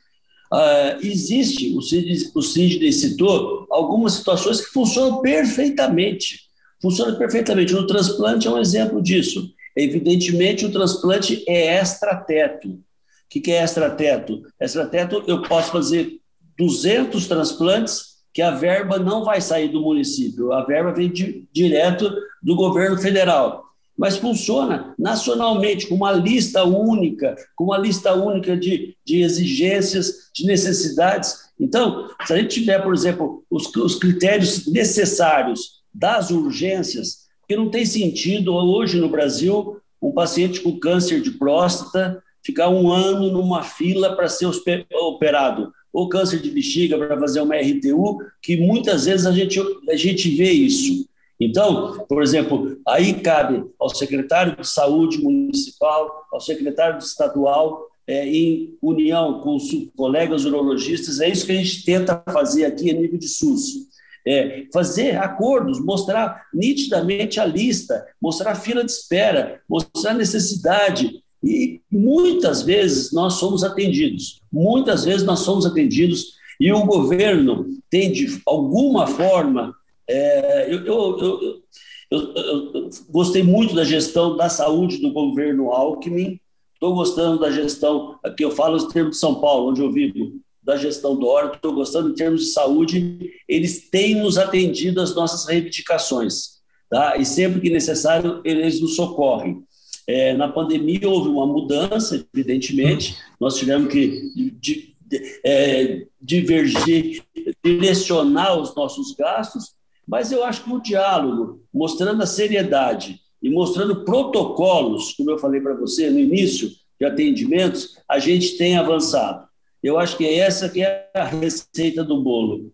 Uh, 0.53 1.01
existe, 1.01 1.75
o 1.75 1.81
Sidney, 1.81 2.31
o 2.35 2.43
Sidney 2.43 2.93
citou, 2.93 3.67
algumas 3.71 4.13
situações 4.13 4.61
que 4.61 4.71
funcionam 4.71 5.23
perfeitamente. 5.23 6.41
Funciona 6.81 7.17
perfeitamente. 7.17 7.73
No 7.73 7.87
transplante 7.87 8.47
é 8.47 8.51
um 8.51 8.59
exemplo 8.59 9.01
disso. 9.01 9.51
Evidentemente, 9.75 10.67
o 10.67 10.73
transplante 10.73 11.43
é 11.49 11.81
extrateto. 11.81 12.69
O 12.69 12.81
que 13.29 13.51
é 13.51 13.65
extrateto? 13.65 14.43
Extrateto, 14.61 15.25
eu 15.27 15.41
posso 15.41 15.73
fazer 15.73 16.21
200 16.59 17.27
transplantes 17.27 18.13
que 18.35 18.43
a 18.43 18.51
verba 18.51 18.99
não 18.99 19.25
vai 19.25 19.41
sair 19.41 19.69
do 19.69 19.81
município, 19.81 20.53
a 20.53 20.65
verba 20.65 20.93
vem 20.93 21.11
de, 21.11 21.47
direto 21.53 22.11
do 22.43 22.55
governo 22.55 22.99
federal 22.99 23.72
mas 23.97 24.17
funciona 24.17 24.95
nacionalmente, 24.99 25.87
com 25.87 25.95
uma 25.95 26.13
lista 26.13 26.65
única, 26.65 27.37
com 27.55 27.65
uma 27.65 27.79
lista 27.79 28.15
única 28.15 28.57
de, 28.57 28.97
de 29.05 29.23
exigências, 29.23 30.31
de 30.35 30.47
necessidades. 30.47 31.51
Então, 31.61 32.09
se 32.27 32.33
a 32.33 32.37
gente 32.37 32.61
tiver, 32.61 32.83
por 32.83 32.95
exemplo, 32.95 33.45
os, 33.51 33.75
os 33.77 33.97
critérios 33.97 34.67
necessários 34.67 35.83
das 35.93 36.31
urgências, 36.31 37.29
porque 37.41 37.57
não 37.57 37.71
tem 37.71 37.85
sentido 37.85 38.55
hoje 38.55 38.99
no 38.99 39.11
Brasil 39.11 39.79
um 40.01 40.11
paciente 40.11 40.61
com 40.61 40.81
câncer 40.81 41.21
de 41.21 41.33
próstata 41.33 42.23
ficar 42.45 42.69
um 42.69 42.91
ano 42.91 43.31
numa 43.31 43.63
fila 43.63 44.17
para 44.17 44.29
ser 44.29 44.47
operado. 44.93 45.73
ou 45.93 46.09
câncer 46.09 46.41
de 46.41 46.51
bexiga 46.51 46.97
para 46.97 47.21
fazer 47.21 47.43
uma 47.43 47.55
RTU, 47.55 48.19
que 48.41 48.57
muitas 48.57 49.05
vezes 49.05 49.27
a 49.27 49.33
gente, 49.33 49.61
a 49.91 49.95
gente 49.95 50.31
vê 50.31 50.51
isso. 50.51 51.07
Então, 51.45 52.05
por 52.09 52.23
exemplo, 52.23 52.79
aí 52.87 53.15
cabe 53.15 53.65
ao 53.79 53.89
secretário 53.89 54.57
de 54.57 54.67
saúde 54.67 55.19
municipal, 55.19 56.27
ao 56.33 56.41
secretário 56.41 56.99
estadual, 56.99 57.89
é, 58.07 58.27
em 58.27 58.77
união 58.81 59.41
com 59.41 59.57
os 59.57 59.71
colegas 59.97 60.45
urologistas, 60.45 61.21
é 61.21 61.29
isso 61.29 61.47
que 61.47 61.53
a 61.53 61.57
gente 61.57 61.85
tenta 61.85 62.23
fazer 62.33 62.65
aqui 62.65 62.91
a 62.91 62.95
nível 62.95 63.19
de 63.19 63.29
SUS. 63.29 63.91
É, 64.25 64.67
fazer 64.73 65.17
acordos, 65.17 65.85
mostrar 65.85 66.47
nitidamente 66.55 67.41
a 67.41 67.45
lista, 67.45 68.07
mostrar 68.21 68.53
a 68.53 68.57
fila 68.57 68.85
de 68.85 68.93
espera, 68.93 69.61
mostrar 69.69 70.13
a 70.13 70.15
necessidade. 70.15 71.21
E 71.43 71.81
muitas 71.91 72.63
vezes 72.63 73.13
nós 73.13 73.35
somos 73.35 73.65
atendidos, 73.65 74.41
muitas 74.53 75.05
vezes 75.05 75.27
nós 75.27 75.41
somos 75.41 75.67
atendidos 75.67 76.35
e 76.61 76.73
o 76.73 76.85
governo 76.85 77.67
tem, 77.91 78.13
de 78.13 78.41
alguma 78.47 79.09
forma, 79.09 79.75
é, 80.09 80.73
eu, 80.73 80.85
eu, 80.85 81.63
eu, 82.11 82.35
eu, 82.35 82.91
gostei 83.09 83.43
muito 83.43 83.75
da 83.75 83.85
gestão 83.85 84.37
da 84.37 84.49
saúde 84.49 84.99
do 84.99 85.13
governo 85.13 85.71
Alckmin, 85.71 86.39
estou 86.75 86.95
gostando 86.95 87.39
da 87.39 87.51
gestão, 87.51 88.19
aqui 88.25 88.45
eu 88.45 88.51
falo 88.51 88.77
em 88.77 88.89
termos 88.89 89.13
de 89.13 89.19
São 89.19 89.41
Paulo, 89.41 89.71
onde 89.71 89.81
eu 89.81 89.93
vivo, 89.93 90.41
da 90.63 90.77
gestão 90.77 91.17
do 91.17 91.27
Hora, 91.27 91.55
estou 91.55 91.73
gostando 91.73 92.11
em 92.11 92.15
termos 92.15 92.43
de 92.43 92.51
saúde, 92.53 93.31
eles 93.49 93.91
têm 93.91 94.17
nos 94.17 94.39
atendido 94.39 95.01
às 95.01 95.15
nossas 95.15 95.47
reivindicações, 95.47 96.61
tá? 96.89 97.17
e 97.17 97.25
sempre 97.25 97.61
que 97.61 97.71
necessário, 97.71 98.41
eles 98.45 98.81
nos 98.81 98.95
socorrem. 98.95 99.65
É, 100.07 100.35
na 100.35 100.49
pandemia 100.49 101.09
houve 101.09 101.29
uma 101.29 101.47
mudança, 101.47 102.27
evidentemente, 102.35 103.17
nós 103.41 103.57
tivemos 103.57 103.91
que 103.91 104.33
di, 104.35 104.51
di, 104.61 104.97
é, 105.45 106.07
divergir, 106.21 107.23
direcionar 107.65 108.61
os 108.61 108.75
nossos 108.75 109.15
gastos, 109.15 109.75
mas 110.13 110.31
eu 110.31 110.45
acho 110.45 110.65
que 110.65 110.71
o 110.71 110.79
diálogo, 110.79 111.65
mostrando 111.73 112.23
a 112.23 112.27
seriedade 112.27 113.19
e 113.43 113.49
mostrando 113.49 114.05
protocolos, 114.05 115.15
como 115.15 115.31
eu 115.31 115.39
falei 115.39 115.59
para 115.59 115.73
você 115.73 116.11
no 116.11 116.19
início, 116.19 116.69
de 117.01 117.07
atendimentos, 117.07 117.97
a 118.07 118.19
gente 118.19 118.59
tem 118.59 118.77
avançado. 118.77 119.47
Eu 119.83 119.99
acho 119.99 120.19
que 120.19 120.27
é 120.27 120.37
essa 120.37 120.69
que 120.69 120.83
é 120.83 121.09
a 121.15 121.25
receita 121.25 122.05
do 122.05 122.23
bolo. 122.23 122.71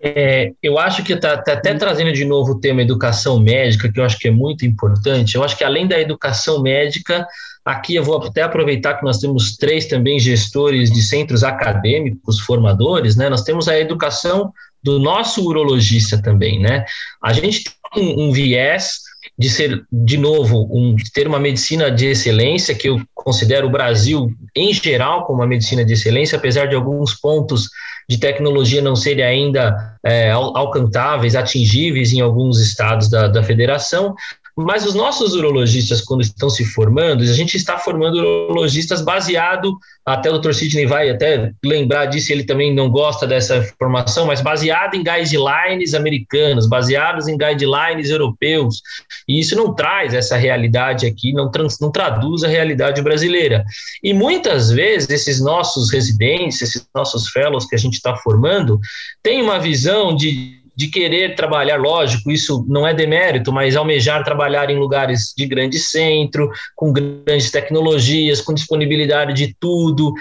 É, 0.00 0.52
eu 0.62 0.78
acho 0.78 1.02
que 1.02 1.12
está 1.12 1.36
tá 1.42 1.54
até 1.54 1.74
trazendo 1.74 2.12
de 2.12 2.24
novo 2.24 2.52
o 2.52 2.60
tema 2.60 2.82
educação 2.82 3.40
médica, 3.40 3.90
que 3.92 3.98
eu 3.98 4.04
acho 4.04 4.16
que 4.16 4.28
é 4.28 4.32
muito 4.32 4.64
importante. 4.64 5.34
Eu 5.34 5.42
acho 5.42 5.58
que 5.58 5.64
além 5.64 5.88
da 5.88 6.00
educação 6.00 6.62
médica, 6.62 7.26
aqui 7.64 7.96
eu 7.96 8.04
vou 8.04 8.22
até 8.22 8.42
aproveitar 8.42 8.94
que 8.94 9.04
nós 9.04 9.18
temos 9.18 9.56
três 9.56 9.86
também 9.86 10.20
gestores 10.20 10.92
de 10.92 11.02
centros 11.02 11.42
acadêmicos, 11.42 12.38
formadores, 12.38 13.16
né? 13.16 13.28
Nós 13.28 13.42
temos 13.42 13.66
a 13.66 13.76
educação 13.76 14.52
do 14.82 14.98
nosso 14.98 15.46
urologista 15.46 16.20
também, 16.20 16.60
né? 16.60 16.84
A 17.22 17.32
gente 17.32 17.64
tem 17.64 18.04
um, 18.04 18.28
um 18.28 18.32
viés 18.32 19.00
de 19.38 19.48
ser, 19.48 19.84
de 19.90 20.18
novo, 20.18 20.68
um, 20.70 20.96
ter 21.14 21.26
uma 21.26 21.38
medicina 21.38 21.90
de 21.90 22.06
excelência, 22.06 22.74
que 22.74 22.88
eu 22.88 23.00
considero 23.14 23.68
o 23.68 23.70
Brasil, 23.70 24.30
em 24.54 24.72
geral, 24.72 25.24
como 25.24 25.40
uma 25.40 25.46
medicina 25.46 25.84
de 25.84 25.92
excelência, 25.92 26.36
apesar 26.36 26.66
de 26.66 26.74
alguns 26.74 27.14
pontos 27.14 27.68
de 28.08 28.18
tecnologia 28.18 28.82
não 28.82 28.96
serem 28.96 29.24
ainda 29.24 29.96
é, 30.04 30.30
alcançáveis, 30.30 31.36
atingíveis 31.36 32.12
em 32.12 32.20
alguns 32.20 32.60
estados 32.60 33.08
da, 33.08 33.28
da 33.28 33.42
federação, 33.42 34.14
mas 34.56 34.84
os 34.84 34.94
nossos 34.94 35.34
urologistas, 35.34 36.02
quando 36.02 36.20
estão 36.20 36.50
se 36.50 36.64
formando, 36.64 37.22
a 37.22 37.32
gente 37.32 37.56
está 37.56 37.78
formando 37.78 38.18
urologistas 38.18 39.00
baseado, 39.00 39.74
até 40.04 40.30
o 40.30 40.38
Dr. 40.38 40.52
Sidney 40.52 40.84
vai 40.84 41.08
até 41.08 41.52
lembrar 41.64 42.06
disso, 42.06 42.32
ele 42.32 42.44
também 42.44 42.74
não 42.74 42.90
gosta 42.90 43.26
dessa 43.26 43.62
formação, 43.78 44.26
mas 44.26 44.42
baseado 44.42 44.94
em 44.94 45.02
guidelines 45.02 45.94
americanos, 45.94 46.68
baseados 46.68 47.28
em 47.28 47.38
guidelines 47.38 48.10
europeus. 48.10 48.82
E 49.26 49.40
isso 49.40 49.56
não 49.56 49.74
traz 49.74 50.12
essa 50.12 50.36
realidade 50.36 51.06
aqui, 51.06 51.32
não, 51.32 51.50
trans, 51.50 51.78
não 51.80 51.90
traduz 51.90 52.42
a 52.42 52.48
realidade 52.48 53.00
brasileira. 53.00 53.64
E 54.02 54.12
muitas 54.12 54.70
vezes 54.70 55.08
esses 55.08 55.40
nossos 55.40 55.90
residentes, 55.90 56.60
esses 56.60 56.86
nossos 56.94 57.28
fellows 57.28 57.64
que 57.64 57.74
a 57.74 57.78
gente 57.78 57.94
está 57.94 58.16
formando, 58.16 58.78
têm 59.22 59.40
uma 59.40 59.58
visão 59.58 60.14
de 60.14 60.61
de 60.74 60.88
querer 60.88 61.34
trabalhar, 61.34 61.76
lógico, 61.76 62.30
isso 62.30 62.64
não 62.68 62.86
é 62.86 62.94
demérito, 62.94 63.52
mas 63.52 63.76
almejar 63.76 64.24
trabalhar 64.24 64.70
em 64.70 64.78
lugares 64.78 65.32
de 65.36 65.46
grande 65.46 65.78
centro, 65.78 66.50
com 66.74 66.92
grandes 66.92 67.50
tecnologias, 67.50 68.40
com 68.40 68.54
disponibilidade 68.54 69.34
de 69.34 69.54
tudo. 69.58 70.12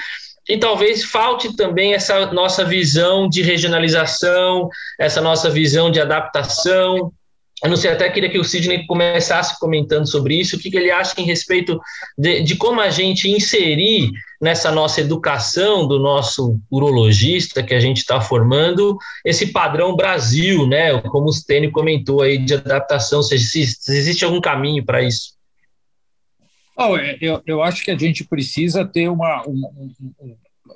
E 0.49 0.57
talvez 0.57 1.03
falte 1.03 1.55
também 1.55 1.93
essa 1.93 2.31
nossa 2.33 2.65
visão 2.65 3.29
de 3.29 3.41
regionalização, 3.41 4.67
essa 4.99 5.21
nossa 5.21 5.49
visão 5.49 5.89
de 5.89 6.01
adaptação, 6.01 7.11
eu 7.63 7.69
não 7.69 7.77
sei, 7.77 7.91
até 7.91 8.09
queria 8.09 8.29
que 8.29 8.39
o 8.39 8.43
Sidney 8.43 8.87
começasse 8.87 9.59
comentando 9.59 10.09
sobre 10.09 10.39
isso, 10.39 10.55
o 10.55 10.59
que, 10.59 10.71
que 10.71 10.77
ele 10.77 10.89
acha 10.89 11.19
em 11.21 11.25
respeito 11.25 11.79
de, 12.17 12.41
de, 12.41 12.55
como 12.55 12.81
a 12.81 12.89
gente 12.89 13.29
inserir 13.29 14.11
nessa 14.41 14.71
nossa 14.71 14.99
educação 14.99 15.87
do 15.87 15.99
nosso 15.99 16.59
urologista 16.71 17.61
que 17.61 17.75
a 17.75 17.79
gente 17.79 17.97
está 17.97 18.19
formando 18.19 18.97
esse 19.23 19.51
padrão 19.51 19.95
Brasil, 19.95 20.65
né? 20.65 20.99
Como 21.01 21.27
o 21.27 21.33
Stênio 21.33 21.71
comentou 21.71 22.23
aí 22.23 22.39
de 22.39 22.55
adaptação, 22.55 23.21
se, 23.21 23.37
se, 23.37 23.59
existe 23.59 24.25
algum 24.25 24.41
caminho 24.41 24.83
para 24.83 25.03
isso. 25.03 25.33
Oh, 26.75 26.97
eu, 26.97 27.43
eu 27.45 27.61
acho 27.61 27.83
que 27.83 27.91
a 27.91 27.97
gente 27.97 28.23
precisa 28.23 28.83
ter 28.83 29.07
uma, 29.07 29.43
um, 29.47 29.93
um, 30.19 30.35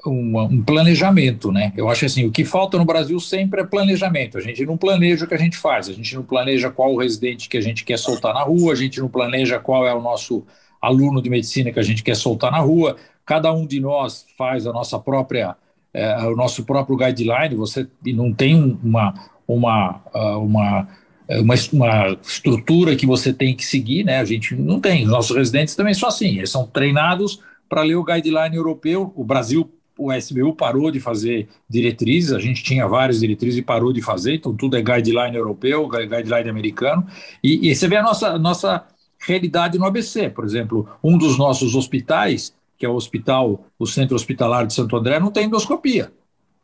um, 0.09 0.39
um, 0.39 0.63
planejamento, 0.63 1.51
né? 1.51 1.73
Eu 1.75 1.89
acho 1.89 2.05
assim, 2.05 2.25
o 2.25 2.31
que 2.31 2.45
falta 2.45 2.77
no 2.77 2.85
Brasil 2.85 3.19
sempre 3.19 3.61
é 3.61 3.65
planejamento. 3.65 4.37
A 4.37 4.41
gente 4.41 4.65
não 4.65 4.77
planeja 4.77 5.25
o 5.25 5.27
que 5.27 5.33
a 5.33 5.37
gente 5.37 5.57
faz, 5.57 5.89
a 5.89 5.93
gente 5.93 6.15
não 6.15 6.23
planeja 6.23 6.69
qual 6.69 6.93
o 6.93 6.99
residente 6.99 7.49
que 7.49 7.57
a 7.57 7.61
gente 7.61 7.83
quer 7.83 7.97
soltar 7.97 8.33
na 8.33 8.41
rua, 8.41 8.73
a 8.73 8.75
gente 8.75 8.99
não 8.99 9.07
planeja 9.07 9.59
qual 9.59 9.85
é 9.87 9.93
o 9.93 10.01
nosso 10.01 10.45
aluno 10.81 11.21
de 11.21 11.29
medicina 11.29 11.71
que 11.71 11.79
a 11.79 11.83
gente 11.83 12.03
quer 12.03 12.15
soltar 12.15 12.51
na 12.51 12.59
rua. 12.59 12.95
Cada 13.25 13.51
um 13.51 13.65
de 13.65 13.79
nós 13.79 14.25
faz 14.37 14.67
a 14.67 14.71
nossa 14.71 14.99
própria, 14.99 15.55
é, 15.93 16.15
o 16.27 16.35
nosso 16.35 16.63
próprio 16.63 16.97
guideline. 16.97 17.55
Você 17.55 17.87
não 18.05 18.33
tem 18.33 18.77
uma 18.83 19.13
uma 19.47 20.01
ah, 20.13 20.37
uma 20.37 20.87
uma, 21.27 21.55
uma 21.73 22.17
estrutura 22.21 22.95
que 22.95 23.05
você 23.05 23.33
tem 23.33 23.55
que 23.55 23.65
seguir, 23.65 24.03
né? 24.03 24.19
A 24.19 24.25
gente 24.25 24.55
não 24.55 24.79
tem. 24.79 25.05
Os 25.05 25.11
nossos 25.11 25.35
residentes 25.35 25.75
também 25.75 25.93
são 25.93 26.07
assim. 26.07 26.37
Eles 26.37 26.51
são 26.51 26.67
treinados 26.67 27.39
para 27.67 27.81
ler 27.81 27.95
o 27.95 28.03
guideline 28.03 28.55
europeu. 28.55 29.11
O 29.15 29.23
Brasil 29.23 29.69
o 29.97 30.11
SBU 30.13 30.53
parou 30.55 30.91
de 30.91 30.99
fazer 30.99 31.47
diretrizes, 31.69 32.33
a 32.33 32.39
gente 32.39 32.63
tinha 32.63 32.87
várias 32.87 33.19
diretrizes 33.19 33.59
e 33.59 33.61
parou 33.61 33.93
de 33.93 34.01
fazer, 34.01 34.35
então 34.35 34.55
tudo 34.55 34.75
é 34.75 34.81
guideline 34.81 35.35
europeu, 35.35 35.87
guideline 35.87 36.49
americano, 36.49 37.05
e, 37.43 37.69
e 37.69 37.75
você 37.75 37.87
vê 37.87 37.97
a 37.97 38.03
nossa, 38.03 38.37
nossa 38.37 38.85
realidade 39.19 39.77
no 39.77 39.85
ABC, 39.85 40.29
por 40.29 40.43
exemplo, 40.43 40.87
um 41.03 41.17
dos 41.17 41.37
nossos 41.37 41.75
hospitais, 41.75 42.53
que 42.77 42.85
é 42.85 42.89
o 42.89 42.93
hospital, 42.93 43.65
o 43.79 43.85
Centro 43.85 44.15
Hospitalar 44.15 44.67
de 44.67 44.73
Santo 44.73 44.95
André, 44.95 45.19
não 45.19 45.31
tem 45.31 45.45
endoscopia. 45.45 46.11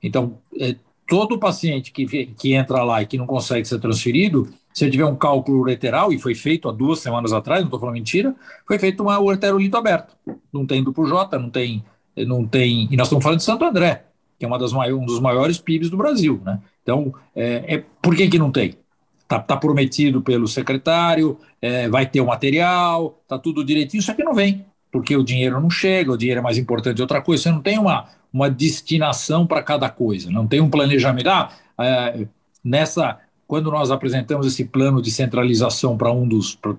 Então, 0.03 0.37
é, 0.59 0.75
todo 1.07 1.39
paciente 1.39 1.91
que, 1.91 2.05
que 2.05 2.53
entra 2.53 2.83
lá 2.83 3.01
e 3.01 3.05
que 3.05 3.17
não 3.17 3.25
consegue 3.25 3.67
ser 3.67 3.79
transferido, 3.79 4.47
se 4.73 4.89
tiver 4.89 5.05
um 5.05 5.15
cálculo 5.15 5.59
ureteral, 5.59 6.11
e 6.11 6.19
foi 6.19 6.35
feito 6.35 6.69
há 6.69 6.71
duas 6.71 6.99
semanas 6.99 7.33
atrás, 7.33 7.61
não 7.61 7.67
estou 7.67 7.79
falando 7.79 7.95
mentira, 7.95 8.35
foi 8.65 8.79
feito 8.79 9.03
uma 9.03 9.19
ureterolito 9.19 9.77
aberto. 9.77 10.15
Não 10.51 10.65
tem 10.65 10.83
duplo 10.83 11.05
J, 11.05 11.37
não 11.37 11.49
tem 11.49 11.83
não 12.25 12.45
tem. 12.45 12.87
E 12.91 12.97
nós 12.97 13.07
estamos 13.07 13.23
falando 13.23 13.39
de 13.39 13.45
Santo 13.45 13.65
André, 13.65 14.05
que 14.37 14.45
é 14.45 14.47
uma 14.47 14.59
das 14.59 14.73
maiores, 14.73 15.03
um 15.03 15.05
dos 15.05 15.19
maiores 15.19 15.57
PIBs 15.57 15.89
do 15.89 15.97
Brasil. 15.97 16.41
Né? 16.43 16.59
Então, 16.81 17.13
é, 17.35 17.75
é, 17.75 17.83
por 18.01 18.15
que, 18.15 18.27
que 18.27 18.39
não 18.39 18.51
tem? 18.51 18.75
Está 19.21 19.39
tá 19.39 19.55
prometido 19.55 20.21
pelo 20.21 20.47
secretário, 20.47 21.37
é, 21.61 21.87
vai 21.87 22.05
ter 22.05 22.19
o 22.19 22.25
material, 22.25 23.19
está 23.23 23.39
tudo 23.39 23.63
direitinho, 23.63 24.03
só 24.03 24.13
que 24.13 24.23
não 24.23 24.33
vem, 24.33 24.65
porque 24.91 25.15
o 25.15 25.23
dinheiro 25.23 25.59
não 25.61 25.69
chega, 25.69 26.11
o 26.11 26.17
dinheiro 26.17 26.39
é 26.39 26.43
mais 26.43 26.57
importante 26.57 26.97
de 26.97 27.01
outra 27.01 27.21
coisa. 27.21 27.43
Você 27.43 27.51
não 27.51 27.61
tem 27.61 27.79
uma, 27.79 28.09
uma 28.33 28.49
destinação 28.49 29.47
para 29.47 29.63
cada 29.63 29.89
coisa, 29.89 30.29
não 30.29 30.45
tem 30.45 30.59
um 30.59 30.69
planejamento. 30.69 31.29
Ah, 31.29 31.49
é, 31.79 32.27
nessa 32.63 33.19
quando 33.51 33.69
nós 33.69 33.91
apresentamos 33.91 34.47
esse 34.47 34.63
plano 34.63 35.01
de 35.01 35.11
centralização 35.11 35.97
para 35.97 36.09
um 36.09 36.25
dos 36.25 36.55
para 36.55 36.73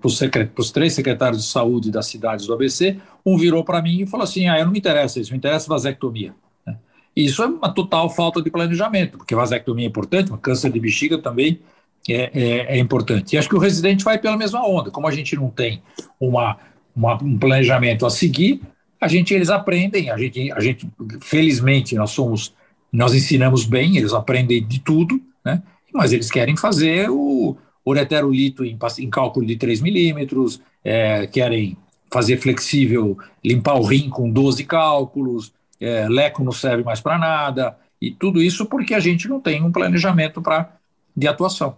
os 0.57 0.71
três 0.71 0.95
secretários 0.95 1.43
de 1.43 1.49
saúde 1.49 1.91
das 1.91 2.07
cidades 2.07 2.47
do 2.47 2.55
ABC, 2.55 2.97
um 3.27 3.37
virou 3.37 3.63
para 3.63 3.83
mim 3.83 4.01
e 4.01 4.07
falou 4.07 4.25
assim: 4.25 4.49
ah, 4.49 4.59
eu 4.59 4.65
não 4.65 4.73
me 4.73 4.79
interessa 4.79 5.21
isso, 5.21 5.33
me 5.33 5.37
interessa 5.37 5.69
vasectomia. 5.69 6.35
Né? 6.67 6.79
Isso 7.15 7.43
é 7.43 7.47
uma 7.47 7.69
total 7.69 8.09
falta 8.09 8.41
de 8.41 8.51
planejamento, 8.51 9.19
porque 9.19 9.35
vasectomia 9.35 9.85
é 9.85 9.87
importante, 9.87 10.31
mas 10.31 10.41
câncer 10.41 10.73
de 10.73 10.81
bexiga 10.81 11.19
também 11.19 11.61
é, 12.09 12.31
é, 12.33 12.77
é, 12.77 12.79
importante. 12.79 13.35
E 13.35 13.39
acho 13.39 13.51
que 13.51 13.55
o 13.55 13.59
residente 13.59 14.03
vai 14.03 14.17
pela 14.17 14.39
mesma 14.39 14.67
onda. 14.67 14.91
Como 14.91 15.07
a 15.07 15.13
gente 15.13 15.37
não 15.37 15.51
tem 15.51 15.83
uma, 16.19 16.57
uma, 16.97 17.23
um 17.23 17.37
planejamento 17.37 18.07
a 18.07 18.11
seguir, 18.11 18.63
a 18.99 19.09
gente 19.09 19.35
eles 19.35 19.51
aprendem. 19.51 20.09
A 20.09 20.17
gente, 20.17 20.51
a 20.51 20.61
gente 20.61 20.89
felizmente 21.21 21.95
nós 21.97 22.13
somos 22.13 22.55
nós 22.91 23.13
ensinamos 23.13 23.67
bem, 23.67 23.99
eles 23.99 24.15
aprendem 24.15 24.67
de 24.67 24.81
tudo, 24.81 25.21
né? 25.45 25.63
Mas 25.93 26.13
eles 26.13 26.31
querem 26.31 26.57
fazer 26.57 27.11
o 27.11 27.57
ureterolito 27.85 28.65
em, 28.65 28.79
em 28.99 29.11
cálculo 29.11 29.47
de 29.47 29.57
3 29.57 29.81
milímetros, 29.81 30.61
é, 30.85 31.27
querem 31.27 31.77
fazer 32.13 32.37
flexível, 32.37 33.19
limpar 33.45 33.75
o 33.75 33.85
rim 33.85 34.09
com 34.09 34.31
12 34.31 34.65
cálculos, 34.65 35.53
é, 35.81 36.09
leco 36.09 36.45
não 36.45 36.53
serve 36.53 36.85
mais 36.85 37.01
para 37.01 37.19
nada, 37.19 37.77
e 38.01 38.11
tudo 38.11 38.43
isso 38.43 38.67
porque 38.67 38.95
a 38.95 39.01
gente 39.01 39.29
não 39.29 39.41
tem 39.41 39.63
um 39.63 39.73
planejamento 39.73 40.43
pra, 40.43 40.77
de 41.17 41.27
atuação. 41.27 41.77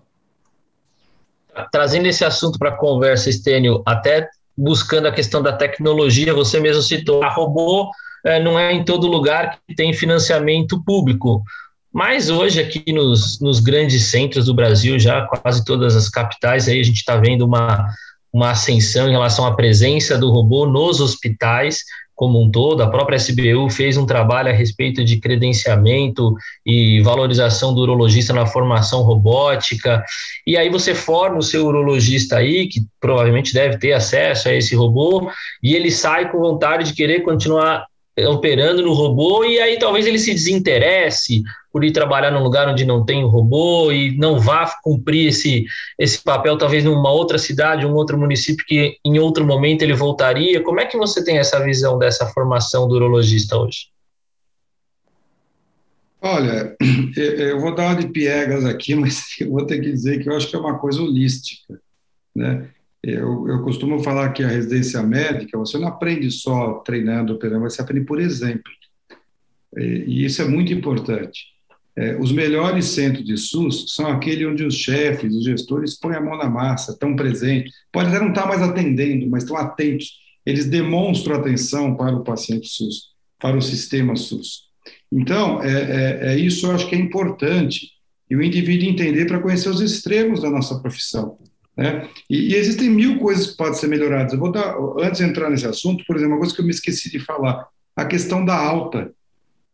Trazendo 1.71 2.07
esse 2.07 2.25
assunto 2.25 2.59
para 2.59 2.71
a 2.71 2.77
conversa, 2.77 3.31
Estênio, 3.31 3.83
até 3.87 4.29
buscando 4.57 5.07
a 5.07 5.13
questão 5.13 5.43
da 5.43 5.53
tecnologia, 5.53 6.35
você 6.35 6.59
mesmo 6.59 6.83
citou, 6.83 7.23
a 7.23 7.29
robô 7.29 7.91
é, 8.25 8.43
não 8.43 8.59
é 8.59 8.73
em 8.73 8.85
todo 8.85 9.07
lugar 9.07 9.59
que 9.69 9.75
tem 9.75 9.93
financiamento 9.93 10.83
público. 10.83 11.43
Mas 11.95 12.29
hoje, 12.29 12.61
aqui 12.61 12.93
nos, 12.93 13.41
nos 13.41 13.61
grandes 13.61 14.07
centros 14.07 14.47
do 14.47 14.55
Brasil, 14.55 14.99
já 14.99 15.25
quase 15.27 15.65
todas 15.65 15.95
as 15.95 16.09
capitais, 16.09 16.67
aí 16.67 16.81
a 16.81 16.83
gente 16.83 16.97
está 16.97 17.17
vendo 17.17 17.43
uma, 17.43 17.89
uma 18.33 18.51
ascensão 18.51 19.09
em 19.09 19.13
relação 19.13 19.47
à 19.47 19.55
presença 19.55 20.19
do 20.19 20.33
robô 20.33 20.67
nos 20.67 21.01
hospitais 21.01 21.79
como 22.13 22.43
um 22.43 22.51
todo. 22.51 22.83
A 22.83 22.91
própria 22.91 23.17
SBU 23.17 23.71
fez 23.71 23.97
um 23.97 24.07
trabalho 24.07 24.49
a 24.49 24.53
respeito 24.53 25.05
de 25.05 25.21
credenciamento 25.21 26.35
e 26.67 27.01
valorização 27.01 27.73
do 27.73 27.83
urologista 27.83 28.33
na 28.33 28.45
formação 28.45 29.03
robótica. 29.03 30.03
E 30.45 30.57
aí 30.57 30.69
você 30.69 30.97
forma 30.97 31.39
o 31.39 31.43
seu 31.43 31.65
urologista 31.65 32.39
aí, 32.39 32.67
que 32.67 32.81
provavelmente 33.01 33.55
deve 33.55 33.79
ter 33.79 33.93
acesso 33.93 34.49
a 34.49 34.53
esse 34.55 34.75
robô, 34.75 35.31
e 35.63 35.75
ele 35.77 35.93
sai 35.93 36.31
com 36.31 36.39
vontade 36.39 36.85
de 36.91 36.95
querer 36.95 37.23
continuar 37.23 37.87
operando 38.29 38.83
no 38.83 38.93
robô 38.93 39.45
e 39.45 39.59
aí 39.61 39.79
talvez 39.79 40.07
ele 40.07 40.19
se 40.19 40.33
desinteresse 40.33 41.43
por 41.73 41.83
ir 41.83 41.91
trabalhar 41.91 42.31
num 42.31 42.43
lugar 42.43 42.69
onde 42.69 42.85
não 42.85 43.05
tem 43.05 43.25
o 43.25 43.29
robô 43.29 43.91
e 43.91 44.17
não 44.17 44.39
vá 44.39 44.73
cumprir 44.83 45.29
esse, 45.29 45.65
esse 45.99 46.23
papel 46.23 46.57
talvez 46.57 46.85
numa 46.85 47.11
outra 47.11 47.39
cidade, 47.39 47.85
um 47.85 47.95
outro 47.95 48.17
município 48.17 48.65
que 48.65 48.97
em 49.05 49.19
outro 49.19 49.45
momento 49.45 49.83
ele 49.83 49.95
voltaria. 49.95 50.63
Como 50.63 50.79
é 50.79 50.87
que 50.87 50.97
você 50.97 51.25
tem 51.25 51.39
essa 51.39 51.63
visão 51.65 51.99
dessa 51.99 52.27
formação 52.27 52.87
do 52.87 52.95
urologista 52.95 53.57
hoje? 53.57 53.89
Olha, 56.23 56.77
eu 57.17 57.59
vou 57.59 57.75
dar 57.75 57.87
uma 57.87 57.97
de 57.97 58.09
piegas 58.09 58.65
aqui, 58.65 58.95
mas 58.97 59.25
eu 59.41 59.51
vou 59.51 59.67
ter 59.67 59.81
que 59.81 59.91
dizer 59.91 60.23
que 60.23 60.29
eu 60.29 60.37
acho 60.37 60.49
que 60.49 60.55
é 60.55 60.59
uma 60.61 60.79
coisa 60.79 61.03
holística, 61.03 61.81
né? 62.35 62.71
Eu, 63.07 63.47
eu 63.49 63.63
costumo 63.63 64.03
falar 64.03 64.33
que 64.33 64.43
a 64.43 64.49
residência 64.49 65.03
médica, 65.03 65.59
você 65.59 65.77
não 65.77 65.89
aprende 65.89 66.31
só 66.31 66.75
treinando, 66.79 67.39
você 67.61 67.83
aprende 67.83 68.07
por 68.07 68.19
exemplo. 68.19 68.63
E 69.77 70.25
isso 70.25 70.41
é 70.41 70.47
muito 70.47 70.73
importante. 70.73 71.55
É, 71.97 72.17
os 72.17 72.33
melhores 72.33 72.87
centros 72.87 73.25
de 73.25 73.37
SUS 73.37 73.95
são 73.95 74.07
aqueles 74.07 74.49
onde 74.49 74.65
os 74.65 74.75
chefes, 74.75 75.35
os 75.35 75.45
gestores 75.45 75.99
põem 75.99 76.17
a 76.17 76.21
mão 76.21 76.37
na 76.37 76.49
massa, 76.49 76.93
estão 76.93 77.15
presentes. 77.15 77.73
Pode 77.93 78.09
até 78.09 78.19
não 78.19 78.31
estar 78.31 78.47
mais 78.47 78.63
atendendo, 78.63 79.29
mas 79.29 79.43
estão 79.43 79.57
atentos. 79.57 80.19
Eles 80.47 80.65
demonstram 80.65 81.37
atenção 81.37 81.95
para 81.95 82.17
o 82.17 82.25
paciente 82.25 82.69
SUS, 82.69 83.11
para 83.39 83.57
o 83.57 83.63
sistema 83.63 84.17
SUS. 84.17 84.65
Então, 85.13 85.63
é, 85.63 85.69
é, 85.69 86.33
é 86.33 86.39
isso 86.39 86.67
eu 86.67 86.73
acho 86.73 86.89
que 86.89 86.95
é 86.95 86.99
importante. 86.99 87.91
E 88.31 88.35
o 88.35 88.43
indivíduo 88.43 88.89
entender 88.89 89.27
para 89.27 89.41
conhecer 89.41 89.69
os 89.69 89.83
extremos 89.83 90.41
da 90.41 90.51
nossa 90.51 90.81
profissão. 90.81 91.39
Né? 91.77 92.09
E, 92.31 92.53
e, 92.53 92.55
existem 92.55 92.89
mil 92.89 93.19
coisas 93.19 93.51
que 93.51 93.57
podem 93.57 93.75
ser 93.75 93.89
melhoradas. 93.89 94.33
Eu 94.33 94.39
vou 94.39 94.53
dar, 94.53 94.77
antes 95.01 95.19
de 95.19 95.25
entrar 95.25 95.51
nesse 95.51 95.67
assunto, 95.67 96.05
por 96.07 96.17
exemplo, 96.17 96.35
uma 96.35 96.39
coisa 96.39 96.55
que 96.55 96.61
eu 96.61 96.65
me 96.65 96.71
esqueci 96.71 97.11
de 97.11 97.19
falar, 97.19 97.67
a 97.97 98.05
questão 98.05 98.45
da 98.45 98.57
alta. 98.57 99.13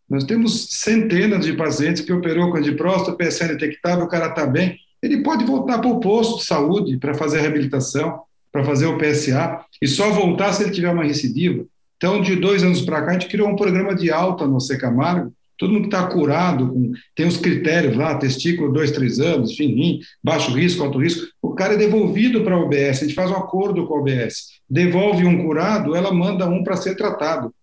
Nós 0.09 0.25
temos 0.25 0.69
centenas 0.71 1.45
de 1.45 1.53
pacientes 1.53 2.03
que 2.03 2.13
operou 2.13 2.51
com 2.51 2.61
de 2.61 2.73
próstata, 2.73 3.17
PSN 3.17 3.49
detectável, 3.49 4.05
o 4.05 4.09
cara 4.09 4.29
está 4.29 4.45
bem, 4.45 4.79
ele 5.03 5.23
pode 5.23 5.45
voltar 5.45 5.79
para 5.79 5.89
o 5.89 6.01
posto 6.01 6.39
de 6.39 6.45
saúde 6.45 6.99
para 6.99 7.15
fazer 7.15 7.39
a 7.39 7.43
reabilitação, 7.43 8.23
para 8.51 8.65
fazer 8.65 8.87
o 8.87 8.99
PSA, 8.99 9.65
e 9.81 9.87
só 9.87 10.11
voltar 10.11 10.53
se 10.53 10.65
ele 10.65 10.73
tiver 10.73 10.91
uma 10.91 11.05
recidiva. 11.05 11.65
Então, 11.97 12.21
de 12.21 12.35
dois 12.35 12.63
anos 12.63 12.81
para 12.81 13.03
cá, 13.03 13.11
a 13.11 13.13
gente 13.13 13.29
criou 13.29 13.49
um 13.49 13.57
programa 13.57 13.95
de 13.95 14.11
alta 14.11 14.47
no 14.47 14.61
Secamargo, 14.61 15.33
todo 15.61 15.73
mundo 15.75 15.89
que 15.89 15.95
está 15.95 16.07
curado, 16.07 16.69
com, 16.69 16.93
tem 17.15 17.27
os 17.27 17.37
critérios 17.37 17.95
lá, 17.95 18.15
testículo, 18.17 18.73
dois, 18.73 18.91
três 18.91 19.21
anos, 19.21 19.61
rim, 19.61 20.01
baixo 20.25 20.53
risco, 20.53 20.83
alto 20.83 20.99
risco, 20.99 21.29
o 21.43 21.55
cara 21.55 21.75
é 21.75 21.77
devolvido 21.77 22.43
para 22.43 22.55
a 22.55 22.59
OBS, 22.59 23.03
a 23.03 23.05
gente 23.05 23.15
faz 23.15 23.31
um 23.31 23.37
acordo 23.37 23.87
com 23.87 23.95
a 23.95 24.01
OBS, 24.01 24.47
devolve 24.69 25.27
um 25.27 25.45
curado, 25.45 25.95
ela 25.95 26.11
manda 26.13 26.49
um 26.49 26.65
para 26.65 26.77
ser 26.77 26.97
tratado. 26.97 27.55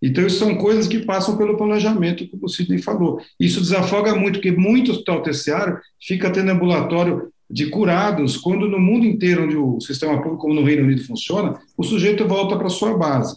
Então, 0.00 0.26
isso 0.26 0.38
são 0.38 0.56
coisas 0.56 0.88
que 0.88 1.00
passam 1.00 1.36
pelo 1.36 1.56
planejamento, 1.56 2.26
como 2.28 2.46
o 2.46 2.48
Sidney 2.48 2.78
falou. 2.78 3.20
Isso 3.38 3.60
desafoga 3.60 4.14
muito, 4.14 4.40
porque 4.40 4.50
muitos 4.50 4.96
hospital 4.96 5.22
terciário 5.22 5.78
fica 6.00 6.30
tendo 6.30 6.50
ambulatório 6.50 7.30
de 7.50 7.66
curados, 7.66 8.38
quando 8.38 8.66
no 8.66 8.80
mundo 8.80 9.04
inteiro, 9.04 9.44
onde 9.44 9.56
o 9.56 9.78
sistema 9.80 10.16
público, 10.22 10.38
como 10.38 10.54
no 10.54 10.64
Reino 10.64 10.84
Unido, 10.84 11.04
funciona, 11.04 11.60
o 11.76 11.84
sujeito 11.84 12.26
volta 12.26 12.56
para 12.56 12.70
sua 12.70 12.96
base. 12.96 13.36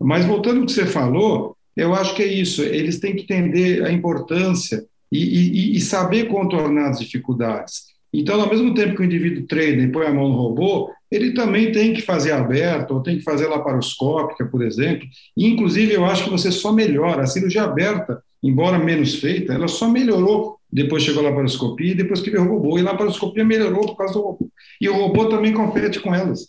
Mas 0.00 0.24
voltando 0.24 0.60
ao 0.60 0.66
que 0.66 0.72
você 0.72 0.84
falou, 0.84 1.56
eu 1.76 1.94
acho 1.94 2.14
que 2.14 2.22
é 2.22 2.26
isso, 2.26 2.62
eles 2.62 2.98
têm 2.98 3.14
que 3.14 3.22
entender 3.22 3.84
a 3.84 3.92
importância 3.92 4.84
e, 5.10 5.18
e, 5.18 5.76
e 5.76 5.80
saber 5.80 6.28
contornar 6.28 6.90
as 6.90 6.98
dificuldades. 6.98 7.92
Então, 8.12 8.40
ao 8.40 8.48
mesmo 8.48 8.74
tempo 8.74 8.94
que 8.94 9.02
o 9.02 9.04
indivíduo 9.04 9.46
treina 9.46 9.82
e 9.82 9.90
põe 9.90 10.06
a 10.06 10.12
mão 10.12 10.28
no 10.28 10.36
robô, 10.36 10.90
ele 11.10 11.32
também 11.32 11.72
tem 11.72 11.94
que 11.94 12.02
fazer 12.02 12.32
aberto, 12.32 12.92
ou 12.92 13.02
tem 13.02 13.16
que 13.16 13.24
fazer 13.24 13.46
laparoscópica, 13.46 14.44
por 14.44 14.62
exemplo. 14.62 15.06
E, 15.36 15.46
inclusive, 15.46 15.94
eu 15.94 16.04
acho 16.04 16.24
que 16.24 16.30
você 16.30 16.50
só 16.52 16.72
melhora. 16.72 17.22
A 17.22 17.26
cirurgia 17.26 17.62
aberta, 17.62 18.22
embora 18.42 18.78
menos 18.78 19.14
feita, 19.14 19.54
ela 19.54 19.68
só 19.68 19.88
melhorou 19.88 20.58
depois 20.72 21.02
chegou 21.02 21.24
a 21.24 21.28
laparoscopia 21.28 21.92
e 21.92 21.94
depois 21.94 22.22
que 22.22 22.30
veio 22.30 22.44
o 22.44 22.48
robô. 22.48 22.78
E 22.78 22.80
a 22.80 22.84
laparoscopia 22.84 23.44
melhorou 23.44 23.86
por 23.88 23.96
causa 23.96 24.14
do 24.14 24.22
robô. 24.22 24.48
E 24.80 24.88
o 24.88 24.94
robô 24.94 25.26
também 25.26 25.52
compete 25.52 26.00
com 26.00 26.14
elas. 26.14 26.48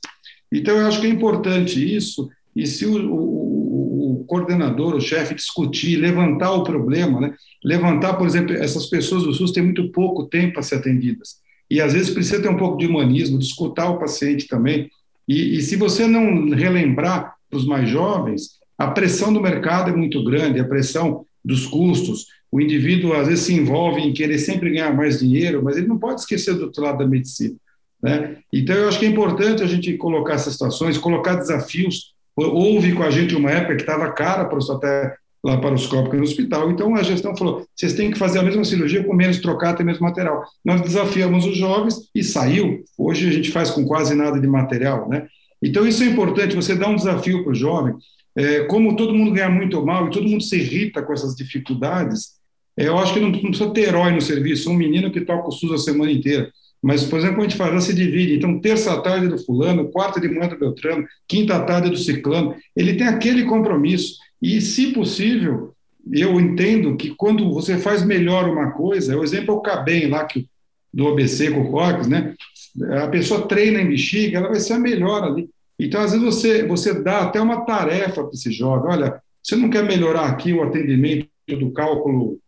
Então, 0.51 0.77
eu 0.77 0.87
acho 0.87 1.01
que 1.01 1.07
é 1.07 1.09
importante 1.09 1.83
isso. 1.93 2.29
E 2.55 2.65
se 2.65 2.85
o, 2.85 3.13
o, 3.13 3.72
o 4.23 4.25
coordenador, 4.25 4.95
o 4.95 5.01
chefe, 5.01 5.35
discutir, 5.35 5.97
levantar 5.97 6.51
o 6.51 6.63
problema, 6.63 7.19
né? 7.19 7.33
levantar, 7.63 8.13
por 8.13 8.25
exemplo, 8.25 8.53
essas 8.55 8.87
pessoas 8.87 9.23
do 9.23 9.33
SUS 9.33 9.51
têm 9.51 9.63
muito 9.63 9.91
pouco 9.91 10.25
tempo 10.25 10.53
para 10.53 10.63
ser 10.63 10.75
atendidas 10.75 11.43
e 11.73 11.81
às 11.81 11.93
vezes 11.93 12.11
precisa 12.13 12.41
ter 12.41 12.49
um 12.49 12.57
pouco 12.57 12.77
de 12.77 12.85
humanismo, 12.85 13.39
de 13.39 13.45
escutar 13.45 13.89
o 13.89 13.97
paciente 13.97 14.47
também. 14.47 14.91
E, 15.27 15.57
e 15.57 15.61
se 15.61 15.75
você 15.75 16.05
não 16.05 16.49
relembrar 16.51 17.33
os 17.51 17.65
mais 17.65 17.89
jovens, 17.89 18.59
a 18.77 18.87
pressão 18.91 19.33
do 19.33 19.41
mercado 19.41 19.89
é 19.89 19.95
muito 19.95 20.23
grande, 20.23 20.59
a 20.59 20.67
pressão 20.67 21.25
dos 21.43 21.65
custos. 21.65 22.27
O 22.51 22.61
indivíduo 22.61 23.13
às 23.13 23.27
vezes 23.27 23.45
se 23.45 23.53
envolve 23.55 24.01
em 24.01 24.13
querer 24.13 24.37
sempre 24.37 24.69
ganhar 24.69 24.95
mais 24.95 25.19
dinheiro, 25.19 25.63
mas 25.63 25.75
ele 25.75 25.87
não 25.87 25.97
pode 25.97 26.21
esquecer 26.21 26.53
do 26.53 26.65
outro 26.65 26.83
lado 26.83 26.99
da 26.99 27.07
medicina. 27.07 27.55
Né? 28.01 28.37
Então, 28.53 28.75
eu 28.75 28.87
acho 28.87 28.99
que 28.99 29.05
é 29.05 29.09
importante 29.09 29.63
a 29.63 29.67
gente 29.67 29.97
colocar 29.97 30.33
essas 30.33 30.53
situações, 30.53 30.97
colocar 30.97 31.35
desafios. 31.35 32.12
Houve 32.35 32.93
com 32.93 33.03
a 33.03 33.11
gente 33.11 33.35
uma 33.35 33.51
época 33.51 33.75
que 33.75 33.81
estava 33.81 34.11
cara 34.11 34.45
para 34.45 34.57
até 34.73 35.15
laparoscópica 35.43 36.15
no 36.15 36.23
hospital. 36.23 36.71
Então 36.71 36.95
a 36.95 37.03
gestão 37.03 37.35
falou: 37.35 37.65
vocês 37.75 37.93
têm 37.93 38.11
que 38.11 38.17
fazer 38.17 38.39
a 38.39 38.43
mesma 38.43 38.63
cirurgia 38.63 39.03
com 39.03 39.13
menos 39.13 39.39
trocado 39.39 39.81
e 39.81 39.85
mesmo 39.85 40.05
material. 40.05 40.43
Nós 40.63 40.81
desafiamos 40.81 41.45
os 41.45 41.57
jovens 41.57 42.09
e 42.15 42.23
saiu. 42.23 42.83
Hoje 42.97 43.27
a 43.27 43.31
gente 43.31 43.51
faz 43.51 43.69
com 43.69 43.85
quase 43.85 44.15
nada 44.15 44.39
de 44.39 44.47
material, 44.47 45.09
né? 45.09 45.27
Então 45.61 45.85
isso 45.85 46.03
é 46.03 46.07
importante. 46.07 46.55
Você 46.55 46.75
dá 46.75 46.87
um 46.87 46.95
desafio 46.95 47.43
para 47.43 47.51
o 47.51 47.55
jovem. 47.55 47.95
É, 48.35 48.61
como 48.61 48.95
todo 48.95 49.13
mundo 49.13 49.31
ganha 49.31 49.49
muito 49.49 49.85
mal 49.85 50.07
e 50.07 50.11
todo 50.11 50.27
mundo 50.27 50.43
se 50.43 50.57
irrita 50.57 51.03
com 51.03 51.13
essas 51.13 51.35
dificuldades, 51.35 52.31
é, 52.75 52.87
eu 52.87 52.97
acho 52.97 53.13
que 53.13 53.19
não, 53.19 53.29
não, 53.29 53.39
precisa 53.39 53.69
ter 53.71 53.89
herói 53.89 54.11
no 54.11 54.21
serviço. 54.21 54.71
Um 54.71 54.75
menino 54.75 55.11
que 55.11 55.21
toca 55.21 55.47
o 55.47 55.51
SUS 55.51 55.71
a 55.71 55.77
semana 55.77 56.11
inteira. 56.11 56.51
Mas, 56.83 57.05
por 57.05 57.17
exemplo, 57.17 57.39
a 57.39 57.43
gente 57.43 57.55
faz, 57.55 57.85
se 57.85 57.93
divide. 57.93 58.35
Então, 58.35 58.59
terça 58.59 59.01
tarde 59.01 59.29
do 59.29 59.37
fulano, 59.37 59.89
quarta 59.89 60.19
de 60.19 60.27
manhã 60.27 60.49
do 60.49 60.59
Beltrano, 60.59 61.07
quinta 61.25 61.57
tarde 61.61 61.89
do 61.89 61.95
ciclano. 61.95 62.55
Ele 62.75 62.95
tem 62.95 63.07
aquele 63.07 63.45
compromisso. 63.45 64.17
E, 64.41 64.59
se 64.59 64.91
possível, 64.91 65.73
eu 66.11 66.37
entendo 66.41 66.97
que 66.97 67.11
quando 67.15 67.53
você 67.53 67.77
faz 67.77 68.03
melhor 68.03 68.49
uma 68.49 68.71
coisa, 68.71 69.17
o 69.17 69.23
exemplo 69.23 69.55
é 69.55 69.57
o 69.57 69.61
CABEM 69.61 70.09
lá, 70.09 70.25
que, 70.25 70.45
do 70.93 71.05
OBC 71.05 71.51
com 71.51 71.61
o 71.61 71.71
COX, 71.71 72.05
né? 72.05 72.35
A 73.01 73.07
pessoa 73.07 73.47
treina 73.47 73.79
em 73.79 73.87
bexiga, 73.87 74.39
ela 74.39 74.49
vai 74.49 74.59
ser 74.59 74.73
a 74.73 74.79
melhor 74.79 75.23
ali. 75.23 75.49
Então, 75.79 76.01
às 76.01 76.11
vezes, 76.11 76.25
você, 76.25 76.67
você 76.67 76.93
dá 77.01 77.21
até 77.21 77.39
uma 77.39 77.61
tarefa 77.61 78.23
para 78.23 78.33
esse 78.33 78.51
jovem. 78.51 78.91
Olha, 78.91 79.21
você 79.41 79.55
não 79.55 79.69
quer 79.69 79.85
melhorar 79.85 80.25
aqui 80.25 80.51
o 80.51 80.61
atendimento 80.61 81.29
do 81.47 81.71
cálculo, 81.71 82.39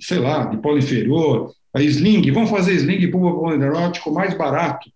sei 0.00 0.20
lá, 0.20 0.44
de 0.44 0.58
polo 0.58 0.78
inferior, 0.78 1.52
a 1.74 1.82
sling, 1.82 2.30
vamos 2.30 2.50
fazer 2.50 2.74
sling 2.74 3.10
pulmonerótico 3.10 4.12
mais 4.12 4.36
barato, 4.36 4.90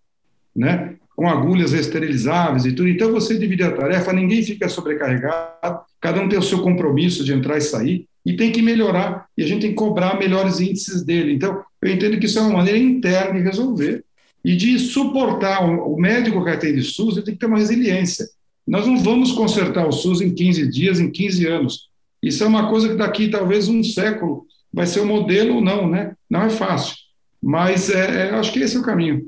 né? 0.54 0.96
com 1.16 1.26
agulhas 1.26 1.72
esterilizáveis 1.72 2.66
e 2.66 2.72
tudo. 2.72 2.88
Então, 2.88 3.10
você 3.10 3.38
divide 3.38 3.62
a 3.62 3.72
tarefa, 3.72 4.12
ninguém 4.12 4.42
fica 4.42 4.68
sobrecarregado, 4.68 5.80
cada 5.98 6.20
um 6.20 6.28
tem 6.28 6.38
o 6.38 6.42
seu 6.42 6.60
compromisso 6.60 7.24
de 7.24 7.32
entrar 7.32 7.56
e 7.56 7.62
sair, 7.62 8.06
e 8.24 8.36
tem 8.36 8.52
que 8.52 8.60
melhorar, 8.60 9.26
e 9.36 9.42
a 9.42 9.46
gente 9.46 9.62
tem 9.62 9.70
que 9.70 9.76
cobrar 9.76 10.18
melhores 10.18 10.60
índices 10.60 11.02
dele. 11.02 11.32
Então, 11.32 11.62
eu 11.80 11.90
entendo 11.90 12.18
que 12.18 12.26
isso 12.26 12.38
é 12.38 12.42
uma 12.42 12.58
maneira 12.58 12.78
interna 12.78 13.38
de 13.38 13.44
resolver 13.44 14.04
e 14.44 14.54
de 14.54 14.78
suportar. 14.78 15.64
O 15.64 15.96
médico 15.96 16.44
que 16.44 16.50
atende 16.50 16.82
SUS 16.82 17.16
ele 17.16 17.24
tem 17.24 17.34
que 17.34 17.40
ter 17.40 17.46
uma 17.46 17.58
resiliência. 17.58 18.28
Nós 18.66 18.86
não 18.86 18.98
vamos 18.98 19.32
consertar 19.32 19.86
o 19.86 19.92
SUS 19.92 20.20
em 20.20 20.34
15 20.34 20.68
dias, 20.68 21.00
em 21.00 21.10
15 21.10 21.46
anos. 21.46 21.88
Isso 22.20 22.42
é 22.42 22.46
uma 22.46 22.68
coisa 22.68 22.88
que 22.88 22.96
daqui 22.96 23.28
talvez 23.28 23.68
um 23.68 23.82
século 23.82 24.44
vai 24.72 24.86
ser 24.86 25.00
o 25.00 25.06
modelo 25.06 25.56
ou 25.56 25.60
não, 25.60 25.88
né? 25.88 26.12
Não 26.28 26.42
é 26.42 26.50
fácil. 26.50 26.94
Mas 27.42 27.90
é, 27.90 28.28
é, 28.28 28.30
acho 28.30 28.52
que 28.52 28.60
esse 28.60 28.76
é 28.76 28.80
o 28.80 28.82
caminho. 28.82 29.22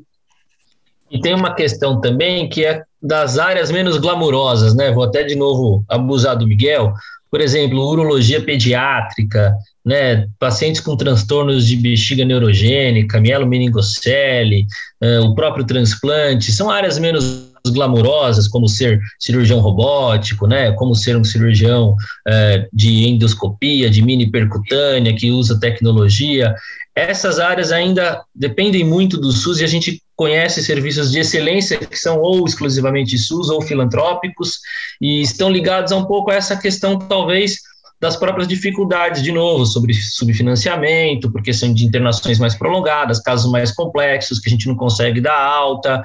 E 1.11 1.20
tem 1.20 1.34
uma 1.34 1.55
questão 1.55 2.01
também 2.01 2.49
que 2.49 2.64
é 2.64 2.82
das 3.03 3.39
áreas 3.39 3.70
menos 3.70 3.97
glamurosas, 3.97 4.74
né? 4.74 4.93
Vou 4.93 5.05
até 5.05 5.22
de 5.22 5.34
novo 5.34 5.84
abusar 5.89 6.36
do 6.36 6.47
Miguel. 6.47 6.93
Por 7.30 7.41
exemplo, 7.41 7.86
urologia 7.86 8.43
pediátrica, 8.43 9.55
né? 9.84 10.26
Pacientes 10.39 10.80
com 10.80 10.97
transtornos 10.97 11.66
de 11.66 11.76
bexiga 11.76 12.24
neurogênica, 12.24 13.20
mielomeningocele, 13.20 14.66
uh, 15.03 15.26
o 15.26 15.34
próprio 15.34 15.64
transplante, 15.64 16.53
são 16.53 16.70
áreas 16.70 16.99
menos 16.99 17.49
glamurosas, 17.70 18.48
como 18.48 18.68
ser 18.68 19.00
cirurgião 19.18 19.60
robótico, 19.60 20.46
né, 20.46 20.72
como 20.72 20.94
ser 20.94 21.16
um 21.16 21.24
cirurgião 21.24 21.96
é, 22.26 22.68
de 22.72 23.08
endoscopia, 23.08 23.90
de 23.90 24.02
mini 24.02 24.30
percutânea, 24.30 25.14
que 25.14 25.30
usa 25.30 25.60
tecnologia. 25.60 26.54
Essas 26.94 27.38
áreas 27.38 27.70
ainda 27.70 28.22
dependem 28.34 28.84
muito 28.84 29.16
do 29.16 29.30
SUS 29.30 29.60
e 29.60 29.64
a 29.64 29.68
gente 29.68 30.02
conhece 30.16 30.62
serviços 30.64 31.12
de 31.12 31.20
excelência 31.20 31.78
que 31.78 31.96
são 31.96 32.18
ou 32.20 32.44
exclusivamente 32.44 33.16
SUS 33.16 33.48
ou 33.50 33.62
filantrópicos 33.62 34.58
e 35.00 35.22
estão 35.22 35.48
ligados 35.48 35.92
a 35.92 35.96
um 35.96 36.04
pouco 36.04 36.32
a 36.32 36.34
essa 36.34 36.56
questão, 36.56 36.98
talvez, 36.98 37.58
das 38.01 38.16
próprias 38.16 38.46
dificuldades, 38.46 39.22
de 39.22 39.32
novo, 39.32 39.66
sobre 39.66 39.92
subfinanciamento, 39.92 41.30
por 41.30 41.42
questão 41.42 41.72
de 41.72 41.84
internações 41.84 42.38
mais 42.38 42.55
prolongadas, 42.55 43.20
casos 43.20 43.51
mais 43.51 43.72
complexos 43.72 44.38
que 44.38 44.49
a 44.49 44.53
gente 44.53 44.68
não 44.68 44.76
consegue 44.76 45.20
dar 45.20 45.38
alta. 45.38 46.03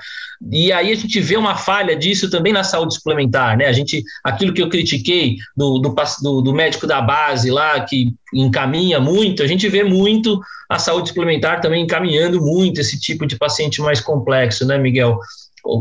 E 0.52 0.72
aí 0.72 0.92
a 0.92 0.96
gente 0.96 1.20
vê 1.20 1.38
uma 1.38 1.56
falha 1.56 1.96
disso 1.96 2.30
também 2.30 2.52
na 2.52 2.64
saúde 2.64 2.96
suplementar, 2.96 3.56
né? 3.56 3.68
A 3.68 3.72
gente, 3.72 4.04
aquilo 4.24 4.54
que 4.54 4.62
eu 4.62 4.70
critiquei 4.70 5.38
do, 5.56 5.78
do, 5.80 6.42
do 6.42 6.54
médico 6.54 6.88
da 6.88 7.00
base 7.00 7.52
lá, 7.52 7.80
que 7.82 8.12
encaminha 8.34 9.00
muito, 9.00 9.44
a 9.44 9.48
gente 9.48 9.70
vê 9.70 9.84
muito 9.84 10.42
a 10.68 10.80
saúde 10.80 11.10
suplementar 11.10 11.62
também 11.62 11.84
encaminhando 11.84 12.42
muito 12.42 12.82
esse 12.82 13.00
tipo 13.00 13.28
de 13.28 13.38
paciente 13.38 13.82
mais 13.82 14.02
complexo, 14.02 14.66
né, 14.66 14.78
Miguel? 14.80 15.20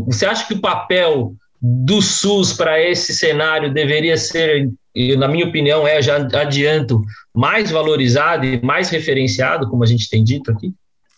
Você 0.06 0.26
acha 0.26 0.46
que 0.46 0.54
o 0.54 0.60
papel 0.60 1.34
do 1.62 2.02
SUS 2.02 2.52
para 2.52 2.82
esse 2.82 3.14
cenário 3.14 3.72
deveria 3.72 4.16
ser 4.16 4.68
na 5.16 5.28
minha 5.28 5.46
opinião 5.46 5.86
é, 5.86 6.02
já 6.02 6.16
adianto, 6.16 7.00
mais 7.34 7.70
valorizado 7.70 8.44
e 8.44 8.60
mais 8.60 8.90
referenciado, 8.90 9.68
como 9.70 9.82
a 9.82 9.86
gente 9.86 10.08
tem 10.10 10.22
dito 10.22 10.50
aqui? 10.50 10.72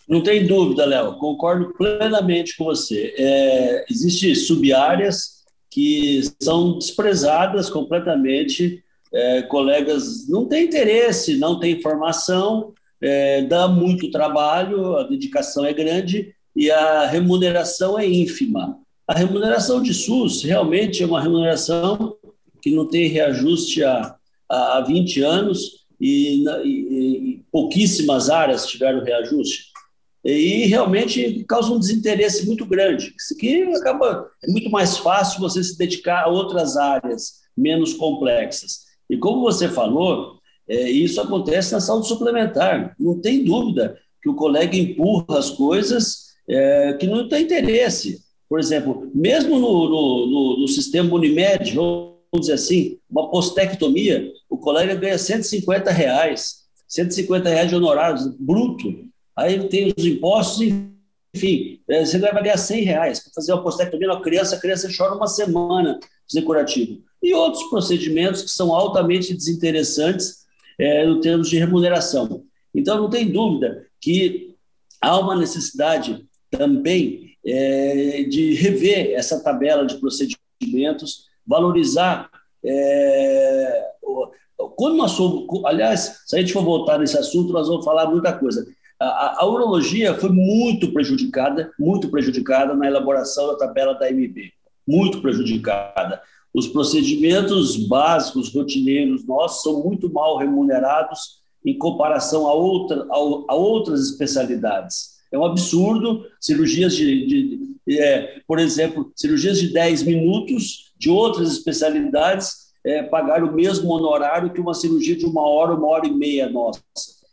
Não 0.09 0.23
tem 0.23 0.47
dúvida, 0.47 0.85
Léo, 0.85 1.15
concordo 1.15 1.73
plenamente 1.75 2.57
com 2.57 2.65
você. 2.65 3.15
É, 3.19 3.85
Existem 3.91 4.35
sub-áreas 4.35 5.43
que 5.71 6.21
são 6.41 6.79
desprezadas 6.79 7.69
completamente, 7.69 8.85
é, 9.13 9.43
colegas 9.43 10.29
não 10.29 10.47
têm 10.47 10.67
interesse, 10.67 11.37
não 11.37 11.59
têm 11.59 11.81
formação, 11.81 12.73
é, 13.01 13.43
dá 13.43 13.67
muito 13.67 14.11
trabalho, 14.11 14.97
a 14.97 15.03
dedicação 15.05 15.65
é 15.65 15.73
grande 15.73 16.33
e 16.55 16.71
a 16.71 17.07
remuneração 17.07 17.99
é 17.99 18.07
ínfima. 18.07 18.79
A 19.07 19.15
remuneração 19.15 19.83
de 19.83 19.93
SUS 19.93 20.43
realmente 20.43 21.03
é 21.03 21.07
uma 21.07 21.21
remuneração 21.21 22.17
que 22.63 22.71
não 22.71 22.89
tem 22.89 23.09
reajuste 23.09 23.85
há, 23.85 24.17
há 24.49 24.81
20 24.81 25.21
anos 25.21 25.85
e, 26.01 26.45
e, 26.65 26.71
e 26.71 27.45
pouquíssimas 27.53 28.31
áreas 28.31 28.67
tiveram 28.67 29.05
reajuste. 29.05 29.75
E 30.25 30.65
realmente 30.65 31.45
causa 31.47 31.71
um 31.71 31.79
desinteresse 31.79 32.47
muito 32.47 32.65
grande. 32.65 33.13
Aqui 33.37 33.63
acaba, 33.75 34.27
é 34.43 34.51
muito 34.51 34.71
mais 34.71 34.97
fácil 34.97 35.39
você 35.39 35.63
se 35.63 35.77
dedicar 35.77 36.23
a 36.23 36.29
outras 36.29 36.79
áreas 36.79 37.43
menos 37.55 37.93
complexas. 37.93 38.85
E 39.11 39.19
como 39.19 39.43
você 39.43 39.69
falou, 39.69 40.39
é, 40.67 40.91
isso 40.91 41.21
acontece 41.21 41.75
na 41.75 41.81
saúde 41.81 42.09
suplementar. 42.09 42.97
Não 42.99 43.21
tem 43.21 43.45
dúvida 43.45 43.99
que 44.23 44.31
o 44.31 44.35
colega 44.35 44.75
empurra 44.75 45.39
as 45.39 45.51
coisas 45.51 46.25
é, 46.49 46.95
que 46.95 47.07
não 47.07 47.29
tem 47.29 47.45
interesse. 47.45 48.24
Por 48.55 48.61
exemplo, 48.61 49.11
mesmo 49.13 49.59
no, 49.59 49.89
no, 49.89 50.27
no, 50.27 50.61
no 50.61 50.69
sistema 50.69 51.13
Unimed, 51.13 51.75
vamos 51.75 52.15
dizer 52.39 52.53
assim, 52.53 53.01
uma 53.11 53.29
postectomia, 53.29 54.31
o 54.49 54.57
colega 54.57 54.95
ganha 54.95 55.19
150 55.19 55.91
reais, 55.91 56.59
150 56.87 57.49
reais 57.49 57.69
de 57.69 57.75
honorários 57.75 58.29
bruto. 58.39 59.07
Aí 59.37 59.69
tem 59.69 59.93
os 59.97 60.07
impostos, 60.07 60.69
enfim, 61.35 61.81
é, 61.89 62.07
você 62.07 62.17
vai 62.17 62.33
ganhar 62.45 62.57
100 62.57 62.85
reais 62.85 63.19
para 63.19 63.33
fazer 63.35 63.53
uma 63.53 63.63
postectomia 63.65 64.07
na 64.07 64.21
criança, 64.21 64.55
a 64.55 64.61
criança 64.61 64.89
chora 64.97 65.17
uma 65.17 65.27
semana 65.27 65.99
fazer 66.31 66.47
curativo. 66.47 67.03
E 67.21 67.35
outros 67.35 67.65
procedimentos 67.65 68.43
que 68.43 68.51
são 68.51 68.73
altamente 68.73 69.35
desinteressantes 69.35 70.45
é, 70.79 71.05
no 71.05 71.19
termos 71.19 71.51
de 71.51 71.59
remuneração. 71.59 72.45
Então, 72.73 72.99
não 72.99 73.11
tem 73.11 73.33
dúvida 73.33 73.85
que 74.01 74.55
há 75.01 75.19
uma 75.19 75.35
necessidade 75.35 76.25
também 76.53 77.34
é, 77.47 78.23
de 78.25 78.55
rever 78.55 79.13
essa 79.15 79.43
tabela 79.43 79.87
de 79.87 79.97
procedimentos 79.97 81.27
valorizar. 81.47 82.31
É, 82.65 83.85
quando 84.77 84.97
nós 84.97 85.13
somos, 85.13 85.47
aliás, 85.65 86.23
se 86.27 86.37
a 86.37 86.41
gente 86.41 86.53
for 86.53 86.65
voltar 86.65 86.99
nesse 86.99 87.19
assunto, 87.19 87.53
nós 87.53 87.69
vamos 87.69 87.85
falar 87.85 88.07
muita 88.07 88.33
coisa. 88.33 88.67
A, 89.01 89.43
a, 89.43 89.47
urologia 89.47 90.15
foi 90.15 90.31
muito 90.31 90.93
prejudicada, 90.93 91.71
muito 91.79 92.09
prejudicada 92.09 92.75
na 92.75 92.87
elaboração 92.87 93.49
da 93.49 93.57
tabela 93.57 93.95
da 93.95 94.11
MB, 94.11 94.53
muito 94.87 95.21
prejudicada. 95.21 96.23
Os 96.55 96.69
procedimentos 96.69 97.77
básicos, 97.89 98.55
rotineiros 98.55 99.27
nossos, 99.27 99.63
são 99.63 99.83
muito 99.83 100.11
mal 100.13 100.39
remunerados 100.39 101.43
em 101.65 101.77
comparação 101.77 102.47
a, 102.47 102.55
outra, 102.55 103.05
a, 103.11 103.17
a 103.17 103.55
outras 103.55 104.01
especialidades. 104.09 105.14
É 105.35 105.39
um 105.39 105.45
absurdo. 105.45 106.25
Cirurgias 106.41 106.95
de, 106.95 107.27
de, 107.27 107.75
de 107.87 107.99
é, 107.99 108.41
por 108.47 108.61
exemplo, 108.61 109.13
cirurgias 109.17 109.59
de 109.59 109.73
10 109.73 110.05
minutos 110.05 110.93
de 110.97 111.11
outras 111.11 111.51
especialidades 111.51 112.65
é, 112.85 113.03
pagar 113.03 113.43
o 113.43 113.53
mesmo 113.53 113.91
honorário 113.91 114.53
que 114.53 114.61
uma 114.61 114.75
cirurgia 114.75 115.17
de 115.17 115.27
uma 115.27 115.45
hora, 115.45 115.75
uma 115.75 115.89
hora 115.89 116.07
e 116.07 116.13
meia 116.13 116.49
nossa. 116.49 116.81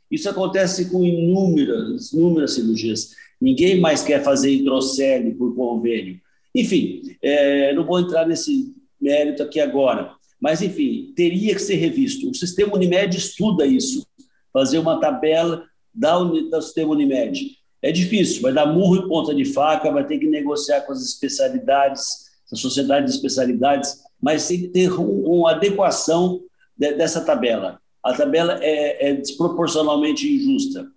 Isso 0.10 0.28
acontece 0.28 0.89
com 0.89 1.06
inúmeras, 1.06 2.12
inúmeras 2.12 2.54
cirurgias. 2.54 3.12
Ninguém 3.39 3.80
mais 3.80 4.02
quer 4.02 4.24
fazer 4.24 4.52
hidrocele 4.52 5.34
por 5.34 5.56
convênio. 5.56 6.20
Enfim, 6.56 7.02
é, 7.22 7.74
não 7.74 7.86
vou 7.86 7.99
entrar 7.99 8.28
nesse 8.28 8.74
mérito 8.99 9.43
aqui 9.43 9.60
agora, 9.60 10.14
mas 10.39 10.62
enfim, 10.62 11.14
teria 11.16 11.54
que 11.54 11.62
ser 11.62 11.76
revisto. 11.76 12.30
O 12.30 12.36
sistema 12.36 12.76
Unimed 12.76 13.16
estuda 13.16 13.66
isso, 13.66 14.06
fazer 14.52 14.80
uma 14.80 14.99
tabela 14.99 15.66
da, 15.93 16.18
do 16.18 16.62
sistema 16.62 16.91
Unimed. 16.91 17.61
É 17.82 17.91
difícil, 17.91 18.41
vai 18.41 18.53
dar 18.53 18.67
murro 18.67 18.97
em 18.97 19.07
ponta 19.07 19.34
de 19.34 19.45
faca, 19.45 19.91
vai 19.91 20.05
ter 20.05 20.19
que 20.19 20.27
negociar 20.27 20.82
com 20.82 20.91
as 20.91 21.03
especialidades, 21.03 22.29
a 22.51 22.55
sociedade 22.55 23.07
de 23.07 23.11
especialidades, 23.11 24.01
mas 24.21 24.47
tem 24.47 24.61
que 24.61 24.67
ter 24.67 24.91
um, 24.91 25.23
uma 25.25 25.51
adequação 25.51 26.41
de, 26.77 26.93
dessa 26.93 27.21
tabela. 27.21 27.79
A 28.03 28.13
tabela 28.13 28.59
é, 28.61 29.09
é 29.09 29.13
desproporcionalmente 29.13 30.32
injusta. 30.32 30.88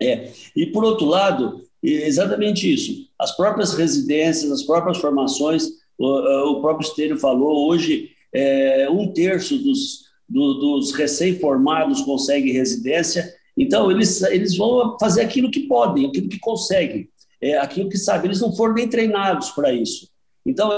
É. 0.00 0.30
E, 0.54 0.66
por 0.66 0.84
outro 0.84 1.06
lado, 1.06 1.64
exatamente 1.82 2.72
isso. 2.72 3.08
As 3.18 3.36
próprias 3.36 3.74
residências, 3.74 4.50
as 4.50 4.62
próprias 4.62 4.98
formações, 4.98 5.68
o, 5.98 6.52
o 6.52 6.60
próprio 6.60 6.88
Estênio 6.88 7.18
falou, 7.18 7.68
hoje 7.68 8.10
é, 8.32 8.88
um 8.90 9.12
terço 9.12 9.58
dos, 9.58 10.04
do, 10.28 10.54
dos 10.54 10.92
recém-formados 10.92 12.02
consegue 12.02 12.52
residência, 12.52 13.34
então 13.56 13.90
eles, 13.90 14.22
eles 14.22 14.56
vão 14.56 14.96
fazer 14.98 15.22
aquilo 15.22 15.50
que 15.50 15.60
podem, 15.60 16.06
aquilo 16.06 16.28
que 16.28 16.38
conseguem, 16.38 17.08
é, 17.40 17.58
aquilo 17.58 17.88
que 17.88 17.98
sabem. 17.98 18.26
Eles 18.26 18.40
não 18.40 18.54
foram 18.54 18.74
nem 18.74 18.88
treinados 18.88 19.50
para 19.50 19.72
isso. 19.72 20.08
Então, 20.44 20.70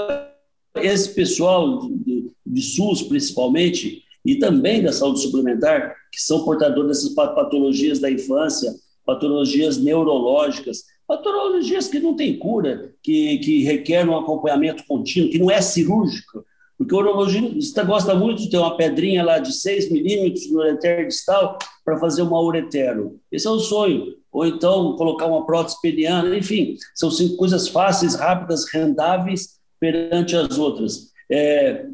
esse 0.75 1.13
pessoal 1.13 1.87
de, 1.87 2.31
de 2.45 2.61
SUS, 2.61 3.03
principalmente, 3.03 4.03
e 4.25 4.35
também 4.35 4.81
da 4.81 4.91
saúde 4.91 5.21
suplementar, 5.21 5.95
que 6.11 6.21
são 6.21 6.45
portadores 6.45 6.87
dessas 6.87 7.13
patologias 7.13 7.99
da 7.99 8.09
infância, 8.09 8.73
patologias 9.05 9.77
neurológicas, 9.77 10.83
patologias 11.07 11.87
que 11.87 11.99
não 11.99 12.15
têm 12.15 12.37
cura, 12.37 12.93
que, 13.03 13.37
que 13.39 13.63
requerem 13.63 14.09
um 14.09 14.17
acompanhamento 14.17 14.85
contínuo, 14.87 15.29
que 15.29 15.39
não 15.39 15.51
é 15.51 15.61
cirúrgico, 15.61 16.45
porque 16.77 16.93
o 16.93 16.97
urologista 16.97 17.83
gosta 17.83 18.15
muito 18.15 18.41
de 18.41 18.49
ter 18.49 18.57
uma 18.57 18.75
pedrinha 18.75 19.23
lá 19.23 19.39
de 19.39 19.53
6 19.53 19.91
milímetros 19.91 20.51
no 20.51 20.59
ureter 20.59 21.07
distal 21.07 21.57
para 21.85 21.97
fazer 21.97 22.21
uma 22.21 22.41
uretero. 22.41 23.19
Esse 23.31 23.47
é 23.47 23.49
o 23.49 23.59
sonho. 23.59 24.15
Ou 24.31 24.45
então 24.45 24.95
colocar 24.95 25.27
uma 25.27 25.45
prótese 25.45 25.79
peniana, 25.81 26.35
enfim, 26.35 26.75
são 26.95 27.09
coisas 27.37 27.67
fáceis, 27.67 28.15
rápidas, 28.15 28.65
rendáveis 28.73 29.59
perante 29.79 30.35
as 30.35 30.57
outras. 30.57 31.11
É, 31.31 31.85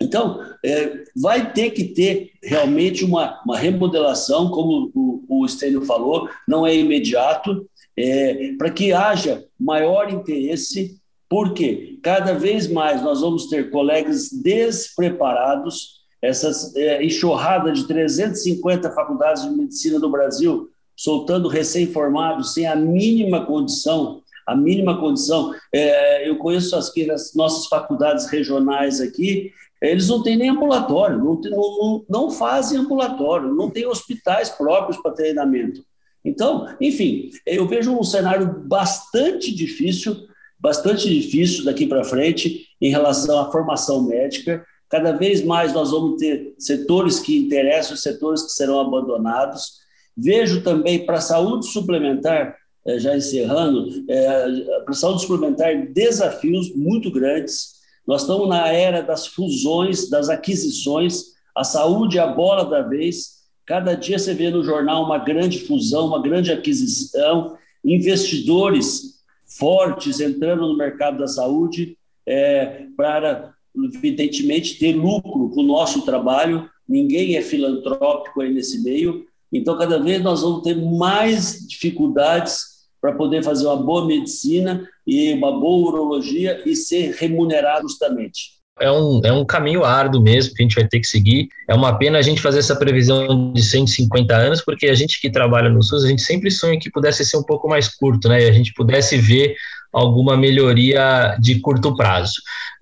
então, 0.00 0.40
é, 0.64 1.04
vai 1.14 1.52
ter 1.52 1.70
que 1.70 1.84
ter 1.84 2.32
realmente 2.42 3.04
uma, 3.04 3.40
uma 3.44 3.56
remodelação, 3.56 4.50
como 4.50 4.90
o, 4.94 5.42
o 5.42 5.48
Stênio 5.48 5.82
falou, 5.82 6.28
não 6.48 6.66
é 6.66 6.74
imediato, 6.74 7.68
é, 7.96 8.52
para 8.58 8.70
que 8.70 8.92
haja 8.92 9.44
maior 9.58 10.10
interesse 10.10 11.00
porque 11.32 11.98
cada 12.02 12.34
vez 12.34 12.68
mais 12.68 13.00
nós 13.00 13.22
vamos 13.22 13.46
ter 13.46 13.70
colegas 13.70 14.28
despreparados, 14.30 16.02
essa 16.20 16.78
é, 16.78 17.02
enxurrada 17.02 17.72
de 17.72 17.86
350 17.86 18.90
faculdades 18.90 19.42
de 19.42 19.48
medicina 19.48 19.98
do 19.98 20.10
Brasil 20.10 20.68
soltando 20.94 21.48
recém-formados 21.48 22.52
sem 22.52 22.66
a 22.66 22.76
mínima 22.76 23.46
condição 23.46 24.20
a 24.46 24.54
mínima 24.54 24.98
condição. 24.98 25.54
É, 25.72 26.28
eu 26.28 26.36
conheço 26.36 26.76
as, 26.76 26.92
as 27.10 27.34
nossas 27.34 27.66
faculdades 27.66 28.26
regionais 28.26 29.00
aqui, 29.00 29.52
eles 29.80 30.08
não 30.08 30.22
têm 30.22 30.36
nem 30.36 30.50
ambulatório, 30.50 31.16
não, 31.16 31.40
tem, 31.40 31.50
não, 31.52 32.04
não 32.10 32.30
fazem 32.30 32.78
ambulatório, 32.78 33.54
não 33.54 33.70
têm 33.70 33.86
hospitais 33.86 34.50
próprios 34.50 35.00
para 35.00 35.12
treinamento. 35.12 35.82
Então, 36.24 36.68
enfim, 36.80 37.30
eu 37.46 37.66
vejo 37.66 37.96
um 37.96 38.02
cenário 38.02 38.46
bastante 38.66 39.54
difícil, 39.54 40.26
bastante 40.62 41.08
difícil 41.08 41.64
daqui 41.64 41.86
para 41.86 42.04
frente 42.04 42.68
em 42.80 42.88
relação 42.88 43.40
à 43.40 43.50
formação 43.50 44.04
médica. 44.04 44.64
Cada 44.88 45.10
vez 45.10 45.42
mais 45.44 45.72
nós 45.72 45.90
vamos 45.90 46.20
ter 46.20 46.54
setores 46.56 47.18
que 47.18 47.36
interessam, 47.36 47.96
setores 47.96 48.42
que 48.44 48.52
serão 48.52 48.78
abandonados. 48.78 49.80
Vejo 50.16 50.62
também 50.62 51.04
para 51.04 51.18
a 51.18 51.20
saúde 51.20 51.66
suplementar, 51.66 52.56
eh, 52.86 52.98
já 53.00 53.16
encerrando, 53.16 54.04
eh, 54.08 54.80
para 54.84 54.92
a 54.92 54.94
saúde 54.94 55.22
suplementar 55.22 55.88
desafios 55.92 56.72
muito 56.76 57.10
grandes. 57.10 57.72
Nós 58.06 58.20
estamos 58.20 58.48
na 58.48 58.68
era 58.68 59.02
das 59.02 59.26
fusões, 59.26 60.08
das 60.08 60.28
aquisições, 60.28 61.32
a 61.56 61.64
saúde 61.64 62.18
é 62.18 62.20
a 62.20 62.26
bola 62.26 62.64
da 62.64 62.82
vez. 62.82 63.42
Cada 63.66 63.94
dia 63.94 64.18
você 64.18 64.32
vê 64.32 64.48
no 64.50 64.62
jornal 64.62 65.04
uma 65.04 65.18
grande 65.18 65.58
fusão, 65.60 66.06
uma 66.06 66.22
grande 66.22 66.52
aquisição, 66.52 67.56
investidores 67.84 69.21
fortes 69.58 70.20
entrando 70.20 70.66
no 70.66 70.76
mercado 70.76 71.18
da 71.18 71.26
saúde 71.26 71.96
é, 72.26 72.86
para, 72.96 73.54
evidentemente, 73.74 74.78
ter 74.78 74.92
lucro 74.92 75.50
com 75.50 75.60
o 75.60 75.66
nosso 75.66 76.04
trabalho. 76.04 76.68
Ninguém 76.88 77.36
é 77.36 77.42
filantrópico 77.42 78.40
aí 78.40 78.52
nesse 78.52 78.82
meio. 78.82 79.26
Então, 79.52 79.76
cada 79.76 79.98
vez 79.98 80.22
nós 80.22 80.42
vamos 80.42 80.62
ter 80.62 80.74
mais 80.74 81.66
dificuldades 81.66 82.72
para 83.00 83.12
poder 83.14 83.42
fazer 83.42 83.66
uma 83.66 83.76
boa 83.76 84.06
medicina 84.06 84.88
e 85.06 85.32
uma 85.34 85.58
boa 85.58 85.88
urologia 85.90 86.62
e 86.64 86.76
ser 86.76 87.12
remunerado 87.14 87.88
justamente. 87.88 88.61
É 88.80 88.90
um, 88.90 89.20
é 89.24 89.32
um 89.32 89.44
caminho 89.44 89.84
árduo 89.84 90.20
mesmo 90.20 90.54
que 90.54 90.62
a 90.62 90.64
gente 90.64 90.74
vai 90.74 90.86
ter 90.86 90.98
que 90.98 91.06
seguir. 91.06 91.48
É 91.68 91.74
uma 91.74 91.96
pena 91.98 92.18
a 92.18 92.22
gente 92.22 92.40
fazer 92.40 92.58
essa 92.58 92.74
previsão 92.74 93.52
de 93.52 93.62
150 93.62 94.34
anos, 94.34 94.60
porque 94.62 94.86
a 94.86 94.94
gente 94.94 95.20
que 95.20 95.30
trabalha 95.30 95.68
no 95.68 95.82
SUS, 95.82 96.04
a 96.04 96.08
gente 96.08 96.22
sempre 96.22 96.50
sonha 96.50 96.78
que 96.78 96.90
pudesse 96.90 97.24
ser 97.24 97.36
um 97.36 97.42
pouco 97.42 97.68
mais 97.68 97.88
curto, 97.88 98.28
né? 98.28 98.42
E 98.42 98.48
a 98.48 98.52
gente 98.52 98.72
pudesse 98.72 99.18
ver 99.18 99.54
alguma 99.92 100.36
melhoria 100.36 101.36
de 101.38 101.60
curto 101.60 101.94
prazo. 101.94 102.32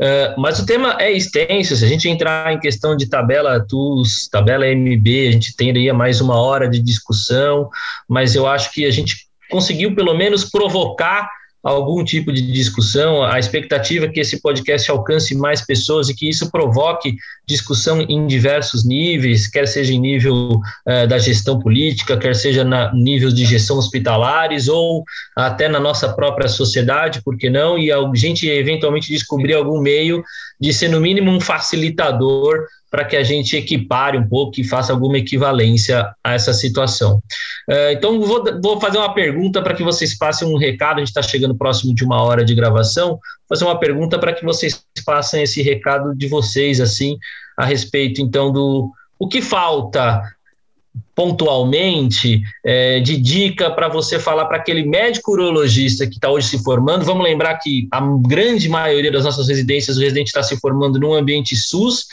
Uh, 0.00 0.40
mas 0.40 0.58
o 0.60 0.64
tema 0.64 0.96
é 1.00 1.10
extenso, 1.10 1.76
se 1.76 1.84
a 1.84 1.88
gente 1.88 2.08
entrar 2.08 2.52
em 2.52 2.60
questão 2.60 2.96
de 2.96 3.08
tabela 3.08 3.64
TUS, 3.66 4.28
tabela 4.30 4.66
MB, 4.66 5.28
a 5.28 5.32
gente 5.32 5.54
teria 5.56 5.92
mais 5.92 6.20
uma 6.20 6.40
hora 6.40 6.68
de 6.68 6.80
discussão, 6.80 7.68
mas 8.08 8.34
eu 8.34 8.46
acho 8.46 8.72
que 8.72 8.86
a 8.86 8.90
gente 8.90 9.28
conseguiu 9.50 9.94
pelo 9.94 10.14
menos 10.14 10.44
provocar 10.44 11.28
algum 11.62 12.02
tipo 12.02 12.32
de 12.32 12.40
discussão, 12.40 13.22
a 13.22 13.38
expectativa 13.38 14.06
é 14.06 14.08
que 14.08 14.20
esse 14.20 14.40
podcast 14.40 14.90
alcance 14.90 15.34
mais 15.34 15.60
pessoas 15.60 16.08
e 16.08 16.14
que 16.14 16.28
isso 16.28 16.50
provoque 16.50 17.16
discussão 17.46 18.00
em 18.00 18.26
diversos 18.26 18.84
níveis, 18.84 19.46
quer 19.46 19.66
seja 19.66 19.92
em 19.92 20.00
nível 20.00 20.52
uh, 20.52 21.06
da 21.06 21.18
gestão 21.18 21.58
política, 21.58 22.16
quer 22.16 22.34
seja 22.34 22.64
na 22.64 22.92
nível 22.94 23.30
de 23.30 23.44
gestão 23.44 23.76
hospitalares 23.76 24.68
ou 24.68 25.04
até 25.36 25.68
na 25.68 25.80
nossa 25.80 26.08
própria 26.08 26.48
sociedade, 26.48 27.22
por 27.22 27.36
que 27.36 27.50
não? 27.50 27.78
E 27.78 27.92
a 27.92 27.98
gente 28.14 28.48
eventualmente 28.48 29.12
descobrir 29.12 29.54
algum 29.54 29.80
meio 29.80 30.22
de 30.58 30.72
ser 30.72 30.88
no 30.88 31.00
mínimo 31.00 31.30
um 31.30 31.40
facilitador 31.40 32.66
para 32.90 33.04
que 33.04 33.16
a 33.16 33.22
gente 33.22 33.56
equipare 33.56 34.18
um 34.18 34.28
pouco 34.28 34.60
e 34.60 34.64
faça 34.64 34.92
alguma 34.92 35.16
equivalência 35.16 36.12
a 36.24 36.34
essa 36.34 36.52
situação. 36.52 37.22
Uh, 37.68 37.92
então, 37.92 38.20
vou, 38.20 38.44
vou, 38.60 38.80
fazer 38.80 38.98
uma 38.98 39.14
pergunta 39.14 39.62
para 39.62 39.74
que 39.74 39.84
vocês 39.84 40.18
passem 40.18 40.48
um 40.48 40.58
recado. 40.58 40.96
A 40.96 40.98
gente 40.98 41.08
está 41.08 41.22
chegando 41.22 41.54
próximo 41.54 41.94
de 41.94 42.04
uma 42.04 42.20
hora 42.22 42.44
de 42.44 42.54
gravação. 42.54 43.10
Vou 43.10 43.20
fazer 43.48 43.64
uma 43.64 43.78
pergunta 43.78 44.18
para 44.18 44.32
que 44.32 44.44
vocês 44.44 44.84
passem 45.06 45.42
esse 45.42 45.62
recado 45.62 46.14
de 46.16 46.26
vocês, 46.26 46.80
assim, 46.80 47.16
a 47.56 47.64
respeito, 47.64 48.20
então, 48.20 48.50
do 48.50 48.90
o 49.18 49.28
que 49.28 49.42
falta 49.42 50.22
pontualmente 51.14 52.40
é, 52.64 53.00
de 53.00 53.16
dica 53.16 53.70
para 53.70 53.88
você 53.88 54.18
falar 54.18 54.46
para 54.46 54.56
aquele 54.56 54.84
médico 54.84 55.32
urologista 55.32 56.06
que 56.06 56.14
está 56.14 56.30
hoje 56.30 56.48
se 56.48 56.62
formando. 56.62 57.04
Vamos 57.04 57.24
lembrar 57.24 57.56
que 57.58 57.88
a 57.90 58.00
grande 58.26 58.68
maioria 58.68 59.12
das 59.12 59.24
nossas 59.24 59.48
residências, 59.48 59.96
o 59.96 60.00
residente 60.00 60.28
está 60.28 60.42
se 60.42 60.58
formando 60.58 60.98
num 60.98 61.14
ambiente 61.14 61.56
SUS, 61.56 62.06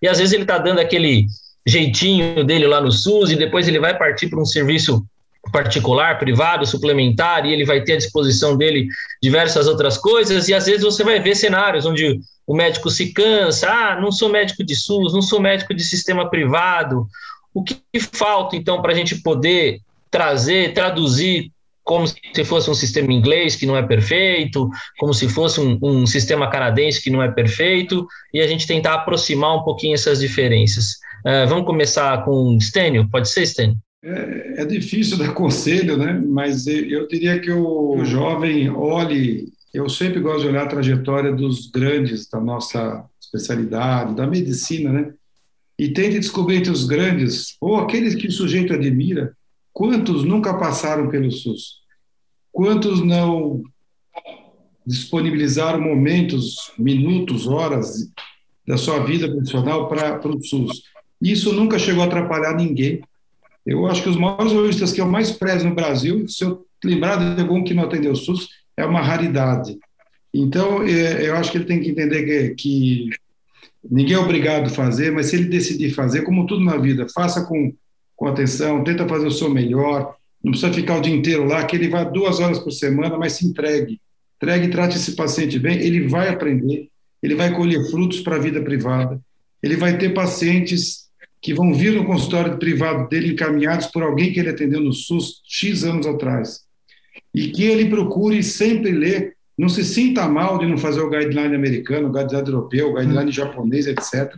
e 0.00 0.08
às 0.08 0.18
vezes 0.18 0.32
ele 0.32 0.42
está 0.42 0.58
dando 0.58 0.78
aquele 0.78 1.26
jeitinho 1.66 2.44
dele 2.44 2.66
lá 2.66 2.80
no 2.80 2.92
SUS, 2.92 3.30
e 3.30 3.36
depois 3.36 3.68
ele 3.68 3.78
vai 3.78 3.96
partir 3.96 4.28
para 4.28 4.40
um 4.40 4.46
serviço 4.46 5.04
particular, 5.52 6.18
privado, 6.18 6.66
suplementar, 6.66 7.44
e 7.44 7.52
ele 7.52 7.64
vai 7.64 7.82
ter 7.82 7.94
à 7.94 7.96
disposição 7.96 8.56
dele 8.56 8.88
diversas 9.22 9.66
outras 9.66 9.98
coisas, 9.98 10.48
e 10.48 10.54
às 10.54 10.66
vezes 10.66 10.82
você 10.82 11.04
vai 11.04 11.20
ver 11.20 11.34
cenários 11.34 11.84
onde 11.84 12.18
o 12.46 12.54
médico 12.54 12.90
se 12.90 13.12
cansa, 13.12 13.70
ah, 13.70 14.00
não 14.00 14.12
sou 14.12 14.28
médico 14.28 14.64
de 14.64 14.74
SUS, 14.76 15.12
não 15.12 15.22
sou 15.22 15.40
médico 15.40 15.74
de 15.74 15.84
sistema 15.84 16.28
privado, 16.28 17.06
o 17.54 17.62
que 17.62 17.78
falta, 18.12 18.56
então, 18.56 18.82
para 18.82 18.92
a 18.92 18.94
gente 18.94 19.22
poder 19.22 19.80
trazer, 20.10 20.74
traduzir 20.74 21.52
como 21.84 22.06
se 22.06 22.44
fosse 22.44 22.70
um 22.70 22.74
sistema 22.74 23.12
inglês 23.12 23.54
que 23.54 23.66
não 23.66 23.76
é 23.76 23.82
perfeito, 23.82 24.68
como 24.98 25.12
se 25.12 25.28
fosse 25.28 25.60
um, 25.60 25.78
um, 25.82 26.06
sistema 26.06 26.50
canadense 26.50 27.02
que 27.02 27.10
não 27.10 27.22
é 27.22 27.30
perfeito, 27.30 28.06
e 28.32 28.40
a 28.40 28.46
gente 28.46 28.66
tentar 28.66 28.94
aproximar 28.94 29.54
um 29.56 29.62
pouquinho 29.62 29.94
essas 29.94 30.20
diferenças. 30.20 30.94
Uh, 31.24 31.46
vamos 31.46 31.66
começar 31.66 32.24
com 32.24 32.58
Stênio, 32.58 33.08
pode 33.10 33.28
ser, 33.28 33.46
Stênio? 33.46 33.76
É, 34.02 34.62
é, 34.62 34.64
difícil 34.64 35.16
dar 35.18 35.32
conselho, 35.32 35.96
né? 35.96 36.20
mas 36.26 36.66
eu 36.66 37.06
diria 37.06 37.38
que 37.38 37.52
o, 37.52 37.96
o 37.96 38.04
jovem 38.04 38.70
olhe, 38.70 39.48
eu 39.72 39.88
sempre 39.88 40.20
gosto 40.20 40.40
de 40.40 40.48
olhar 40.48 40.64
a 40.64 40.68
trajetória 40.68 41.32
dos 41.32 41.70
grandes 41.70 42.28
da 42.28 42.40
nossa 42.40 43.04
especialidade, 43.20 44.14
da 44.14 44.26
medicina, 44.26 44.90
né? 44.90 45.12
E 45.78 45.88
tente 45.88 46.18
descobrir 46.18 46.56
entre 46.56 46.70
os 46.70 46.86
grandes, 46.86 47.56
ou 47.60 47.76
aqueles 47.76 48.14
que 48.14 48.28
o 48.28 48.32
sujeito 48.32 48.72
admira, 48.72 49.36
quantos 49.72 50.24
nunca 50.24 50.54
passaram 50.54 51.08
pelo 51.08 51.30
SUS? 51.30 51.82
Quantos 52.52 53.04
não 53.04 53.62
disponibilizaram 54.86 55.80
momentos, 55.80 56.72
minutos, 56.78 57.46
horas 57.46 58.08
da 58.66 58.76
sua 58.76 59.04
vida 59.04 59.28
profissional 59.28 59.88
para 59.88 60.28
o 60.28 60.42
SUS? 60.42 60.82
Isso 61.20 61.52
nunca 61.52 61.78
chegou 61.78 62.02
a 62.02 62.06
atrapalhar 62.06 62.54
ninguém. 62.54 63.02
Eu 63.66 63.86
acho 63.86 64.02
que 64.02 64.08
os 64.08 64.16
maiores 64.16 64.52
urologistas 64.52 64.92
que 64.92 65.00
eu 65.00 65.06
mais 65.06 65.32
prezo 65.32 65.68
no 65.68 65.74
Brasil, 65.74 66.28
se 66.28 66.44
eu 66.44 66.66
lembrar 66.84 67.16
de 67.16 67.40
algum 67.40 67.64
que 67.64 67.74
não 67.74 67.84
atendeu 67.84 68.12
o 68.12 68.16
SUS, 68.16 68.48
é 68.76 68.84
uma 68.84 69.00
raridade. 69.00 69.78
Então, 70.32 70.82
é, 70.82 71.28
eu 71.28 71.36
acho 71.36 71.50
que 71.50 71.58
ele 71.58 71.64
tem 71.64 71.80
que 71.80 71.90
entender 71.90 72.24
que, 72.24 72.54
que 72.54 73.10
Ninguém 73.90 74.14
é 74.14 74.18
obrigado 74.18 74.66
a 74.66 74.70
fazer, 74.70 75.12
mas 75.12 75.26
se 75.26 75.36
ele 75.36 75.44
decidir 75.44 75.90
fazer, 75.90 76.22
como 76.22 76.46
tudo 76.46 76.64
na 76.64 76.76
vida, 76.76 77.06
faça 77.14 77.44
com, 77.44 77.72
com 78.16 78.26
atenção, 78.26 78.82
tenta 78.82 79.06
fazer 79.06 79.26
o 79.26 79.30
seu 79.30 79.50
melhor, 79.50 80.16
não 80.42 80.52
precisa 80.52 80.72
ficar 80.72 80.98
o 80.98 81.00
dia 81.00 81.14
inteiro 81.14 81.44
lá, 81.44 81.64
que 81.64 81.76
ele 81.76 81.88
vá 81.88 82.04
duas 82.04 82.40
horas 82.40 82.58
por 82.58 82.70
semana, 82.70 83.16
mas 83.16 83.34
se 83.34 83.46
entregue. 83.46 84.00
Entregue 84.36 84.68
trate 84.68 84.96
esse 84.96 85.12
paciente 85.16 85.58
bem, 85.58 85.78
ele 85.78 86.06
vai 86.06 86.28
aprender, 86.28 86.88
ele 87.22 87.34
vai 87.34 87.54
colher 87.54 87.90
frutos 87.90 88.20
para 88.20 88.36
a 88.36 88.38
vida 88.38 88.60
privada, 88.62 89.20
ele 89.62 89.76
vai 89.76 89.96
ter 89.96 90.12
pacientes 90.12 91.04
que 91.40 91.54
vão 91.54 91.74
vir 91.74 91.92
no 91.92 92.06
consultório 92.06 92.58
privado 92.58 93.08
dele 93.08 93.32
encaminhados 93.32 93.86
por 93.86 94.02
alguém 94.02 94.32
que 94.32 94.40
ele 94.40 94.48
atendeu 94.48 94.80
no 94.80 94.92
SUS 94.92 95.42
X 95.46 95.84
anos 95.84 96.06
atrás. 96.06 96.60
E 97.34 97.48
que 97.48 97.64
ele 97.64 97.90
procure 97.90 98.42
sempre 98.42 98.90
ler 98.92 99.33
não 99.56 99.68
se 99.68 99.84
sinta 99.84 100.28
mal 100.28 100.58
de 100.58 100.66
não 100.66 100.76
fazer 100.76 101.00
o 101.00 101.08
guideline 101.08 101.54
americano, 101.54 102.08
o 102.08 102.12
guideline 102.12 102.48
europeu, 102.48 102.90
o 102.90 102.94
guideline 102.94 103.30
japonês, 103.30 103.86
etc. 103.86 104.34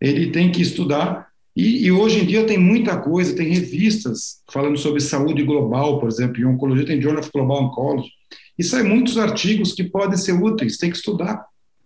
Ele 0.00 0.30
tem 0.30 0.50
que 0.50 0.60
estudar. 0.60 1.28
E, 1.56 1.86
e, 1.86 1.92
hoje 1.92 2.20
em 2.20 2.26
dia 2.26 2.44
tem 2.44 2.58
muita 2.58 2.96
coisa, 2.96 3.34
tem 3.34 3.48
revistas 3.48 4.40
falando 4.50 4.78
sobre 4.78 5.00
saúde 5.00 5.42
global, 5.42 5.98
por 5.98 6.08
exemplo, 6.08 6.40
em 6.40 6.44
oncologia 6.44 6.86
tem 6.86 7.00
Journal 7.00 7.20
of 7.20 7.30
Global 7.32 7.64
Oncology. 7.64 8.08
E 8.58 8.64
saem 8.64 8.88
muitos 8.88 9.18
artigos 9.18 9.72
que 9.72 9.84
podem 9.84 10.16
ser 10.16 10.32
úteis, 10.32 10.76
tem 10.76 10.90
que 10.90 10.96
estudar. 10.96 11.44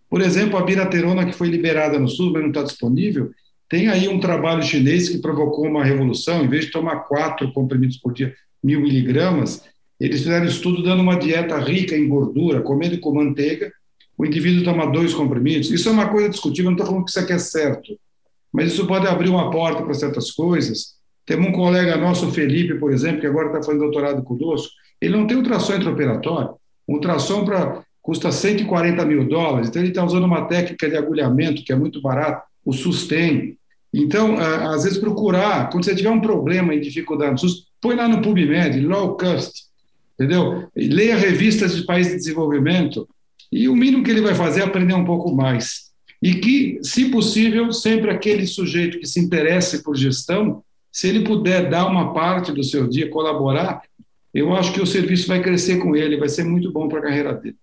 Por 0.09 0.21
exemplo, 0.21 0.59
a 0.59 0.63
biraterona 0.63 1.25
que 1.25 1.33
foi 1.33 1.49
liberada 1.49 1.99
no 1.99 2.09
SUS, 2.09 2.33
mas 2.33 2.43
não 2.43 2.49
está 2.49 2.63
disponível, 2.63 3.31
tem 3.69 3.89
aí 3.89 4.09
um 4.09 4.21
trabalho 4.21 4.63
chinês 4.63 5.09
que 5.09 5.19
provocou 5.19 5.67
uma 5.67 5.85
revolução, 5.85 6.45
em 6.45 6.49
vez 6.49 6.67
de 6.67 6.71
tomar 6.71 7.01
quatro 7.01 7.53
comprimidos 7.53 7.97
por 7.97 8.13
dia, 8.13 8.35
mil 8.63 8.81
miligramas, 8.81 9.63
eles 10.05 10.21
fizeram 10.21 10.45
estudo 10.45 10.83
dando 10.83 11.01
uma 11.01 11.17
dieta 11.17 11.59
rica 11.59 11.97
em 11.97 12.07
gordura, 12.07 12.61
comendo 12.61 12.99
com 13.01 13.15
manteiga, 13.15 13.73
o 14.19 14.27
indivíduo 14.27 14.63
toma 14.63 14.87
dois 14.87 15.15
comprimidos. 15.15 15.71
Isso 15.71 15.89
é 15.89 15.93
uma 15.93 16.09
coisa 16.09 16.29
discutível, 16.29 16.71
não 16.71 16.77
estou 16.77 16.87
falando 16.87 17.05
que 17.05 17.11
isso 17.11 17.21
aqui 17.21 17.33
é 17.33 17.39
certo, 17.39 17.99
mas 18.53 18.73
isso 18.73 18.87
pode 18.87 19.07
abrir 19.07 19.31
uma 19.31 19.51
porta 19.51 19.83
para 19.83 19.95
certas 19.95 20.31
coisas. 20.31 20.95
Temos 21.25 21.49
um 21.49 21.53
colega 21.53 21.97
nosso, 21.97 22.31
Felipe, 22.33 22.75
por 22.75 22.93
exemplo, 22.93 23.21
que 23.21 23.27
agora 23.27 23.47
está 23.47 23.63
fazendo 23.63 23.81
doutorado 23.81 24.23
conosco, 24.23 24.71
ele 25.01 25.17
não 25.17 25.27
tem 25.27 25.39
ultrassom 25.39 25.77
intraoperatório. 25.77 26.51
Um 26.87 26.97
ultrassom 26.97 27.47
pra, 27.47 27.83
custa 28.03 28.31
140 28.31 29.07
mil 29.07 29.27
dólares, 29.27 29.71
então 29.71 29.81
ele 29.81 29.89
está 29.89 30.05
usando 30.05 30.25
uma 30.25 30.45
técnica 30.45 30.87
de 30.87 30.99
agulhamento 30.99 31.65
que 31.65 31.73
é 31.73 31.77
muito 31.77 32.03
barato, 32.03 32.47
o 32.63 32.75
SUSTEM. 32.75 33.57
Então, 33.93 34.37
às 34.37 34.85
vezes, 34.85 34.99
procurar, 34.99 35.71
quando 35.71 35.85
você 35.85 35.95
tiver 35.95 36.11
um 36.11 36.21
problema 36.21 36.75
e 36.75 36.81
dificuldade 36.81 37.33
no 37.33 37.39
SUS, 37.39 37.69
põe 37.81 37.95
lá 37.97 38.07
no 38.07 38.21
PubMed, 38.21 38.81
low 38.81 39.17
cost, 39.17 39.65
entendeu? 40.15 40.69
Leia 40.75 41.17
revistas 41.17 41.77
de 41.77 41.85
países 41.85 42.13
de 42.13 42.19
desenvolvimento 42.19 43.09
e 43.51 43.69
o 43.69 43.77
mínimo 43.77 44.03
que 44.03 44.11
ele 44.11 44.21
vai 44.21 44.35
fazer 44.35 44.61
é 44.61 44.65
aprender 44.65 44.95
um 44.95 45.05
pouco 45.05 45.35
mais. 45.35 45.93
E 46.23 46.35
que, 46.35 46.79
se 46.83 47.11
possível, 47.11 47.73
sempre 47.73 48.11
aquele 48.11 48.47
sujeito 48.47 48.99
que 48.99 49.07
se 49.07 49.21
interesse 49.21 49.83
por 49.83 49.95
gestão, 49.95 50.63
se 50.91 51.09
ele 51.09 51.25
puder 51.25 51.69
dar 51.69 51.87
uma 51.87 52.15
parte 52.15 52.53
do 52.53 52.65
seu 52.65 52.89
dia, 52.89 53.11
colaborar, 53.11 53.83
eu 54.33 54.55
acho 54.55 54.73
que 54.73 54.81
o 54.81 54.87
serviço 54.87 55.29
vai 55.29 55.43
crescer 55.43 55.79
com 55.79 55.95
ele, 55.95 56.17
vai 56.17 56.29
ser 56.29 56.45
muito 56.45 56.73
bom 56.73 56.89
para 56.89 56.99
a 57.01 57.03
carreira 57.03 57.35
dele. 57.35 57.57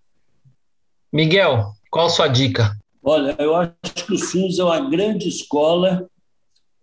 Miguel, 1.12 1.74
qual 1.90 2.06
a 2.06 2.10
sua 2.10 2.28
dica? 2.28 2.78
Olha, 3.04 3.36
eu 3.40 3.56
acho 3.56 4.06
que 4.06 4.14
o 4.14 4.18
SUS 4.18 4.60
é 4.60 4.64
uma 4.64 4.90
grande 4.90 5.28
escola 5.28 6.08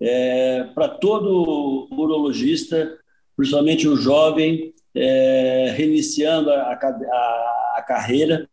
é, 0.01 0.65
para 0.75 0.89
todo 0.89 1.89
urologista, 1.91 2.99
principalmente 3.37 3.87
o 3.89 3.97
jovem, 3.97 4.75
é, 4.95 5.73
reiniciando 5.77 6.51
a, 6.51 6.73
a, 6.73 7.75
a, 7.77 7.85
carreira. 7.87 8.49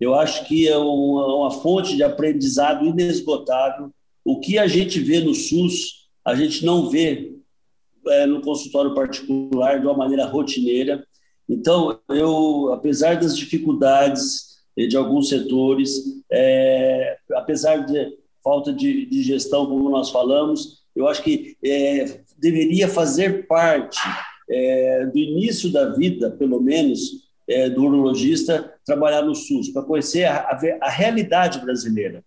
Eu 0.00 0.14
acho 0.14 0.46
que 0.46 0.68
é 0.68 0.76
uma, 0.76 1.36
uma 1.36 1.50
fonte 1.50 1.96
de 1.96 2.02
aprendizado 2.02 2.84
inesgotável. 2.84 3.90
O 4.24 4.40
que 4.40 4.58
a 4.58 4.66
gente 4.66 5.00
vê 5.00 5.20
no 5.20 5.34
SUS, 5.34 6.08
a 6.24 6.34
gente 6.34 6.64
não 6.64 6.88
vê 6.88 7.34
é, 8.08 8.26
no 8.26 8.40
consultório 8.40 8.94
particular 8.94 9.80
de 9.80 9.86
uma 9.86 9.96
maneira 9.96 10.26
rotineira. 10.26 11.04
Então, 11.48 11.98
eu, 12.10 12.72
apesar 12.72 13.18
das 13.18 13.36
dificuldades 13.36 14.48
de 14.76 14.96
alguns 14.96 15.28
setores, 15.28 16.22
é, 16.30 17.16
apesar 17.34 17.78
de 17.78 18.16
falta 18.44 18.72
de, 18.72 19.06
de, 19.06 19.22
gestão, 19.22 19.66
como 19.66 19.90
nós 19.90 20.10
falamos, 20.10 20.84
eu 20.94 21.08
acho 21.08 21.22
que 21.22 21.56
é, 21.64 22.20
deveria 22.38 22.86
fazer 22.86 23.46
parte 23.46 23.98
é, 24.50 25.06
do 25.06 25.18
início 25.18 25.70
da 25.70 25.90
vida, 25.94 26.30
pelo 26.30 26.60
menos, 26.60 27.28
é, 27.48 27.68
do 27.70 27.84
urologista 27.84 28.74
trabalhar 28.84 29.22
no 29.22 29.34
SUS, 29.34 29.70
para 29.70 29.82
conhecer 29.82 30.24
a, 30.24 30.36
a, 30.36 30.60
a, 30.82 30.90
realidade 30.90 31.60
brasileira. 31.60 32.22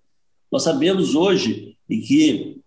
Nós 0.51 0.63
sabemos 0.63 1.15
hoje 1.15 1.77
que 1.87 2.57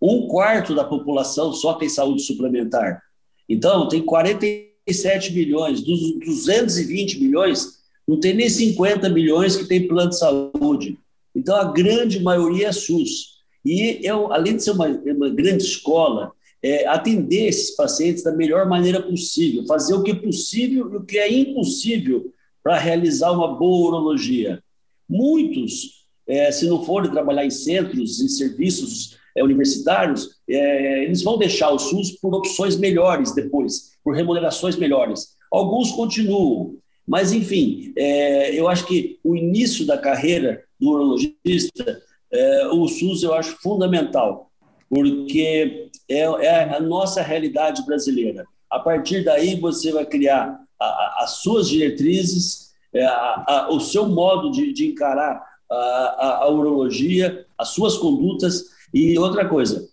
um 0.00 0.26
quarto 0.26 0.74
da 0.74 0.84
população 0.84 1.52
só 1.52 1.74
tem 1.74 1.88
saúde 1.88 2.22
suplementar. 2.22 3.02
Então, 3.48 3.88
tem 3.88 4.02
47 4.02 5.32
milhões, 5.32 5.80
dos 5.82 6.18
220 6.20 7.20
milhões, 7.20 7.80
não 8.06 8.18
tem 8.18 8.34
nem 8.34 8.48
50 8.48 9.08
milhões 9.08 9.56
que 9.56 9.64
tem 9.64 9.86
plano 9.86 10.10
de 10.10 10.18
saúde. 10.18 10.98
Então, 11.34 11.56
a 11.56 11.64
grande 11.64 12.20
maioria 12.20 12.68
é 12.68 12.72
SUS. 12.72 13.32
E 13.64 14.00
eu, 14.02 14.32
além 14.32 14.56
de 14.56 14.64
ser 14.64 14.72
uma, 14.72 14.86
uma 14.86 15.30
grande 15.30 15.62
escola, 15.62 16.32
é, 16.62 16.86
atender 16.86 17.48
esses 17.48 17.74
pacientes 17.74 18.22
da 18.22 18.32
melhor 18.32 18.68
maneira 18.68 19.02
possível, 19.02 19.66
fazer 19.66 19.94
o 19.94 20.02
que 20.02 20.12
é 20.12 20.14
possível 20.14 20.92
e 20.92 20.96
o 20.96 21.04
que 21.04 21.18
é 21.18 21.32
impossível 21.32 22.32
para 22.62 22.78
realizar 22.78 23.32
uma 23.32 23.56
boa 23.56 23.88
urologia. 23.88 24.62
Muitos, 25.08 26.04
é, 26.26 26.52
se 26.52 26.66
não 26.66 26.84
forem 26.84 27.10
trabalhar 27.10 27.44
em 27.44 27.50
centros, 27.50 28.20
em 28.20 28.28
serviços 28.28 29.18
é, 29.36 29.42
universitários, 29.42 30.36
é, 30.48 31.04
eles 31.04 31.22
vão 31.22 31.36
deixar 31.36 31.70
o 31.70 31.78
SUS 31.78 32.12
por 32.12 32.34
opções 32.34 32.76
melhores 32.76 33.34
depois, 33.34 33.92
por 34.04 34.14
remunerações 34.14 34.76
melhores. 34.76 35.36
Alguns 35.50 35.90
continuam, 35.90 36.76
mas, 37.06 37.32
enfim, 37.32 37.92
é, 37.96 38.54
eu 38.54 38.68
acho 38.68 38.86
que 38.86 39.18
o 39.24 39.34
início 39.34 39.84
da 39.84 39.98
carreira 39.98 40.62
do 40.78 40.90
urologista, 40.90 42.00
é, 42.32 42.68
o 42.68 42.86
SUS 42.86 43.22
eu 43.22 43.34
acho 43.34 43.60
fundamental, 43.60 44.51
porque 44.92 45.88
é, 46.06 46.18
é, 46.18 46.76
a 46.76 46.78
nossa 46.78 47.22
realidade 47.22 47.82
brasileira. 47.86 48.46
A 48.68 48.78
partir 48.78 49.24
daí, 49.24 49.58
você 49.58 49.90
vai 49.90 50.04
criar 50.04 50.60
a, 50.78 50.84
a, 50.84 51.16
as 51.20 51.38
suas 51.38 51.70
diretrizes, 51.70 52.74
é, 52.92 53.02
a, 53.02 53.68
o 53.70 53.80
seu 53.80 54.06
modo 54.06 54.50
de, 54.50 54.70
de 54.70 54.88
encarar 54.88 55.42
a, 55.70 56.46
urologia, 56.50 57.46
as 57.56 57.68
suas 57.68 57.96
condutas. 57.96 58.66
E 58.92 59.18
outra 59.18 59.48
coisa, 59.48 59.88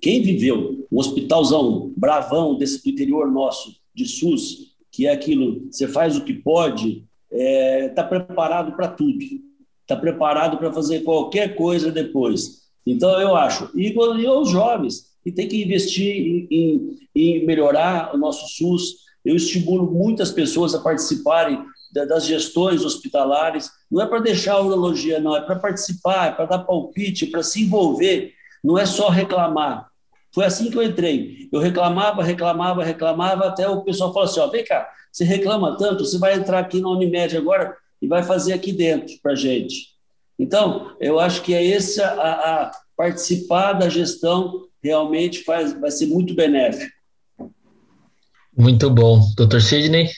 quem 0.00 0.22
viveu 0.22 0.86
um 0.92 1.00
hospitalzão 1.00 1.92
bravão 1.96 2.56
desse 2.56 2.80
do 2.80 2.90
interior 2.90 3.28
nosso, 3.28 3.74
de 3.92 4.06
SUS, 4.06 4.76
que 4.92 5.08
é 5.08 5.10
aquilo, 5.10 5.66
você 5.68 5.88
faz 5.88 6.16
o 6.16 6.24
que 6.24 6.32
pode, 6.32 7.04
está 7.28 7.42
é, 7.42 7.88
tá 7.88 8.04
preparado 8.04 8.76
para 8.76 8.86
tudo, 8.86 9.18
está 9.80 9.96
preparado 9.96 10.58
para 10.58 10.72
fazer 10.72 11.00
qualquer 11.00 11.56
coisa 11.56 11.90
depois. 11.90 12.63
Então, 12.86 13.20
eu 13.20 13.34
acho, 13.34 13.70
e, 13.74 13.92
e 13.92 14.28
os 14.28 14.50
jovens, 14.50 15.14
que 15.24 15.32
tem 15.32 15.48
que 15.48 15.62
investir 15.62 16.14
em, 16.14 16.46
em, 16.50 16.98
em, 17.14 17.46
melhorar 17.46 18.14
o 18.14 18.18
nosso 18.18 18.46
SUS. 18.48 19.04
Eu 19.24 19.34
estimulo 19.34 19.90
muitas 19.90 20.30
pessoas 20.30 20.74
a 20.74 20.80
participarem 20.80 21.64
das 22.06 22.26
gestões 22.26 22.84
hospitalares. 22.84 23.70
Não 23.90 24.02
é 24.02 24.06
para 24.06 24.20
deixar 24.20 24.54
a 24.54 24.60
urologia, 24.60 25.18
não, 25.18 25.34
é 25.34 25.40
para 25.40 25.56
participar, 25.56 26.28
é 26.28 26.32
para 26.32 26.44
dar 26.44 26.58
palpite, 26.58 27.26
para 27.26 27.42
se 27.42 27.62
envolver. 27.62 28.34
Não 28.62 28.76
é 28.76 28.84
só 28.84 29.08
reclamar. 29.08 29.88
Foi 30.34 30.44
assim 30.44 30.70
que 30.70 30.76
eu 30.76 30.82
entrei. 30.82 31.48
Eu 31.50 31.60
reclamava, 31.60 32.22
reclamava, 32.22 32.84
reclamava, 32.84 33.46
até 33.46 33.66
o 33.66 33.82
pessoal 33.82 34.12
falou 34.12 34.28
assim: 34.28 34.40
ó, 34.40 34.48
vem 34.48 34.64
cá, 34.64 34.90
você 35.10 35.24
reclama 35.24 35.78
tanto, 35.78 36.04
você 36.04 36.18
vai 36.18 36.34
entrar 36.34 36.58
aqui 36.58 36.80
na 36.80 36.90
Unimed 36.90 37.36
agora 37.36 37.74
e 38.02 38.08
vai 38.08 38.22
fazer 38.22 38.52
aqui 38.52 38.72
dentro 38.72 39.14
para 39.22 39.34
gente. 39.34 39.93
Então, 40.38 40.96
eu 41.00 41.20
acho 41.20 41.42
que 41.42 41.54
é 41.54 41.64
esse 41.64 42.00
a, 42.02 42.10
a 42.10 42.70
participar 42.96 43.74
da 43.74 43.88
gestão 43.88 44.66
realmente 44.82 45.42
faz, 45.44 45.72
vai 45.80 45.90
ser 45.90 46.06
muito 46.06 46.34
benéfico. 46.34 46.92
Muito 48.56 48.90
bom. 48.90 49.20
Doutor 49.36 49.60
Sidney? 49.60 50.08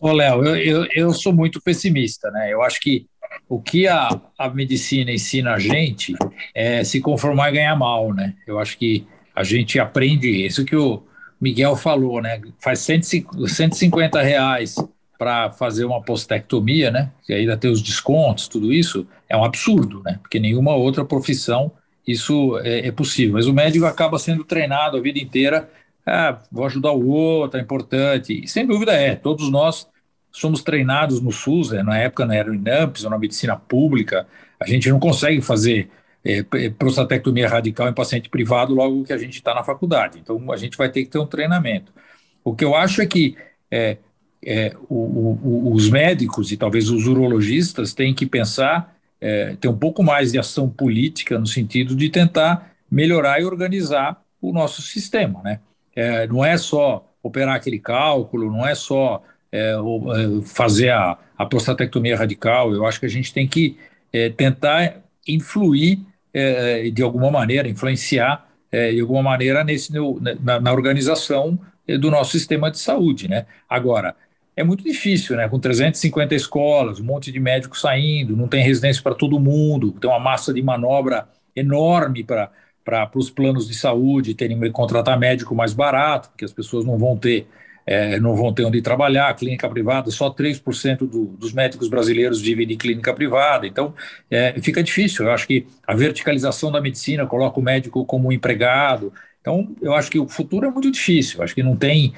Ô, 0.00 0.12
Léo, 0.12 0.44
eu, 0.44 0.56
eu, 0.56 0.88
eu 0.94 1.12
sou 1.12 1.32
muito 1.32 1.60
pessimista, 1.60 2.30
né? 2.30 2.52
Eu 2.52 2.62
acho 2.62 2.80
que 2.80 3.06
o 3.48 3.60
que 3.60 3.86
a, 3.86 4.08
a 4.38 4.48
medicina 4.50 5.10
ensina 5.10 5.54
a 5.54 5.58
gente 5.58 6.14
é 6.54 6.84
se 6.84 7.00
conformar 7.00 7.50
e 7.50 7.54
ganhar 7.54 7.76
mal, 7.76 8.12
né? 8.12 8.34
Eu 8.46 8.58
acho 8.58 8.78
que 8.78 9.06
a 9.34 9.42
gente 9.42 9.78
aprende 9.78 10.28
isso 10.28 10.64
que 10.64 10.76
o 10.76 11.02
Miguel 11.40 11.76
falou, 11.76 12.20
né? 12.20 12.40
Faz 12.60 12.80
150 12.80 14.20
reais 14.20 14.76
para 15.18 15.50
fazer 15.50 15.84
uma 15.84 16.00
postectomia, 16.00 16.90
né? 16.90 17.10
E 17.28 17.34
ainda 17.34 17.56
tem 17.56 17.70
os 17.70 17.82
descontos, 17.82 18.46
tudo 18.46 18.72
isso, 18.72 19.06
é 19.28 19.36
um 19.36 19.44
absurdo, 19.44 20.00
né? 20.04 20.18
Porque 20.22 20.38
nenhuma 20.38 20.74
outra 20.76 21.04
profissão 21.04 21.72
isso 22.06 22.58
é, 22.60 22.86
é 22.86 22.92
possível. 22.92 23.34
Mas 23.34 23.46
o 23.46 23.52
médico 23.52 23.84
acaba 23.84 24.18
sendo 24.18 24.44
treinado 24.44 24.96
a 24.96 25.00
vida 25.00 25.18
inteira, 25.18 25.68
ah, 26.06 26.40
vou 26.50 26.64
ajudar 26.64 26.92
o 26.92 27.06
outro, 27.08 27.58
é 27.58 27.62
importante. 27.62 28.44
E 28.44 28.48
sem 28.48 28.66
dúvida 28.66 28.92
é, 28.92 29.14
todos 29.14 29.50
nós 29.50 29.86
somos 30.30 30.62
treinados 30.62 31.20
no 31.20 31.32
SUS, 31.32 31.70
né? 31.72 31.82
na 31.82 31.98
época 31.98 32.24
não 32.24 32.34
era 32.34 32.48
no 32.48 32.54
INAMPS 32.54 33.02
na 33.04 33.18
medicina 33.18 33.56
pública, 33.56 34.26
a 34.60 34.66
gente 34.66 34.88
não 34.88 35.00
consegue 35.00 35.40
fazer 35.42 35.90
é, 36.24 36.42
prostatectomia 36.70 37.48
radical 37.48 37.88
em 37.88 37.94
paciente 37.94 38.28
privado 38.28 38.74
logo 38.74 39.04
que 39.04 39.12
a 39.12 39.18
gente 39.18 39.34
está 39.34 39.54
na 39.54 39.64
faculdade. 39.64 40.18
Então, 40.18 40.50
a 40.52 40.56
gente 40.56 40.76
vai 40.76 40.88
ter 40.90 41.04
que 41.04 41.10
ter 41.10 41.18
um 41.18 41.26
treinamento. 41.26 41.92
O 42.44 42.54
que 42.54 42.64
eu 42.64 42.74
acho 42.74 43.02
é 43.02 43.06
que 43.06 43.36
é, 43.70 43.98
é, 44.44 44.74
o, 44.88 44.94
o, 44.94 45.72
os 45.74 45.90
médicos 45.90 46.52
e 46.52 46.56
talvez 46.56 46.90
os 46.90 47.06
urologistas 47.06 47.92
têm 47.92 48.14
que 48.14 48.26
pensar, 48.26 48.96
é, 49.20 49.56
ter 49.60 49.68
um 49.68 49.76
pouco 49.76 50.02
mais 50.02 50.32
de 50.32 50.38
ação 50.38 50.68
política 50.68 51.38
no 51.38 51.46
sentido 51.46 51.94
de 51.96 52.08
tentar 52.08 52.72
melhorar 52.90 53.40
e 53.40 53.44
organizar 53.44 54.22
o 54.40 54.52
nosso 54.52 54.80
sistema. 54.82 55.42
Né? 55.42 55.60
É, 55.94 56.26
não 56.26 56.44
é 56.44 56.56
só 56.56 57.04
operar 57.22 57.56
aquele 57.56 57.78
cálculo, 57.78 58.50
não 58.50 58.66
é 58.66 58.74
só 58.74 59.22
é, 59.50 59.72
é, 59.72 60.42
fazer 60.44 60.90
a, 60.90 61.18
a 61.36 61.46
prostatectomia 61.46 62.16
radical, 62.16 62.72
eu 62.72 62.86
acho 62.86 63.00
que 63.00 63.06
a 63.06 63.10
gente 63.10 63.32
tem 63.32 63.46
que 63.46 63.76
é, 64.12 64.28
tentar 64.30 65.02
influir 65.26 66.00
de 66.92 67.02
alguma 67.02 67.32
maneira, 67.32 67.68
influenciar 67.68 68.46
de 68.70 69.00
alguma 69.00 69.22
maneira 69.22 69.64
nesse, 69.64 69.92
na, 70.40 70.60
na, 70.60 70.72
organização 70.72 71.58
do 71.98 72.12
nosso 72.12 72.32
sistema 72.32 72.70
de 72.70 72.78
saúde. 72.78 73.26
Né? 73.26 73.44
Agora, 73.68 74.14
é 74.58 74.64
muito 74.64 74.82
difícil, 74.82 75.36
né? 75.36 75.48
com 75.48 75.58
350 75.60 76.34
escolas, 76.34 76.98
um 76.98 77.04
monte 77.04 77.30
de 77.30 77.38
médicos 77.38 77.80
saindo, 77.80 78.36
não 78.36 78.48
tem 78.48 78.60
residência 78.60 79.00
para 79.00 79.14
todo 79.14 79.38
mundo, 79.38 79.92
tem 79.92 80.10
uma 80.10 80.18
massa 80.18 80.52
de 80.52 80.60
manobra 80.60 81.28
enorme 81.54 82.24
para 82.24 82.50
para 82.84 83.10
os 83.16 83.28
planos 83.28 83.68
de 83.68 83.74
saúde 83.74 84.34
terem 84.34 84.58
que 84.58 84.70
contratar 84.70 85.18
médico 85.18 85.54
mais 85.54 85.74
barato, 85.74 86.30
porque 86.30 86.42
as 86.42 86.52
pessoas 86.54 86.86
não 86.86 86.96
vão 86.96 87.18
ter 87.18 87.46
é, 87.86 88.18
não 88.18 88.34
vão 88.34 88.52
ter 88.52 88.64
onde 88.64 88.80
trabalhar, 88.82 89.32
clínica 89.34 89.68
privada, 89.68 90.10
só 90.10 90.30
3% 90.30 90.98
do, 91.00 91.26
dos 91.26 91.52
médicos 91.52 91.88
brasileiros 91.88 92.40
vivem 92.40 92.66
de 92.66 92.76
clínica 92.76 93.12
privada, 93.12 93.66
então 93.66 93.94
é, 94.30 94.54
fica 94.60 94.82
difícil. 94.82 95.26
Eu 95.26 95.32
acho 95.32 95.46
que 95.46 95.66
a 95.86 95.94
verticalização 95.94 96.72
da 96.72 96.80
medicina 96.80 97.26
coloca 97.26 97.60
o 97.60 97.62
médico 97.62 98.04
como 98.06 98.28
um 98.28 98.32
empregado, 98.32 99.12
então 99.40 99.74
eu 99.80 99.94
acho 99.94 100.10
que 100.10 100.18
o 100.18 100.26
futuro 100.26 100.66
é 100.66 100.70
muito 100.70 100.90
difícil. 100.90 101.38
Eu 101.38 101.44
acho 101.44 101.54
que 101.54 101.62
não 101.62 101.76
tem 101.76 102.12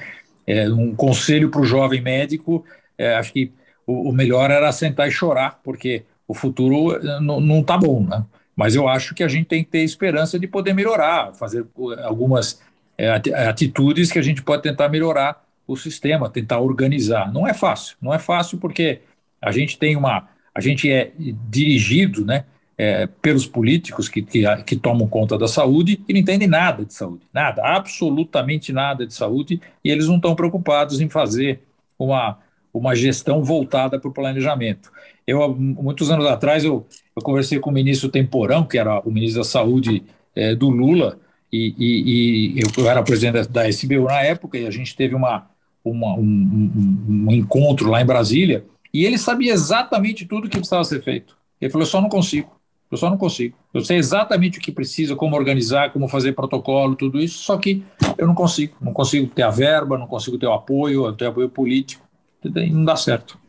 é, 0.51 0.69
um 0.69 0.93
conselho 0.93 1.49
para 1.49 1.61
o 1.61 1.65
jovem 1.65 2.01
médico, 2.01 2.65
é, 2.97 3.15
acho 3.15 3.31
que 3.31 3.53
o, 3.87 4.09
o, 4.09 4.13
melhor 4.13 4.51
era 4.51 4.69
sentar 4.73 5.07
e 5.07 5.11
chorar, 5.11 5.61
porque 5.63 6.03
o 6.27 6.33
futuro 6.33 6.95
é, 6.95 7.19
não 7.21 7.61
está 7.61 7.77
bom, 7.77 8.03
né? 8.03 8.25
Mas 8.53 8.75
eu 8.75 8.87
acho 8.87 9.15
que 9.15 9.23
a 9.23 9.29
gente 9.29 9.45
tem 9.45 9.63
que 9.63 9.69
ter 9.69 9.79
esperança 9.79 10.37
de 10.37 10.45
poder 10.45 10.73
melhorar, 10.73 11.33
fazer 11.33 11.65
algumas 12.03 12.61
é, 12.97 13.09
atitudes 13.47 14.11
que 14.11 14.19
a 14.19 14.21
gente 14.21 14.43
pode 14.43 14.61
tentar 14.61 14.89
melhorar 14.89 15.41
o 15.65 15.77
sistema, 15.77 16.29
tentar 16.29 16.59
organizar. 16.59 17.31
Não 17.31 17.47
é 17.47 17.53
fácil, 17.53 17.95
não 18.01 18.13
é 18.13 18.19
fácil 18.19 18.57
porque 18.57 18.99
a 19.41 19.51
gente 19.51 19.79
tem 19.79 19.95
uma, 19.95 20.27
a 20.53 20.59
gente 20.59 20.91
é 20.91 21.13
dirigido, 21.49 22.25
né, 22.25 22.43
é, 22.81 23.05
pelos 23.21 23.45
políticos 23.45 24.09
que, 24.09 24.23
que, 24.23 24.43
que, 24.65 24.75
tomam 24.75 25.07
conta 25.07 25.37
da 25.37 25.47
saúde 25.47 26.03
e 26.09 26.13
não 26.13 26.19
entendem 26.19 26.47
nada 26.47 26.83
de 26.83 26.91
saúde, 26.91 27.27
nada, 27.31 27.61
absolutamente 27.63 28.73
nada 28.73 29.05
de 29.05 29.13
saúde, 29.13 29.61
e 29.85 29.91
eles 29.91 30.07
não 30.07 30.15
estão 30.15 30.33
preocupados 30.33 30.99
em 30.99 31.07
fazer 31.07 31.61
uma, 31.99 32.39
uma 32.73 32.95
gestão 32.95 33.43
voltada 33.43 33.99
para 33.99 34.09
o 34.09 34.13
planejamento. 34.13 34.91
Eu, 35.27 35.55
muitos 35.55 36.09
anos 36.09 36.25
atrás, 36.25 36.63
eu, 36.63 36.87
eu 37.15 37.21
conversei 37.21 37.59
com 37.59 37.69
o 37.69 37.73
ministro 37.73 38.09
Temporão, 38.09 38.63
que 38.63 38.79
era 38.79 38.99
o 39.01 39.11
ministro 39.11 39.41
da 39.41 39.47
Saúde 39.47 40.03
é, 40.35 40.55
do 40.55 40.67
Lula, 40.67 41.19
e, 41.53 41.75
e, 41.77 42.59
e, 42.59 42.63
eu 42.75 42.89
era 42.89 43.03
presidente 43.03 43.47
da, 43.47 43.69
SBU 43.69 44.05
na 44.05 44.23
época, 44.23 44.57
e 44.57 44.65
a 44.65 44.71
gente 44.71 44.95
teve 44.95 45.13
uma, 45.13 45.47
uma 45.85 46.15
um, 46.15 46.23
um, 46.23 47.25
um 47.27 47.31
encontro 47.31 47.91
lá 47.91 48.01
em 48.01 48.07
Brasília, 48.07 48.65
e 48.91 49.05
ele 49.05 49.19
sabia 49.19 49.53
exatamente 49.53 50.25
tudo 50.25 50.47
o 50.47 50.49
que 50.49 50.57
precisava 50.57 50.83
ser 50.83 51.03
feito. 51.03 51.37
Ele 51.61 51.71
falou: 51.71 51.85
eu 51.85 51.91
só 51.91 52.01
não 52.01 52.09
consigo. 52.09 52.59
Eu 52.91 52.97
só 52.97 53.09
não 53.09 53.17
consigo. 53.17 53.57
Eu 53.73 53.81
sei 53.81 53.97
exatamente 53.97 54.59
o 54.59 54.61
que 54.61 54.71
precisa, 54.71 55.15
como 55.15 55.37
organizar, 55.37 55.93
como 55.93 56.09
fazer 56.09 56.33
protocolo, 56.33 56.95
tudo 56.95 57.21
isso, 57.21 57.39
só 57.39 57.57
que 57.57 57.83
eu 58.17 58.27
não 58.27 58.35
consigo. 58.35 58.75
Não 58.81 58.91
consigo 58.91 59.27
ter 59.27 59.43
a 59.43 59.49
verba, 59.49 59.97
não 59.97 60.07
consigo 60.07 60.37
ter 60.37 60.47
o 60.47 60.53
apoio, 60.53 61.11
ter 61.13 61.27
apoio 61.27 61.47
político. 61.47 62.05
Não 62.43 62.83
dá 62.83 62.95
certo. 62.97 63.39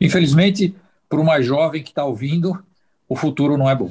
Infelizmente, 0.00 0.74
para 1.08 1.22
mais 1.22 1.44
jovem 1.44 1.82
que 1.82 1.90
está 1.90 2.04
ouvindo, 2.04 2.58
o 3.06 3.14
futuro 3.14 3.58
não 3.58 3.68
é 3.68 3.74
bom. 3.74 3.90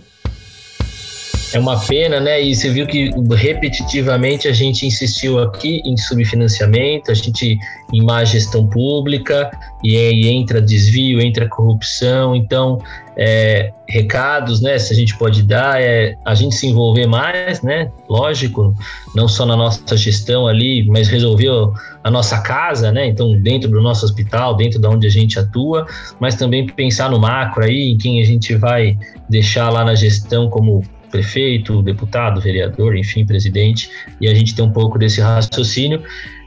É 1.54 1.60
uma 1.60 1.78
pena, 1.86 2.20
né? 2.20 2.41
E 2.41 2.56
você 2.56 2.70
viu 2.70 2.88
que 2.88 3.12
repetitivamente 3.36 4.47
a 4.47 4.54
gente 4.54 4.86
insistiu 4.86 5.39
aqui 5.39 5.82
em 5.84 5.97
subfinanciamento, 5.97 7.12
a 7.12 7.14
gente 7.14 7.58
em 7.93 8.02
má 8.06 8.24
gestão 8.24 8.66
pública, 8.68 9.52
e 9.84 9.97
aí 9.97 10.28
entra 10.30 10.62
desvio, 10.62 11.20
entra 11.20 11.49
corrupção. 11.49 12.34
Então, 12.34 12.80
é, 13.18 13.74
recados, 13.86 14.62
né? 14.62 14.80
Se 14.80 14.93
a 14.93 14.95
gente 14.95 15.18
pode 15.18 15.43
dar, 15.43 15.82
é 15.82 16.16
a 16.24 16.34
gente 16.34 16.56
se 16.56 16.68
envolver 16.68 17.06
mais, 17.06 17.62
né? 17.62 17.91
Lógico, 18.10 18.74
não 19.14 19.28
só 19.28 19.45
na 19.45 19.58
nossa 19.58 19.97
gestão 19.97 20.47
ali, 20.47 20.88
mas 20.88 21.10
resolver 21.10 21.49
a 22.02 22.10
nossa 22.10 22.39
casa, 22.39 22.93
né? 22.93 23.08
Então, 23.08 23.38
dentro 23.41 23.70
do 23.70 23.82
nosso 23.82 24.06
hospital, 24.06 24.56
dentro 24.56 24.80
de 24.80 24.88
onde 24.88 25.06
a 25.06 25.12
gente 25.12 25.38
atua, 25.38 25.86
mas 26.18 26.36
também 26.36 26.66
pensar 26.66 27.12
no 27.12 27.20
macro 27.20 27.66
aí, 27.66 27.91
em 27.91 27.97
quem 27.97 28.22
a 28.22 28.26
gente 28.26 28.56
vai 28.56 28.97
deixar 29.30 29.70
lá 29.70 29.84
na 29.84 29.95
gestão 29.95 30.49
como 30.49 30.82
prefeito, 31.12 31.82
deputado, 31.84 32.41
vereador, 32.41 32.95
enfim, 32.95 33.26
presidente, 33.26 33.89
e 34.20 34.28
a 34.28 34.34
gente 34.34 34.55
tem 34.55 34.64
um 34.64 34.72
pouco 34.72 34.97
desse 34.97 35.22
raciocínio. 35.22 36.01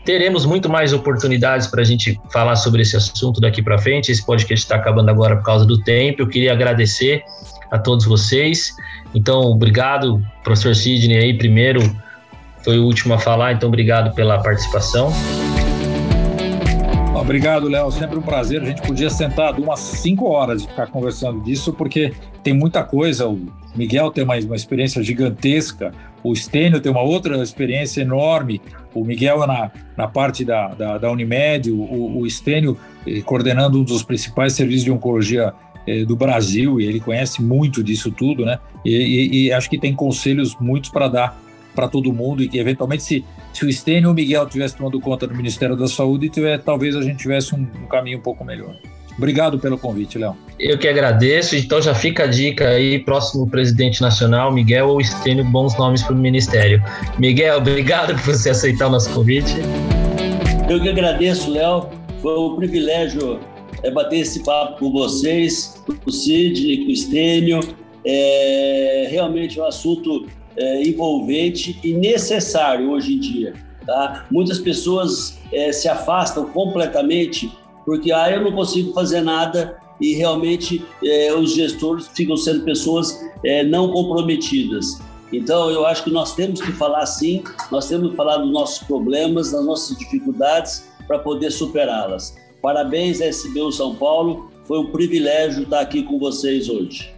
Teremos 0.05 0.45
muito 0.45 0.69
mais 0.69 0.93
oportunidades 0.93 1.67
para 1.67 1.81
a 1.81 1.85
gente 1.85 2.21
falar 2.31 2.57
sobre 2.57 2.83
esse 2.83 2.97
assunto 2.97 3.41
daqui 3.41 3.63
para 3.63 3.79
frente. 3.79 4.13
Esse 4.13 4.25
podcast 4.25 4.65
está 4.65 4.77
acabando 4.77 5.09
agora 5.09 5.37
por 5.37 5.45
causa 5.45 5.65
do 5.65 5.79
tempo. 5.83 6.21
Eu 6.21 6.27
queria 6.27 6.53
agradecer 6.53 7.23
a 7.71 7.79
todos 7.79 8.05
vocês. 8.05 8.75
Então, 9.15 9.41
obrigado, 9.41 10.23
professor 10.43 10.75
Sidney, 10.75 11.17
aí 11.17 11.39
primeiro, 11.39 11.81
foi 12.63 12.79
o 12.79 12.85
último 12.85 13.15
a 13.15 13.19
falar, 13.19 13.53
então 13.53 13.69
obrigado 13.69 14.15
pela 14.15 14.43
participação. 14.43 15.13
Obrigado, 17.15 17.69
Léo. 17.69 17.91
Sempre 17.91 18.19
um 18.19 18.23
prazer. 18.23 18.61
A 18.61 18.67
gente 18.67 18.83
podia 18.83 19.09
sentar 19.09 19.59
umas 19.59 19.81
cinco 19.81 20.27
horas 20.27 20.63
e 20.63 20.67
ficar 20.67 20.89
conversando 20.89 21.41
disso, 21.43 21.73
porque 21.73 22.13
tem 22.43 22.53
muita 22.53 22.83
coisa. 22.83 23.27
O 23.27 23.41
Miguel 23.75 24.11
tem 24.11 24.25
uma, 24.25 24.37
uma 24.37 24.57
experiência 24.57 25.03
gigantesca, 25.03 25.93
o 26.23 26.35
Stênio 26.35 26.81
tem 26.81 26.91
uma 26.91 27.03
outra 27.03 27.43
experiência 27.43 28.01
enorme. 28.01 28.61
O 28.95 29.05
Miguel 29.05 29.43
é 29.43 29.47
na, 29.47 29.71
na 29.97 30.09
parte 30.09 30.45
da, 30.45 30.69
da, 30.69 30.99
da 30.99 31.11
Unimed, 31.11 31.71
o, 31.71 32.19
o 32.19 32.31
Stênio 32.31 32.79
eh, 33.07 33.21
coordenando 33.21 33.79
um 33.79 33.85
dos 33.85 34.03
principais 34.03 34.55
serviços 34.55 34.85
de 34.85 34.91
oncologia 34.91 35.53
eh, 35.87 36.05
do 36.05 36.17
Brasil, 36.17 36.81
e 36.81 36.87
ele 36.87 37.01
conhece 37.01 37.43
muito 37.43 37.83
disso 37.83 38.11
tudo, 38.11 38.45
né? 38.45 38.59
E, 38.85 38.91
e, 38.91 39.45
e 39.47 39.53
acho 39.53 39.69
que 39.69 39.79
tem 39.79 39.95
conselhos 39.95 40.57
muitos 40.59 40.91
para 40.91 41.09
dar 41.09 41.45
para 41.75 41.89
todo 41.89 42.13
mundo 42.13 42.43
e 42.43 42.49
que 42.49 42.59
eventualmente 42.59 43.03
se, 43.03 43.25
se 43.53 43.67
o 43.67 43.73
Stênio 43.73 44.09
ou 44.09 44.13
o 44.13 44.15
Miguel 44.15 44.47
tivesse 44.47 44.77
tomando 44.77 45.01
conta 45.01 45.27
do 45.27 45.35
Ministério 45.35 45.77
da 45.77 45.89
Saúde, 45.89 46.31
talvez 46.65 46.95
a 46.95 47.03
gente 47.03 47.19
tivesse 47.19 47.55
um, 47.55 47.67
um 47.83 47.87
caminho 47.87 48.19
um 48.19 48.23
pouco 48.23 48.45
melhor. 48.45 48.77
Obrigado 49.17 49.59
pelo 49.59 49.79
convite, 49.79 50.19
Léo. 50.19 50.37
Eu 50.59 50.79
que 50.79 50.89
agradeço. 50.89 51.57
Então 51.57 51.81
já 51.81 51.95
fica 51.95 52.25
a 52.25 52.27
dica 52.27 52.69
aí, 52.69 52.99
próximo 52.99 53.49
presidente 53.49 54.01
nacional, 54.01 54.53
Miguel 54.53 54.89
ou 54.89 55.03
Stênio, 55.03 55.45
bons 55.45 55.77
nomes 55.79 56.03
para 56.03 56.15
o 56.15 56.19
Ministério. 56.19 56.83
Miguel, 57.19 57.59
obrigado 57.59 58.15
por 58.15 58.35
você 58.35 58.51
aceitar 58.51 58.89
o 58.89 58.91
nosso 58.91 59.11
convite. 59.11 59.55
Eu 60.69 60.81
que 60.81 60.89
agradeço, 60.89 61.51
Léo. 61.51 61.89
Foi 62.23 62.39
um 62.39 62.57
privilégio 62.57 63.41
é, 63.83 63.91
bater 63.91 64.21
esse 64.21 64.43
papo 64.43 64.79
com 64.79 64.91
vocês, 64.91 65.83
com 65.87 65.95
o 66.07 66.13
Sidney, 66.13 66.85
com 66.85 66.93
o 66.93 66.97
Stênio. 66.97 67.61
É 68.05 69.09
realmente 69.11 69.61
um 69.61 69.65
assunto 69.65 70.27
é, 70.57 70.83
envolvente 70.83 71.79
e 71.85 71.93
necessário 71.93 72.91
hoje 72.91 73.15
em 73.15 73.21
dia. 73.21 73.53
Tá? 73.87 74.27
Muitas 74.31 74.59
pessoas 74.59 75.39
é, 75.53 75.71
se 75.73 75.89
afastam 75.89 76.47
completamente 76.47 77.53
porque 77.85 78.13
ah, 78.13 78.31
eu 78.31 78.43
não 78.43 78.53
consigo 78.53 78.93
fazer 78.93 79.21
nada 79.21 79.77
e 80.01 80.15
realmente 80.15 80.85
é, 81.05 81.33
os 81.33 81.55
gestores 81.55 82.09
ficam 82.09 82.37
sendo 82.37 82.65
pessoas 82.65 83.21
é, 83.45 83.63
não 83.63 83.91
comprometidas. 83.91 85.01
Então, 85.33 85.71
eu 85.71 85.85
acho 85.87 86.05
que 86.05 86.11
nós 86.11 86.35
temos 86.35 86.61
que 86.61 86.73
falar 86.73 87.05
sim, 87.07 87.43
nós 87.71 87.89
temos 87.89 88.11
que 88.11 88.17
falar 88.17 88.39
dos 88.39 88.53
nossos 88.53 88.87
problemas, 88.87 89.51
das 89.51 89.65
nossas 89.65 89.97
dificuldades 89.99 90.89
para 91.07 91.19
poder 91.19 91.51
superá-las. 91.51 92.37
Parabéns, 92.63 93.21
SBU 93.21 93.73
São 93.73 93.95
Paulo, 93.95 94.51
foi 94.65 94.79
um 94.79 94.87
privilégio 94.87 95.65
estar 95.65 95.81
aqui 95.81 96.03
com 96.03 96.19
vocês 96.19 96.69
hoje. 96.69 97.13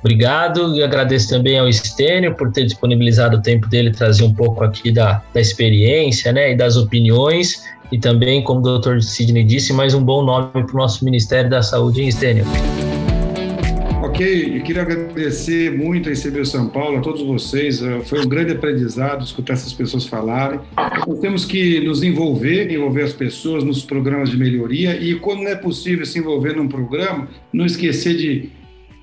Obrigado 0.00 0.76
e 0.76 0.82
agradeço 0.82 1.30
também 1.30 1.58
ao 1.58 1.68
Estênio 1.68 2.36
por 2.36 2.52
ter 2.52 2.64
disponibilizado 2.64 3.38
o 3.38 3.42
tempo 3.42 3.66
dele 3.68 3.90
trazer 3.90 4.24
um 4.24 4.34
pouco 4.34 4.62
aqui 4.62 4.92
da, 4.92 5.22
da 5.32 5.40
experiência 5.40 6.32
né, 6.32 6.52
e 6.52 6.56
das 6.56 6.76
opiniões 6.76 7.64
e 7.90 7.98
também, 7.98 8.42
como 8.42 8.60
o 8.60 8.62
doutor 8.62 9.02
Sidney 9.02 9.44
disse, 9.44 9.72
mais 9.72 9.94
um 9.94 10.02
bom 10.02 10.24
nome 10.24 10.50
para 10.50 10.72
o 10.72 10.76
nosso 10.76 11.04
Ministério 11.04 11.48
da 11.48 11.62
Saúde 11.62 12.02
em 12.02 12.08
Estênio. 12.08 12.44
Ok, 14.02 14.56
eu 14.56 14.62
queria 14.62 14.82
agradecer 14.82 15.76
muito 15.76 16.08
a 16.08 16.12
ICB 16.12 16.44
São 16.44 16.68
Paulo, 16.68 16.98
a 16.98 17.00
todos 17.00 17.22
vocês. 17.22 17.82
Eh, 17.82 18.00
foi 18.04 18.20
um 18.20 18.28
grande 18.28 18.52
aprendizado 18.52 19.24
escutar 19.24 19.54
essas 19.54 19.72
pessoas 19.72 20.06
falarem. 20.06 20.60
Nós 21.06 21.18
temos 21.18 21.44
que 21.44 21.80
nos 21.80 22.02
envolver, 22.02 22.70
envolver 22.70 23.02
as 23.02 23.12
pessoas 23.12 23.64
nos 23.64 23.84
programas 23.84 24.30
de 24.30 24.36
melhoria 24.36 24.96
e, 24.96 25.14
quando 25.16 25.42
não 25.42 25.50
é 25.50 25.56
possível 25.56 26.06
se 26.06 26.18
envolver 26.18 26.54
num 26.54 26.68
programa, 26.68 27.28
não 27.52 27.66
esquecer 27.66 28.16
de 28.16 28.50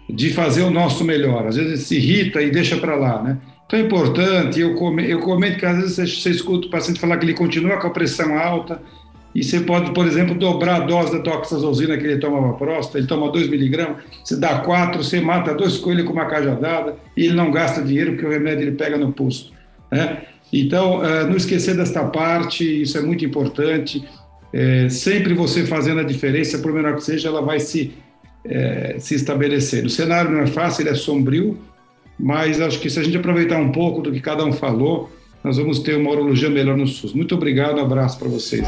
de 0.10 0.32
fazer 0.32 0.64
o 0.64 0.70
nosso 0.70 1.04
melhor. 1.04 1.48
Às 1.48 1.56
vezes 1.56 1.88
se 1.88 1.96
irrita 1.96 2.42
e 2.42 2.52
deixa 2.52 2.78
para 2.78 2.96
lá, 2.96 3.22
né? 3.22 3.38
Então 3.66 3.80
é 3.80 3.84
importante, 3.84 4.60
eu, 4.60 4.76
eu 5.00 5.20
comento 5.20 5.58
que 5.58 5.66
às 5.66 5.76
vezes 5.78 5.96
você, 5.96 6.06
você 6.06 6.30
escuta 6.30 6.68
o 6.68 6.70
paciente 6.70 7.00
falar 7.00 7.18
que 7.18 7.26
ele 7.26 7.34
continua 7.34 7.78
com 7.78 7.88
a 7.88 7.90
pressão 7.90 8.38
alta 8.38 8.82
e 9.34 9.44
você 9.44 9.62
pode, 9.62 9.92
por 9.94 10.06
exemplo, 10.06 10.36
dobrar 10.36 10.76
a 10.76 10.86
dose 10.86 11.14
da 11.14 11.18
doxazosina 11.18 11.98
que 11.98 12.06
ele 12.06 12.20
toma 12.20 12.40
para 12.50 12.68
próstata, 12.68 13.00
ele 13.00 13.08
toma 13.08 13.32
2 13.32 13.50
miligramas, 13.50 14.04
você 14.24 14.36
dá 14.36 14.60
4, 14.60 15.04
você 15.04 15.20
mata 15.20 15.56
dois 15.56 15.78
coelhos 15.78 16.06
com 16.06 16.14
uma 16.14 16.26
cajadada 16.26 16.96
e 17.18 17.26
ele 17.26 17.34
não 17.34 17.50
gasta 17.50 17.82
dinheiro 17.82 18.12
porque 18.12 18.28
o 18.28 18.30
remédio 18.30 18.68
ele 18.68 18.76
pega 18.76 18.96
no 18.96 19.12
posto. 19.12 19.52
Né? 19.92 20.22
Então, 20.52 21.04
eh, 21.04 21.24
não 21.26 21.36
esquecer 21.36 21.76
desta 21.76 22.04
parte, 22.04 22.84
isso 22.84 22.96
é 22.96 23.02
muito 23.02 23.26
importante. 23.26 24.08
É, 24.54 24.88
sempre 24.88 25.34
você 25.34 25.66
fazendo 25.66 26.02
a 26.02 26.04
diferença, 26.04 26.60
por 26.60 26.72
menor 26.72 26.96
que 26.96 27.04
seja, 27.04 27.28
ela 27.28 27.42
vai 27.42 27.60
se 27.60 27.92
é, 28.46 28.98
se 29.00 29.16
estabelecer. 29.16 29.86
O 29.86 29.90
cenário 29.90 30.32
não 30.32 30.42
é 30.42 30.48
fácil, 30.48 30.84
ele 30.84 30.90
é 30.90 30.96
sombrio, 30.96 31.58
mas 32.20 32.62
acho 32.62 32.80
que 32.80 32.90
se 32.90 33.00
a 33.00 33.04
gente 33.04 33.18
aproveitar 33.18 33.58
um 33.58 33.72
pouco 33.72 34.02
do 34.02 34.12
que 34.12 34.20
cada 34.20 34.44
um 34.44 34.52
falou, 34.52 35.10
nós 35.44 35.58
vamos 35.58 35.80
ter 35.80 35.98
uma 35.98 36.12
urologia 36.12 36.50
melhor 36.50 36.78
no 36.78 36.88
SUS. 36.88 37.14
Muito 37.14 37.36
obrigado, 37.36 37.80
um 37.80 37.82
abraço 37.82 38.18
para 38.18 38.30
vocês. 38.30 38.66